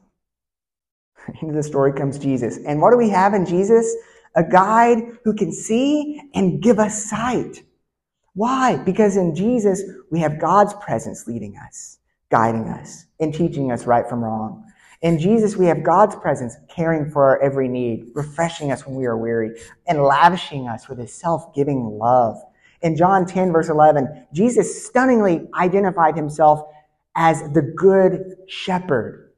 Into 1.41 1.55
the 1.55 1.63
story 1.63 1.93
comes 1.93 2.19
Jesus. 2.19 2.59
And 2.67 2.81
what 2.81 2.91
do 2.91 2.97
we 2.97 3.09
have 3.11 3.33
in 3.35 3.47
Jesus? 3.47 3.95
A 4.35 4.43
guide 4.43 4.99
who 5.25 5.35
can 5.35 5.53
see 5.53 6.21
and 6.35 6.63
give 6.63 6.79
us 6.79 7.05
sight. 7.09 7.63
Why? 8.35 8.77
Because 8.77 9.17
in 9.17 9.35
Jesus, 9.35 9.83
we 10.11 10.21
have 10.21 10.41
God's 10.41 10.75
presence 10.75 11.27
leading 11.27 11.57
us, 11.57 11.99
guiding 12.31 12.65
us, 12.65 13.07
and 13.21 13.33
teaching 13.33 13.71
us 13.71 13.87
right 13.87 14.09
from 14.09 14.25
wrong. 14.25 14.65
In 15.03 15.19
Jesus, 15.19 15.57
we 15.57 15.67
have 15.67 15.83
God's 15.83 16.15
presence 16.15 16.57
caring 16.69 17.11
for 17.11 17.25
our 17.25 17.43
every 17.43 17.69
need, 17.69 18.13
refreshing 18.15 18.71
us 18.71 18.87
when 18.87 18.95
we 18.95 19.05
are 19.05 19.17
weary, 19.17 19.61
and 19.87 20.03
lavishing 20.03 20.69
us 20.69 20.89
with 20.89 20.99
his 20.99 21.13
self 21.13 21.53
giving 21.55 21.99
love. 21.99 22.37
In 22.83 22.97
John 22.97 23.27
10, 23.27 23.53
verse 23.53 23.69
11, 23.69 24.29
Jesus 24.33 24.87
stunningly 24.87 25.49
identified 25.55 26.17
himself 26.17 26.63
as 27.17 27.43
the 27.53 27.63
good 27.63 28.37
shepherd. 28.49 29.33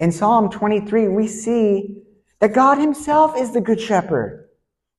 In 0.00 0.12
Psalm 0.12 0.48
23, 0.48 1.08
we 1.08 1.26
see 1.26 2.02
that 2.40 2.54
God 2.54 2.78
himself 2.78 3.36
is 3.36 3.52
the 3.52 3.60
good 3.60 3.80
shepherd. 3.80 4.48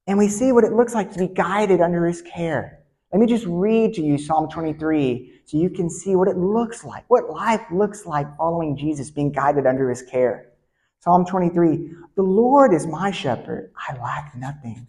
And 0.08 0.18
we 0.18 0.28
see 0.28 0.52
what 0.52 0.64
it 0.64 0.74
looks 0.74 0.94
like 0.94 1.14
to 1.14 1.20
be 1.20 1.28
guided 1.28 1.80
under 1.80 2.06
his 2.06 2.22
care. 2.22 2.79
Let 3.12 3.22
me 3.22 3.26
just 3.26 3.46
read 3.48 3.96
to 3.96 4.04
you 4.04 4.20
Psalm 4.20 4.50
23 4.50 5.42
so 5.46 5.58
you 5.58 5.72
can 5.72 5.90
see 5.90 6.16
what 6.16 6.28
it 6.28 6.38
looks 6.38 6.84
like, 6.84 7.06
what 7.10 7.32
life 7.32 7.62
looks 7.72 8.06
like 8.06 8.38
following 8.38 8.78
Jesus, 8.78 9.10
being 9.10 9.32
guided 9.32 9.66
under 9.66 9.90
his 9.90 10.04
care. 10.04 10.52
Psalm 11.00 11.26
23 11.26 11.92
The 12.16 12.22
Lord 12.22 12.72
is 12.72 12.86
my 12.86 13.10
shepherd, 13.10 13.72
I 13.76 13.98
lack 13.98 14.36
nothing. 14.36 14.88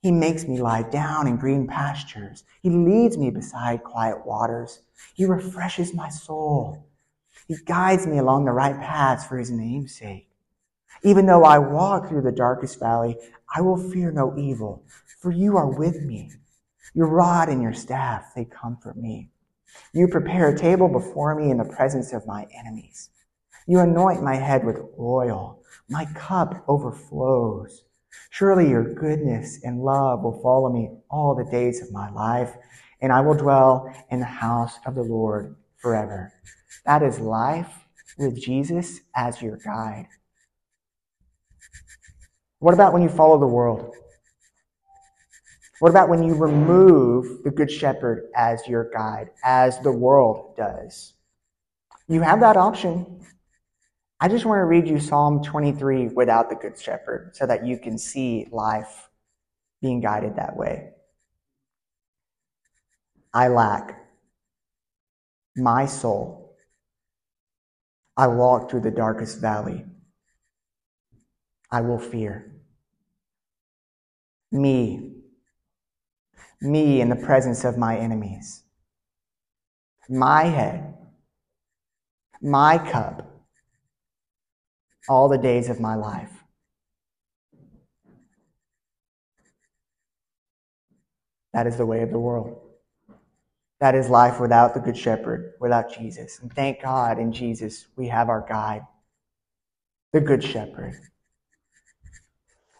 He 0.00 0.12
makes 0.12 0.46
me 0.46 0.60
lie 0.60 0.82
down 0.82 1.26
in 1.26 1.36
green 1.36 1.66
pastures. 1.66 2.44
He 2.62 2.70
leads 2.70 3.18
me 3.18 3.30
beside 3.30 3.82
quiet 3.82 4.24
waters. 4.24 4.82
He 5.14 5.24
refreshes 5.24 5.92
my 5.92 6.10
soul. 6.10 6.86
He 7.48 7.56
guides 7.66 8.06
me 8.06 8.18
along 8.18 8.44
the 8.44 8.52
right 8.52 8.78
paths 8.78 9.26
for 9.26 9.36
his 9.36 9.50
name's 9.50 9.96
sake. 9.96 10.28
Even 11.02 11.26
though 11.26 11.42
I 11.42 11.58
walk 11.58 12.08
through 12.08 12.22
the 12.22 12.30
darkest 12.30 12.78
valley, 12.78 13.16
I 13.52 13.62
will 13.62 13.90
fear 13.90 14.12
no 14.12 14.36
evil, 14.38 14.84
for 15.20 15.32
you 15.32 15.56
are 15.56 15.66
with 15.68 16.02
me. 16.02 16.30
Your 16.98 17.06
rod 17.06 17.48
and 17.48 17.62
your 17.62 17.74
staff, 17.74 18.32
they 18.34 18.44
comfort 18.44 18.96
me. 18.96 19.30
You 19.92 20.08
prepare 20.08 20.48
a 20.48 20.58
table 20.58 20.88
before 20.88 21.36
me 21.36 21.48
in 21.48 21.58
the 21.58 21.72
presence 21.76 22.12
of 22.12 22.26
my 22.26 22.48
enemies. 22.58 23.10
You 23.68 23.78
anoint 23.78 24.20
my 24.20 24.34
head 24.34 24.66
with 24.66 24.80
oil. 24.98 25.62
My 25.88 26.06
cup 26.16 26.64
overflows. 26.66 27.84
Surely 28.30 28.68
your 28.68 28.94
goodness 28.94 29.60
and 29.62 29.84
love 29.84 30.24
will 30.24 30.42
follow 30.42 30.72
me 30.72 30.90
all 31.08 31.36
the 31.36 31.48
days 31.48 31.80
of 31.80 31.92
my 31.92 32.10
life, 32.10 32.56
and 33.00 33.12
I 33.12 33.20
will 33.20 33.36
dwell 33.36 33.94
in 34.10 34.18
the 34.18 34.26
house 34.26 34.80
of 34.84 34.96
the 34.96 35.04
Lord 35.04 35.54
forever. 35.76 36.32
That 36.84 37.04
is 37.04 37.20
life 37.20 37.78
with 38.18 38.42
Jesus 38.42 39.02
as 39.14 39.40
your 39.40 39.58
guide. 39.58 40.08
What 42.58 42.74
about 42.74 42.92
when 42.92 43.02
you 43.02 43.08
follow 43.08 43.38
the 43.38 43.46
world? 43.46 43.94
What 45.80 45.90
about 45.90 46.08
when 46.08 46.24
you 46.24 46.34
remove 46.34 47.44
the 47.44 47.50
Good 47.50 47.70
Shepherd 47.70 48.30
as 48.34 48.66
your 48.66 48.90
guide, 48.90 49.30
as 49.44 49.78
the 49.80 49.92
world 49.92 50.56
does? 50.56 51.12
You 52.08 52.20
have 52.22 52.40
that 52.40 52.56
option. 52.56 53.20
I 54.20 54.26
just 54.26 54.44
want 54.44 54.58
to 54.58 54.64
read 54.64 54.88
you 54.88 54.98
Psalm 54.98 55.42
23 55.44 56.08
without 56.08 56.50
the 56.50 56.56
Good 56.56 56.80
Shepherd 56.80 57.36
so 57.36 57.46
that 57.46 57.64
you 57.64 57.78
can 57.78 57.96
see 57.96 58.48
life 58.50 59.08
being 59.80 60.00
guided 60.00 60.34
that 60.36 60.56
way. 60.56 60.90
I 63.32 63.46
lack 63.46 64.02
my 65.56 65.86
soul. 65.86 66.56
I 68.16 68.26
walk 68.26 68.68
through 68.68 68.80
the 68.80 68.90
darkest 68.90 69.40
valley. 69.40 69.84
I 71.70 71.82
will 71.82 72.00
fear. 72.00 72.52
Me 74.50 75.07
me 76.60 77.00
in 77.00 77.08
the 77.08 77.16
presence 77.16 77.64
of 77.64 77.78
my 77.78 77.96
enemies. 77.96 78.64
My 80.08 80.44
head, 80.44 80.94
my 82.40 82.78
cup, 82.78 83.30
all 85.08 85.28
the 85.28 85.38
days 85.38 85.68
of 85.68 85.80
my 85.80 85.94
life. 85.94 86.32
That 91.52 91.66
is 91.66 91.76
the 91.76 91.86
way 91.86 92.02
of 92.02 92.10
the 92.10 92.18
world. 92.18 92.60
That 93.80 93.94
is 93.94 94.10
life 94.10 94.40
without 94.40 94.74
the 94.74 94.80
Good 94.80 94.96
Shepherd, 94.96 95.54
without 95.60 95.92
Jesus. 95.92 96.40
And 96.40 96.52
thank 96.52 96.82
God 96.82 97.18
in 97.18 97.32
Jesus 97.32 97.86
we 97.96 98.08
have 98.08 98.28
our 98.28 98.44
guide, 98.48 98.82
the 100.12 100.20
Good 100.20 100.42
Shepherd. 100.42 100.94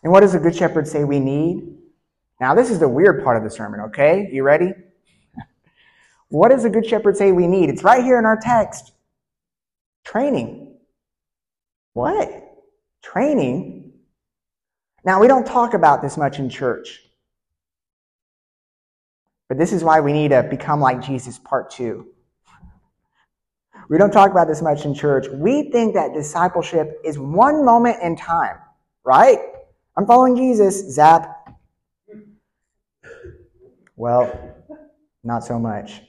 And 0.02 0.12
what 0.12 0.20
does 0.20 0.32
the 0.32 0.38
Good 0.40 0.56
Shepherd 0.56 0.88
say 0.88 1.04
we 1.04 1.20
need? 1.20 1.77
Now, 2.40 2.54
this 2.54 2.70
is 2.70 2.78
the 2.78 2.88
weird 2.88 3.24
part 3.24 3.36
of 3.36 3.42
the 3.42 3.50
sermon, 3.50 3.80
okay? 3.80 4.28
You 4.32 4.42
ready? 4.44 4.72
What 6.28 6.50
does 6.50 6.64
a 6.64 6.70
good 6.70 6.86
shepherd 6.86 7.16
say 7.16 7.32
we 7.32 7.46
need? 7.46 7.68
It's 7.68 7.82
right 7.82 8.04
here 8.04 8.18
in 8.18 8.24
our 8.24 8.38
text. 8.40 8.92
Training. 10.04 10.76
What? 11.94 12.30
Training? 13.02 13.92
Now, 15.04 15.20
we 15.20 15.26
don't 15.26 15.46
talk 15.46 15.74
about 15.74 16.02
this 16.02 16.16
much 16.16 16.38
in 16.38 16.48
church. 16.48 17.00
But 19.48 19.58
this 19.58 19.72
is 19.72 19.82
why 19.82 20.00
we 20.00 20.12
need 20.12 20.28
to 20.28 20.42
become 20.42 20.80
like 20.80 21.00
Jesus, 21.00 21.38
part 21.38 21.70
two. 21.70 22.06
We 23.88 23.96
don't 23.96 24.10
talk 24.10 24.30
about 24.30 24.48
this 24.48 24.60
much 24.60 24.84
in 24.84 24.94
church. 24.94 25.26
We 25.32 25.70
think 25.70 25.94
that 25.94 26.12
discipleship 26.12 27.00
is 27.04 27.18
one 27.18 27.64
moment 27.64 27.96
in 28.02 28.16
time, 28.16 28.58
right? 29.02 29.38
I'm 29.96 30.06
following 30.06 30.36
Jesus, 30.36 30.92
zap. 30.92 31.47
Well, 33.98 34.54
not 35.24 35.44
so 35.44 35.58
much. 35.58 36.00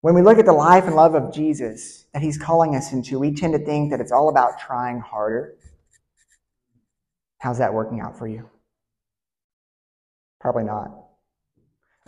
When 0.00 0.16
we 0.16 0.22
look 0.22 0.38
at 0.38 0.46
the 0.46 0.52
life 0.52 0.84
and 0.86 0.96
love 0.96 1.14
of 1.14 1.32
Jesus 1.32 2.06
that 2.12 2.22
he's 2.22 2.36
calling 2.36 2.74
us 2.74 2.92
into, 2.92 3.20
we 3.20 3.32
tend 3.32 3.52
to 3.52 3.64
think 3.64 3.92
that 3.92 4.00
it's 4.00 4.10
all 4.10 4.28
about 4.28 4.58
trying 4.58 4.98
harder. 4.98 5.54
How's 7.38 7.58
that 7.58 7.72
working 7.72 8.00
out 8.00 8.18
for 8.18 8.26
you? 8.26 8.50
Probably 10.40 10.64
not. 10.64 10.90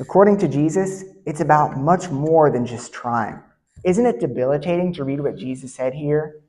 According 0.01 0.39
to 0.39 0.49
Jesus, 0.49 1.05
it's 1.25 1.41
about 1.41 1.79
much 1.79 2.11
more 2.11 2.51
than 2.51 2.67
just 2.67 2.93
trying. 2.93 3.41
Isn't 3.85 4.07
it 4.07 4.19
debilitating 4.19 4.93
to 4.95 5.05
read 5.05 5.21
what 5.21 5.37
Jesus 5.37 5.73
said 5.73 5.95
here 5.95 6.41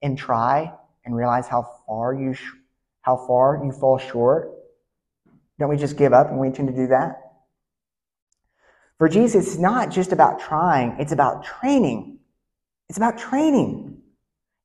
and 0.00 0.16
try 0.16 0.72
and 1.04 1.14
realize 1.14 1.46
how 1.46 1.66
far 1.86 2.14
you 2.14 2.32
sh- 2.32 2.54
how 3.02 3.18
far 3.26 3.62
you 3.62 3.70
fall 3.70 3.98
short? 3.98 4.59
Don't 5.60 5.68
we 5.68 5.76
just 5.76 5.98
give 5.98 6.14
up 6.14 6.30
and 6.30 6.40
we 6.40 6.50
tend 6.50 6.68
to 6.68 6.74
do 6.74 6.86
that? 6.86 7.20
For 8.96 9.10
Jesus, 9.10 9.46
it's 9.46 9.58
not 9.58 9.90
just 9.90 10.10
about 10.10 10.40
trying, 10.40 10.96
it's 10.98 11.12
about 11.12 11.44
training. 11.44 12.18
It's 12.88 12.96
about 12.96 13.18
training. 13.18 14.00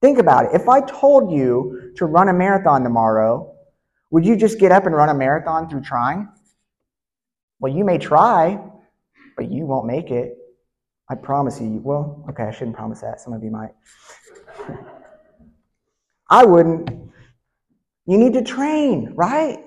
Think 0.01 0.19
about 0.19 0.45
it. 0.45 0.51
If 0.53 0.69
I 0.69 0.81
told 0.81 1.31
you 1.31 1.91
to 1.97 2.05
run 2.05 2.29
a 2.29 2.33
marathon 2.33 2.81
tomorrow, 2.83 3.55
would 4.09 4.25
you 4.25 4.37
just 4.37 4.57
get 4.57 4.71
up 4.71 4.85
and 4.85 4.95
run 4.95 5.09
a 5.09 5.13
marathon 5.13 5.69
through 5.69 5.81
trying? 5.81 6.29
Well, 7.59 7.73
you 7.73 7.83
may 7.83 7.97
try, 7.97 8.57
but 9.35 9.51
you 9.51 9.65
won't 9.65 9.87
make 9.87 10.11
it. 10.11 10.37
I 11.09 11.15
promise 11.15 11.59
you. 11.59 11.81
Well, 11.83 12.25
okay, 12.29 12.43
I 12.43 12.51
shouldn't 12.51 12.75
promise 12.75 13.01
that. 13.01 13.19
Some 13.19 13.33
of 13.33 13.43
you 13.43 13.51
might. 13.51 13.71
I 16.29 16.45
wouldn't. 16.45 16.89
You 18.05 18.17
need 18.17 18.33
to 18.33 18.43
train, 18.43 19.11
right? 19.13 19.64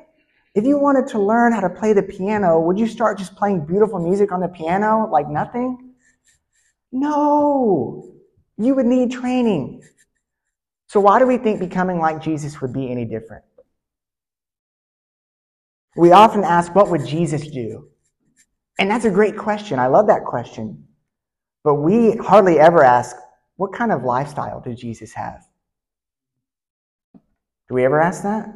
If 0.55 0.65
you 0.65 0.79
wanted 0.79 1.07
to 1.09 1.21
learn 1.21 1.53
how 1.53 1.61
to 1.61 1.71
play 1.71 1.93
the 1.93 2.03
piano, 2.03 2.61
would 2.61 2.79
you 2.79 2.87
start 2.87 3.19
just 3.19 3.37
playing 3.37 3.67
beautiful 3.67 3.99
music 3.99 4.33
on 4.33 4.41
the 4.41 4.49
piano 4.49 5.09
like 5.11 5.29
nothing? 5.29 5.95
No. 6.91 8.15
You 8.57 8.75
would 8.75 8.87
need 8.87 9.13
training. 9.13 9.83
So, 10.89 11.01
why 11.01 11.19
do 11.19 11.27
we 11.27 11.37
think 11.37 11.61
becoming 11.61 11.99
like 11.99 12.23
Jesus 12.23 12.61
would 12.61 12.73
be 12.73 12.91
any 12.91 13.05
different? 13.05 13.45
We 15.97 16.13
often 16.13 16.45
ask, 16.45 16.75
what 16.75 16.91
would 16.91 17.05
Jesus 17.05 17.49
do? 17.51 17.89
And 18.79 18.91
that's 18.91 19.05
a 19.05 19.11
great 19.11 19.37
question. 19.37 19.79
I 19.79 19.89
love 19.89 20.07
that 20.07 20.25
question. 20.25 20.85
But 21.65 21.75
we 21.75 22.17
hardly 22.17 22.59
ever 22.59 22.85
ask, 22.85 23.17
what 23.57 23.73
kind 23.73 23.93
of 23.93 24.05
lifestyle 24.05 24.61
did 24.61 24.77
Jesus 24.77 25.13
have? 25.13 25.45
Do 27.15 27.75
we 27.75 27.85
ever 27.85 28.01
ask 28.01 28.23
that? 28.23 28.49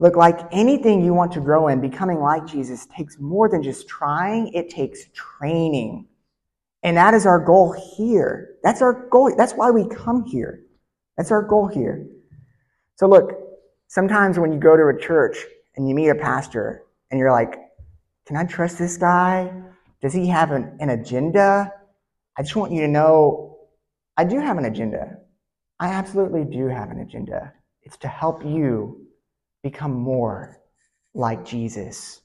Look, 0.00 0.14
like 0.16 0.40
anything 0.52 1.04
you 1.04 1.12
want 1.12 1.32
to 1.32 1.40
grow 1.40 1.68
in, 1.68 1.80
becoming 1.80 2.20
like 2.20 2.46
Jesus 2.46 2.86
takes 2.86 3.18
more 3.18 3.48
than 3.48 3.62
just 3.62 3.88
trying, 3.88 4.52
it 4.52 4.70
takes 4.70 5.06
training. 5.12 6.06
And 6.84 6.96
that 6.96 7.14
is 7.14 7.26
our 7.26 7.44
goal 7.44 7.74
here. 7.96 8.54
That's 8.62 8.80
our 8.80 9.08
goal. 9.08 9.34
That's 9.36 9.54
why 9.54 9.70
we 9.70 9.88
come 9.88 10.24
here. 10.24 10.62
That's 11.16 11.32
our 11.32 11.42
goal 11.42 11.66
here. 11.66 12.06
So, 12.94 13.08
look, 13.08 13.32
sometimes 13.88 14.38
when 14.38 14.52
you 14.52 14.60
go 14.60 14.76
to 14.76 14.86
a 14.86 14.98
church 14.98 15.36
and 15.76 15.88
you 15.88 15.94
meet 15.96 16.10
a 16.10 16.14
pastor 16.14 16.84
and 17.10 17.18
you're 17.18 17.32
like, 17.32 17.58
can 18.26 18.36
I 18.36 18.44
trust 18.44 18.78
this 18.78 18.96
guy? 18.96 19.52
Does 20.00 20.14
he 20.14 20.28
have 20.28 20.52
an, 20.52 20.76
an 20.78 20.90
agenda? 20.90 21.72
I 22.36 22.42
just 22.42 22.54
want 22.54 22.70
you 22.70 22.82
to 22.82 22.88
know 22.88 23.58
I 24.16 24.24
do 24.24 24.38
have 24.38 24.58
an 24.58 24.64
agenda. 24.64 25.18
I 25.80 25.88
absolutely 25.88 26.44
do 26.44 26.68
have 26.68 26.90
an 26.90 27.00
agenda. 27.00 27.52
It's 27.82 27.96
to 27.98 28.08
help 28.08 28.44
you 28.44 29.07
become 29.70 29.92
more 29.92 30.60
like 31.14 31.44
Jesus. 31.44 32.22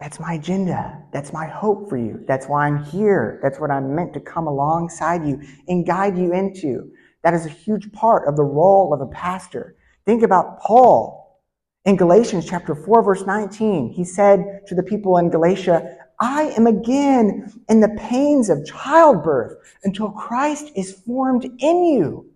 That's 0.00 0.20
my 0.20 0.34
agenda. 0.34 1.02
That's 1.12 1.32
my 1.32 1.46
hope 1.46 1.88
for 1.88 1.96
you. 1.96 2.24
That's 2.26 2.46
why 2.46 2.66
I'm 2.66 2.84
here. 2.84 3.40
That's 3.42 3.58
what 3.58 3.70
I'm 3.70 3.94
meant 3.94 4.12
to 4.14 4.20
come 4.20 4.46
alongside 4.46 5.26
you 5.26 5.40
and 5.68 5.86
guide 5.86 6.18
you 6.18 6.32
into. 6.32 6.90
That 7.22 7.32
is 7.32 7.46
a 7.46 7.60
huge 7.64 7.90
part 7.92 8.28
of 8.28 8.36
the 8.36 8.42
role 8.42 8.92
of 8.92 9.00
a 9.00 9.06
pastor. 9.06 9.76
Think 10.04 10.22
about 10.22 10.60
Paul. 10.60 11.40
In 11.86 11.96
Galatians 11.96 12.46
chapter 12.46 12.74
4 12.74 13.02
verse 13.02 13.24
19, 13.26 13.90
he 13.90 14.04
said 14.04 14.60
to 14.66 14.74
the 14.74 14.82
people 14.82 15.16
in 15.16 15.30
Galatia, 15.30 15.96
I 16.20 16.52
am 16.56 16.66
again 16.66 17.50
in 17.68 17.80
the 17.80 17.96
pains 17.98 18.50
of 18.50 18.66
childbirth 18.66 19.54
until 19.84 20.10
Christ 20.10 20.70
is 20.76 20.92
formed 20.92 21.44
in 21.44 21.84
you. 21.84 22.33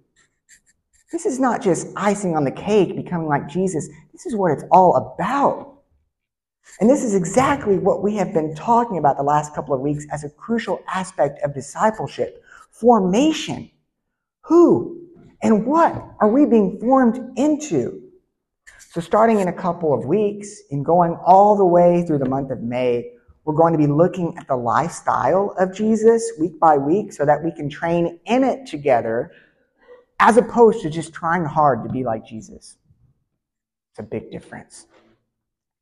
This 1.10 1.24
is 1.24 1.40
not 1.40 1.62
just 1.62 1.88
icing 1.96 2.36
on 2.36 2.44
the 2.44 2.50
cake, 2.50 2.94
becoming 2.94 3.28
like 3.28 3.48
Jesus. 3.48 3.88
This 4.12 4.26
is 4.26 4.36
what 4.36 4.52
it's 4.52 4.64
all 4.70 4.94
about. 4.96 5.78
And 6.80 6.90
this 6.90 7.02
is 7.02 7.14
exactly 7.14 7.78
what 7.78 8.02
we 8.02 8.16
have 8.16 8.34
been 8.34 8.54
talking 8.54 8.98
about 8.98 9.16
the 9.16 9.22
last 9.22 9.54
couple 9.54 9.74
of 9.74 9.80
weeks 9.80 10.06
as 10.12 10.22
a 10.22 10.30
crucial 10.30 10.80
aspect 10.86 11.40
of 11.42 11.54
discipleship 11.54 12.42
formation. 12.70 13.70
Who 14.42 15.00
and 15.42 15.66
what 15.66 15.94
are 16.20 16.28
we 16.28 16.44
being 16.44 16.78
formed 16.78 17.38
into? 17.38 18.02
So, 18.90 19.00
starting 19.00 19.40
in 19.40 19.48
a 19.48 19.52
couple 19.52 19.94
of 19.94 20.04
weeks 20.04 20.62
and 20.70 20.84
going 20.84 21.16
all 21.24 21.56
the 21.56 21.64
way 21.64 22.04
through 22.06 22.18
the 22.18 22.28
month 22.28 22.50
of 22.50 22.60
May, 22.60 23.12
we're 23.44 23.54
going 23.54 23.72
to 23.72 23.78
be 23.78 23.86
looking 23.86 24.36
at 24.36 24.46
the 24.46 24.56
lifestyle 24.56 25.54
of 25.58 25.74
Jesus 25.74 26.32
week 26.38 26.58
by 26.60 26.76
week 26.76 27.12
so 27.12 27.24
that 27.24 27.42
we 27.42 27.50
can 27.50 27.70
train 27.70 28.18
in 28.26 28.44
it 28.44 28.66
together 28.66 29.32
as 30.20 30.36
opposed 30.36 30.82
to 30.82 30.90
just 30.90 31.12
trying 31.12 31.44
hard 31.44 31.84
to 31.84 31.90
be 31.90 32.04
like 32.04 32.26
Jesus. 32.26 32.76
It's 33.92 34.00
a 34.00 34.02
big 34.02 34.30
difference. 34.30 34.86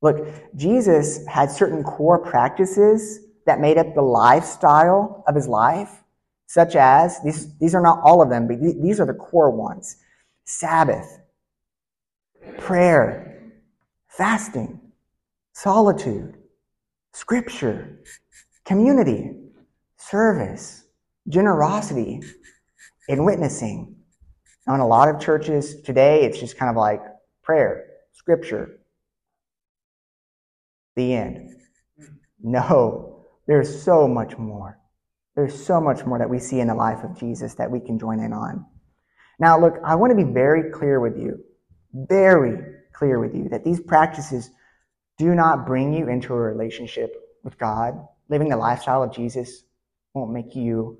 Look, 0.01 0.27
Jesus 0.55 1.25
had 1.25 1.49
certain 1.49 1.83
core 1.83 2.19
practices 2.19 3.19
that 3.45 3.59
made 3.59 3.77
up 3.77 3.95
the 3.95 4.01
lifestyle 4.01 5.23
of 5.27 5.35
his 5.35 5.47
life, 5.47 6.03
such 6.45 6.75
as 6.75 7.21
these, 7.23 7.57
these 7.57 7.73
are 7.73 7.81
not 7.81 7.99
all 8.03 8.21
of 8.21 8.29
them, 8.29 8.47
but 8.47 8.61
these 8.61 8.99
are 8.99 9.05
the 9.05 9.13
core 9.13 9.51
ones 9.51 9.97
Sabbath, 10.45 11.19
prayer, 12.57 13.51
fasting, 14.07 14.79
solitude, 15.53 16.37
scripture, 17.13 17.99
community, 18.63 19.31
service, 19.97 20.85
generosity, 21.27 22.21
and 23.09 23.25
witnessing. 23.25 23.96
Now, 24.67 24.75
in 24.75 24.81
a 24.81 24.87
lot 24.87 25.07
of 25.07 25.21
churches 25.21 25.81
today, 25.81 26.25
it's 26.25 26.39
just 26.39 26.57
kind 26.57 26.69
of 26.69 26.75
like 26.75 27.01
prayer, 27.41 27.85
scripture, 28.11 28.79
the 30.97 31.13
end. 31.13 31.55
No, 32.43 33.25
there's 33.47 33.81
so 33.81 34.07
much 34.07 34.37
more. 34.37 34.77
There's 35.35 35.65
so 35.65 35.79
much 35.79 36.05
more 36.05 36.17
that 36.17 36.29
we 36.29 36.39
see 36.39 36.59
in 36.59 36.67
the 36.67 36.75
life 36.75 37.03
of 37.03 37.17
Jesus 37.17 37.53
that 37.55 37.71
we 37.71 37.79
can 37.79 37.97
join 37.97 38.19
in 38.19 38.33
on. 38.33 38.65
Now, 39.39 39.59
look, 39.59 39.75
I 39.85 39.95
want 39.95 40.11
to 40.11 40.25
be 40.25 40.29
very 40.29 40.71
clear 40.71 40.99
with 40.99 41.17
you, 41.17 41.43
very 41.93 42.57
clear 42.91 43.19
with 43.19 43.35
you, 43.35 43.47
that 43.49 43.63
these 43.63 43.79
practices 43.79 44.49
do 45.17 45.33
not 45.33 45.65
bring 45.65 45.93
you 45.93 46.09
into 46.09 46.33
a 46.33 46.37
relationship 46.37 47.15
with 47.43 47.57
God. 47.57 47.93
Living 48.29 48.49
the 48.49 48.57
lifestyle 48.57 49.03
of 49.03 49.13
Jesus 49.13 49.63
won't 50.13 50.33
make 50.33 50.55
you 50.55 50.97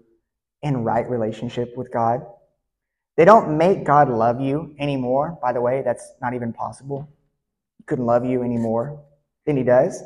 in 0.62 0.84
right 0.84 1.10
relationship 1.10 1.76
with 1.76 1.92
God. 1.92 2.22
They 3.18 3.26
don't 3.26 3.58
make 3.58 3.84
God 3.84 4.10
love 4.10 4.40
you 4.40 4.76
anymore. 4.80 5.38
By 5.42 5.52
the 5.52 5.62
way, 5.62 5.82
that's 5.84 6.14
not 6.22 6.36
even 6.36 6.54
possible. 6.54 7.10
He 7.80 7.84
couldn't 7.84 8.06
love 8.06 8.24
you 8.26 8.44
anymore 8.44 9.04
than 9.46 9.58
he 9.58 9.64
does. 9.64 10.04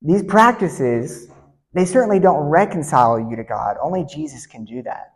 These 0.00 0.22
practices, 0.24 1.28
they 1.74 1.84
certainly 1.84 2.18
don't 2.18 2.44
reconcile 2.48 3.20
you 3.20 3.36
to 3.36 3.44
God. 3.44 3.76
Only 3.82 4.04
Jesus 4.04 4.46
can 4.46 4.64
do 4.64 4.82
that. 4.82 5.12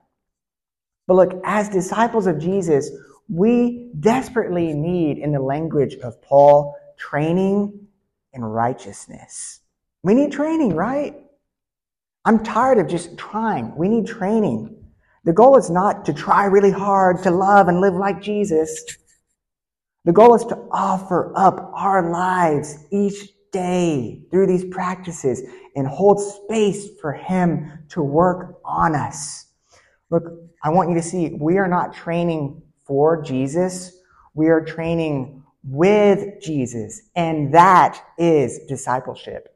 But 1.06 1.14
look, 1.14 1.40
as 1.44 1.68
disciples 1.68 2.26
of 2.26 2.38
Jesus, 2.38 2.90
we 3.28 3.90
desperately 3.98 4.74
need, 4.74 5.18
in 5.18 5.32
the 5.32 5.40
language 5.40 5.94
of 5.96 6.20
Paul, 6.20 6.76
training 6.98 7.86
in 8.32 8.44
righteousness. 8.44 9.60
We 10.02 10.14
need 10.14 10.32
training, 10.32 10.74
right? 10.74 11.16
I'm 12.24 12.44
tired 12.44 12.78
of 12.78 12.86
just 12.86 13.16
trying. 13.16 13.74
We 13.76 13.88
need 13.88 14.06
training. 14.06 14.76
The 15.24 15.32
goal 15.32 15.56
is 15.58 15.70
not 15.70 16.04
to 16.06 16.14
try 16.14 16.46
really 16.46 16.70
hard 16.70 17.22
to 17.24 17.30
love 17.30 17.68
and 17.68 17.80
live 17.80 17.94
like 17.94 18.22
Jesus. 18.22 18.84
The 20.04 20.12
goal 20.12 20.34
is 20.34 20.44
to 20.46 20.56
offer 20.70 21.32
up 21.36 21.70
our 21.74 22.10
lives 22.10 22.78
each 22.90 23.28
day 23.52 24.22
through 24.30 24.46
these 24.46 24.64
practices 24.64 25.42
and 25.76 25.86
hold 25.86 26.20
space 26.20 26.88
for 27.00 27.12
Him 27.12 27.84
to 27.90 28.02
work 28.02 28.60
on 28.64 28.94
us. 28.94 29.46
Look, 30.10 30.24
I 30.62 30.70
want 30.70 30.88
you 30.88 30.96
to 30.96 31.02
see 31.02 31.36
we 31.38 31.58
are 31.58 31.68
not 31.68 31.94
training 31.94 32.62
for 32.86 33.22
Jesus, 33.22 33.98
we 34.34 34.48
are 34.48 34.64
training 34.64 35.42
with 35.62 36.40
Jesus, 36.40 37.02
and 37.14 37.52
that 37.54 38.02
is 38.18 38.60
discipleship. 38.68 39.54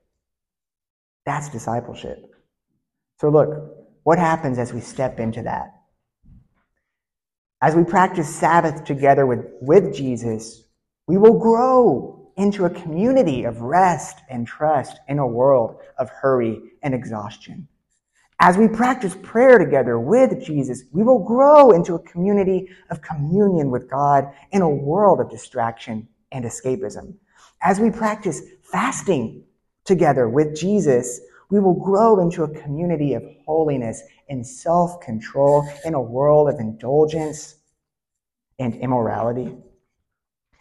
That's 1.24 1.48
discipleship. 1.48 2.30
So, 3.18 3.30
look, 3.30 3.73
what 4.04 4.18
happens 4.18 4.58
as 4.58 4.72
we 4.72 4.80
step 4.80 5.18
into 5.18 5.42
that? 5.42 5.74
As 7.60 7.74
we 7.74 7.84
practice 7.84 8.34
Sabbath 8.34 8.84
together 8.84 9.26
with, 9.26 9.46
with 9.60 9.94
Jesus, 9.94 10.62
we 11.06 11.16
will 11.16 11.38
grow 11.38 12.30
into 12.36 12.64
a 12.64 12.70
community 12.70 13.44
of 13.44 13.60
rest 13.60 14.18
and 14.28 14.46
trust 14.46 14.98
in 15.08 15.18
a 15.18 15.26
world 15.26 15.76
of 15.98 16.10
hurry 16.10 16.60
and 16.82 16.94
exhaustion. 16.94 17.68
As 18.40 18.58
we 18.58 18.68
practice 18.68 19.16
prayer 19.22 19.58
together 19.58 19.98
with 19.98 20.44
Jesus, 20.44 20.82
we 20.92 21.02
will 21.02 21.20
grow 21.20 21.70
into 21.70 21.94
a 21.94 22.02
community 22.02 22.68
of 22.90 23.00
communion 23.00 23.70
with 23.70 23.88
God 23.88 24.26
in 24.50 24.60
a 24.60 24.68
world 24.68 25.20
of 25.20 25.30
distraction 25.30 26.08
and 26.32 26.44
escapism. 26.44 27.14
As 27.62 27.80
we 27.80 27.90
practice 27.90 28.42
fasting 28.62 29.44
together 29.84 30.28
with 30.28 30.56
Jesus, 30.56 31.20
we 31.50 31.60
will 31.60 31.74
grow 31.74 32.20
into 32.20 32.42
a 32.42 32.60
community 32.60 33.14
of 33.14 33.22
holiness 33.46 34.02
and 34.28 34.46
self 34.46 35.00
control 35.00 35.68
in 35.84 35.94
a 35.94 36.00
world 36.00 36.48
of 36.48 36.60
indulgence 36.60 37.56
and 38.58 38.74
immorality. 38.76 39.56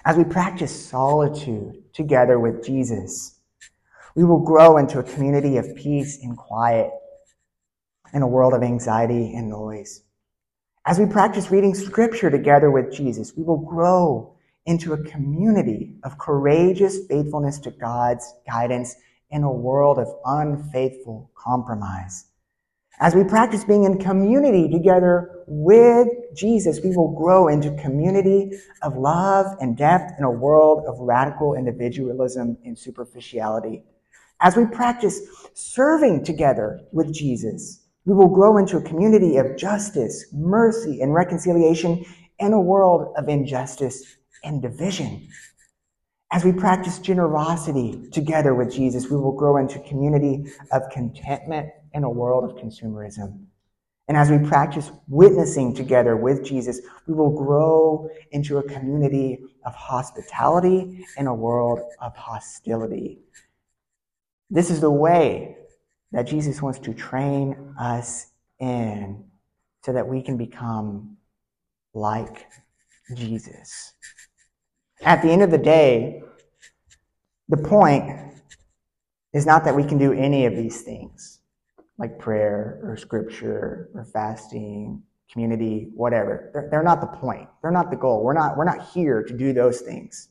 As 0.06 0.18
we 0.18 0.24
practice 0.24 0.88
solitude 0.90 1.94
together 1.94 2.40
with 2.40 2.66
Jesus, 2.66 3.40
we 4.16 4.24
will 4.24 4.42
grow 4.42 4.78
into 4.78 5.00
a 5.00 5.04
community 5.04 5.58
of 5.58 5.76
peace 5.76 6.22
and 6.22 6.38
quiet 6.38 6.90
in 8.14 8.22
a 8.22 8.28
world 8.28 8.54
of 8.54 8.64
anxiety 8.64 9.34
and 9.34 9.50
noise. 9.50 10.04
As 10.86 11.00
we 11.00 11.06
practice 11.06 11.50
reading 11.50 11.74
scripture 11.74 12.30
together 12.30 12.70
with 12.70 12.94
Jesus, 12.94 13.34
we 13.38 13.44
will 13.44 13.58
grow 13.58 14.36
into 14.66 14.94
a 14.94 15.04
community 15.04 15.96
of 16.04 16.18
courageous 16.18 17.06
faithfulness 17.08 17.60
to 17.60 17.72
God's 17.72 18.34
guidance 18.46 18.96
in 19.34 19.44
a 19.44 19.52
world 19.52 19.98
of 19.98 20.08
unfaithful 20.24 21.30
compromise. 21.36 22.26
As 23.00 23.16
we 23.16 23.24
practice 23.24 23.64
being 23.64 23.84
in 23.84 23.98
community 23.98 24.70
together 24.70 25.44
with 25.48 26.08
Jesus, 26.36 26.80
we 26.84 26.96
will 26.96 27.14
grow 27.14 27.48
into 27.48 27.76
community 27.82 28.52
of 28.84 28.96
love 28.96 29.48
and 29.60 29.76
depth 29.76 30.14
in 30.20 30.24
a 30.24 30.32
world 30.32 30.86
of 30.88 31.00
radical 31.00 31.56
individualism 31.56 32.56
and 32.64 32.78
superficiality. 32.78 33.84
As 34.40 34.56
we 34.56 34.68
practice 34.68 35.20
serving 35.54 36.24
together 36.24 36.82
with 36.92 37.12
Jesus, 37.12 37.84
we 38.06 38.14
will 38.14 38.30
grow 38.30 38.58
into 38.58 38.78
a 38.78 38.82
community 38.84 39.38
of 39.38 39.58
justice, 39.58 40.26
mercy, 40.32 41.02
and 41.02 41.14
reconciliation 41.14 42.06
in 42.38 42.54
a 42.54 42.62
world 42.62 43.14
of 43.18 43.28
injustice 43.28 44.18
and 44.44 44.62
division. 44.62 45.28
As 46.34 46.44
we 46.44 46.52
practice 46.52 46.98
generosity 46.98 48.10
together 48.12 48.56
with 48.56 48.74
Jesus, 48.74 49.08
we 49.08 49.18
will 49.18 49.34
grow 49.34 49.58
into 49.58 49.80
a 49.80 49.88
community 49.88 50.52
of 50.72 50.82
contentment 50.92 51.70
in 51.94 52.04
a 52.04 52.10
world 52.10 52.44
of 52.44 52.58
consumerism. 52.58 53.46
And 54.08 54.18
as 54.18 54.32
we 54.32 54.40
practice 54.40 54.92
witnessing 55.08 55.76
together 55.76 56.18
with 56.18 56.44
Jesus, 56.44 56.82
we 57.08 57.14
will 57.14 57.30
grow 57.30 58.10
into 58.32 58.58
a 58.58 58.64
community 58.64 59.44
of 59.64 59.76
hospitality 59.76 61.06
in 61.18 61.28
a 61.28 61.36
world 61.36 61.82
of 62.02 62.16
hostility. 62.16 63.20
This 64.50 64.72
is 64.72 64.82
the 64.82 64.90
way 64.90 65.56
that 66.14 66.26
Jesus 66.26 66.64
wants 66.64 66.80
to 66.80 66.96
train 66.96 67.76
us 67.80 68.32
in 68.60 69.24
so 69.84 69.94
that 69.94 70.08
we 70.08 70.24
can 70.24 70.38
become 70.38 71.16
like 71.94 72.48
Jesus. 73.16 73.94
At 75.06 75.22
the 75.22 75.30
end 75.30 75.42
of 75.42 75.52
the 75.52 75.58
day, 75.58 76.24
the 77.50 77.58
point 77.58 78.34
is 79.34 79.46
not 79.46 79.66
that 79.66 79.76
we 79.76 79.84
can 79.84 79.98
do 79.98 80.14
any 80.14 80.46
of 80.46 80.56
these 80.56 80.82
things, 80.82 81.40
like 81.98 82.20
prayer 82.20 82.80
or 82.84 82.96
scripture 82.96 83.90
or 83.94 84.06
fasting, 84.06 85.04
community, 85.30 85.90
whatever. 85.94 86.52
They're, 86.54 86.70
they're 86.72 86.84
not 86.84 87.02
the 87.02 87.08
point. 87.08 87.50
They're 87.62 87.72
not 87.72 87.90
the 87.92 87.98
goal. 87.98 88.24
We're 88.24 88.34
not, 88.34 88.56
we're 88.56 88.64
not 88.64 88.88
here 88.94 89.24
to 89.24 89.38
do 89.38 89.52
those 89.52 89.82
things. 89.82 90.30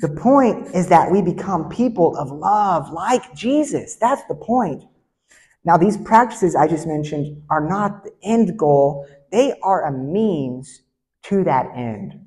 The 0.00 0.08
point 0.08 0.74
is 0.74 0.88
that 0.88 1.12
we 1.12 1.22
become 1.22 1.68
people 1.68 2.16
of 2.16 2.30
love 2.30 2.90
like 2.90 3.34
Jesus. 3.34 3.96
That's 3.96 4.24
the 4.24 4.34
point. 4.34 4.82
Now, 5.64 5.76
these 5.76 5.96
practices 5.96 6.56
I 6.56 6.66
just 6.66 6.88
mentioned 6.88 7.42
are 7.50 7.60
not 7.64 8.02
the 8.02 8.12
end 8.24 8.58
goal. 8.58 9.06
They 9.30 9.54
are 9.62 9.86
a 9.86 9.92
means 9.92 10.82
to 11.24 11.44
that 11.44 11.66
end. 11.76 12.26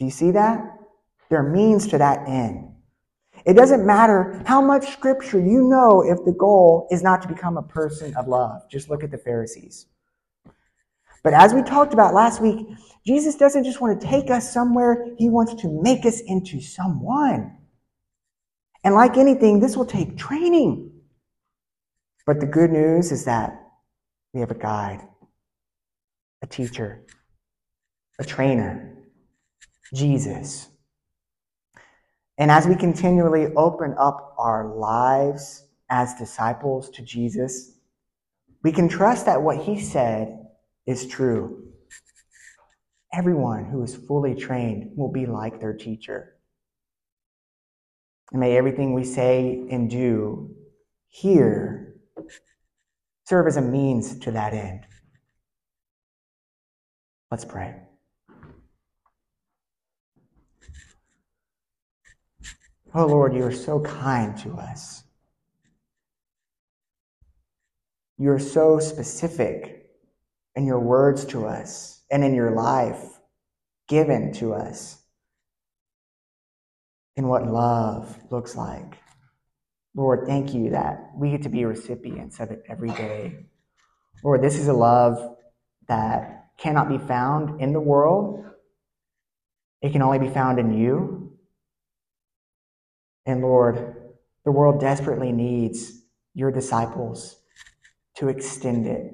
Do 0.00 0.06
you 0.06 0.10
see 0.10 0.32
that? 0.32 0.81
They're 1.32 1.42
means 1.42 1.88
to 1.88 1.96
that 1.96 2.28
end. 2.28 2.74
It 3.46 3.54
doesn't 3.54 3.86
matter 3.86 4.42
how 4.44 4.60
much 4.60 4.92
scripture 4.92 5.40
you 5.40 5.66
know 5.66 6.02
if 6.02 6.22
the 6.26 6.32
goal 6.32 6.86
is 6.90 7.02
not 7.02 7.22
to 7.22 7.28
become 7.28 7.56
a 7.56 7.62
person 7.62 8.14
of 8.16 8.28
love. 8.28 8.68
Just 8.70 8.90
look 8.90 9.02
at 9.02 9.10
the 9.10 9.16
Pharisees. 9.16 9.86
But 11.22 11.32
as 11.32 11.54
we 11.54 11.62
talked 11.62 11.94
about 11.94 12.12
last 12.12 12.42
week, 12.42 12.66
Jesus 13.06 13.34
doesn't 13.34 13.64
just 13.64 13.80
want 13.80 13.98
to 13.98 14.06
take 14.06 14.30
us 14.30 14.52
somewhere, 14.52 15.06
he 15.16 15.30
wants 15.30 15.54
to 15.62 15.68
make 15.82 16.04
us 16.04 16.20
into 16.20 16.60
someone. 16.60 17.56
And 18.84 18.94
like 18.94 19.16
anything, 19.16 19.58
this 19.58 19.74
will 19.74 19.86
take 19.86 20.18
training. 20.18 20.92
But 22.26 22.40
the 22.40 22.46
good 22.46 22.70
news 22.70 23.10
is 23.10 23.24
that 23.24 23.58
we 24.34 24.40
have 24.40 24.50
a 24.50 24.58
guide, 24.58 25.00
a 26.42 26.46
teacher, 26.46 27.06
a 28.18 28.24
trainer, 28.24 28.98
Jesus. 29.94 30.68
And 32.38 32.50
as 32.50 32.66
we 32.66 32.74
continually 32.74 33.52
open 33.54 33.94
up 33.98 34.34
our 34.38 34.74
lives 34.74 35.66
as 35.90 36.14
disciples 36.14 36.88
to 36.90 37.02
Jesus, 37.02 37.72
we 38.62 38.72
can 38.72 38.88
trust 38.88 39.26
that 39.26 39.42
what 39.42 39.58
he 39.58 39.80
said 39.80 40.38
is 40.86 41.06
true. 41.06 41.72
Everyone 43.12 43.66
who 43.66 43.82
is 43.82 43.94
fully 43.94 44.34
trained 44.34 44.96
will 44.96 45.12
be 45.12 45.26
like 45.26 45.60
their 45.60 45.74
teacher. 45.74 46.36
And 48.30 48.40
may 48.40 48.56
everything 48.56 48.94
we 48.94 49.04
say 49.04 49.66
and 49.70 49.90
do 49.90 50.54
here 51.08 51.96
serve 53.26 53.46
as 53.46 53.58
a 53.58 53.62
means 53.62 54.18
to 54.20 54.30
that 54.30 54.54
end. 54.54 54.86
Let's 57.30 57.44
pray. 57.44 57.81
Oh 62.94 63.06
Lord, 63.06 63.34
you 63.34 63.44
are 63.44 63.52
so 63.52 63.80
kind 63.80 64.36
to 64.38 64.52
us. 64.54 65.02
You 68.18 68.30
are 68.30 68.38
so 68.38 68.78
specific 68.78 69.86
in 70.54 70.66
your 70.66 70.78
words 70.78 71.24
to 71.26 71.46
us 71.46 72.02
and 72.10 72.22
in 72.22 72.34
your 72.34 72.50
life 72.50 73.18
given 73.88 74.32
to 74.34 74.52
us 74.52 74.98
in 77.16 77.28
what 77.28 77.46
love 77.46 78.18
looks 78.30 78.56
like. 78.56 78.98
Lord, 79.94 80.26
thank 80.26 80.54
you 80.54 80.70
that 80.70 81.12
we 81.16 81.30
get 81.30 81.42
to 81.42 81.48
be 81.48 81.64
recipients 81.64 82.40
of 82.40 82.50
it 82.50 82.62
every 82.68 82.90
day. 82.90 83.46
Lord, 84.22 84.42
this 84.42 84.56
is 84.56 84.68
a 84.68 84.72
love 84.72 85.36
that 85.88 86.48
cannot 86.58 86.88
be 86.88 86.98
found 86.98 87.60
in 87.60 87.72
the 87.72 87.80
world. 87.80 88.44
It 89.80 89.92
can 89.92 90.02
only 90.02 90.18
be 90.18 90.28
found 90.28 90.58
in 90.58 90.72
you. 90.72 91.21
And 93.26 93.42
Lord, 93.42 93.96
the 94.44 94.52
world 94.52 94.80
desperately 94.80 95.32
needs 95.32 96.02
your 96.34 96.50
disciples 96.50 97.36
to 98.16 98.28
extend 98.28 98.86
it. 98.86 99.12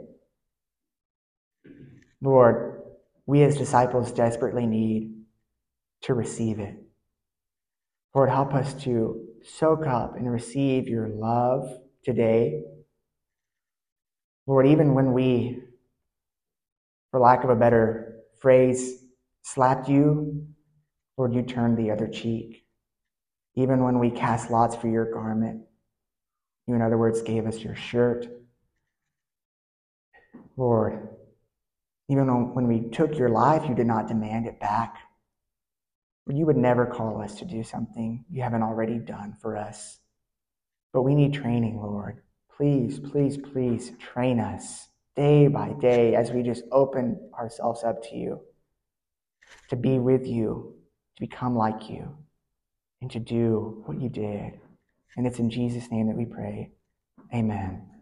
Lord, 2.20 2.82
we 3.26 3.42
as 3.42 3.56
disciples 3.56 4.11
desperately 4.11 4.66
need 4.66 5.14
to 6.02 6.14
receive 6.14 6.59
it. 6.59 6.74
Lord, 8.14 8.30
help 8.30 8.54
us 8.54 8.74
to 8.84 9.26
soak 9.44 9.86
up 9.86 10.16
and 10.16 10.30
receive 10.30 10.88
your 10.88 11.09
love 11.09 11.78
today. 12.04 12.62
Lord, 14.46 14.66
even 14.66 14.94
when 14.94 15.12
we, 15.12 15.62
for 17.11 17.20
lack 17.20 17.44
of 17.44 17.50
a 17.50 17.56
better 17.56 18.20
phrase, 18.40 19.04
slapped 19.42 19.88
you, 19.88 20.46
Lord, 21.16 21.34
you 21.34 21.42
turned 21.42 21.76
the 21.76 21.90
other 21.90 22.09
cheek. 22.09 22.64
Even 23.59 23.82
when 23.82 23.98
we 23.98 24.09
cast 24.09 24.52
lots 24.52 24.76
for 24.76 24.86
your 24.86 25.12
garment, 25.12 25.62
you, 26.68 26.76
in 26.76 26.80
other 26.80 26.96
words, 26.96 27.22
gave 27.22 27.44
us 27.44 27.59
your 27.59 27.74
shirt. 27.74 28.28
Lord, 30.56 31.09
even 32.09 32.54
when 32.54 32.68
we 32.68 32.88
took 32.90 33.18
your 33.18 33.30
life, 33.30 33.68
you 33.68 33.74
did 33.74 33.88
not 33.88 34.06
demand 34.06 34.46
it 34.46 34.61
back. 34.61 34.98
you 36.28 36.46
would 36.46 36.56
never 36.56 36.86
call 36.86 37.20
us 37.20 37.34
to 37.34 37.44
do 37.44 37.64
something 37.64 38.24
you 38.30 38.42
haven't 38.42 38.62
already 38.62 38.98
done 38.98 39.34
for 39.42 39.56
us. 39.56 39.98
But 40.92 41.02
we 41.02 41.16
need 41.16 41.34
training, 41.34 41.80
Lord. 41.82 42.22
Please, 42.56 43.00
please, 43.00 43.38
please 43.38 43.90
train 43.98 44.38
us 44.38 44.86
day 45.16 45.48
by 45.48 45.72
day 45.80 46.14
as 46.14 46.30
we 46.30 46.44
just 46.44 46.62
open 46.70 47.28
ourselves 47.36 47.82
up 47.82 48.04
to 48.11 48.16
you, 48.16 48.40
to 49.70 49.74
be 49.74 49.98
with 49.98 50.28
you, 50.28 50.76
to 51.16 51.20
become 51.20 51.56
like 51.56 51.90
you, 51.90 52.16
and 53.01 53.11
to 53.11 53.18
do 53.18 53.82
what 53.86 54.01
you 54.01 54.09
did. 54.09 54.61
And 55.16 55.26
it's 55.26 55.38
in 55.38 55.51
Jesus' 55.51 55.90
name 55.90 56.09
that 56.09 56.16
we 56.16 56.24
pray. 56.26 56.70
Amen. 57.34 57.97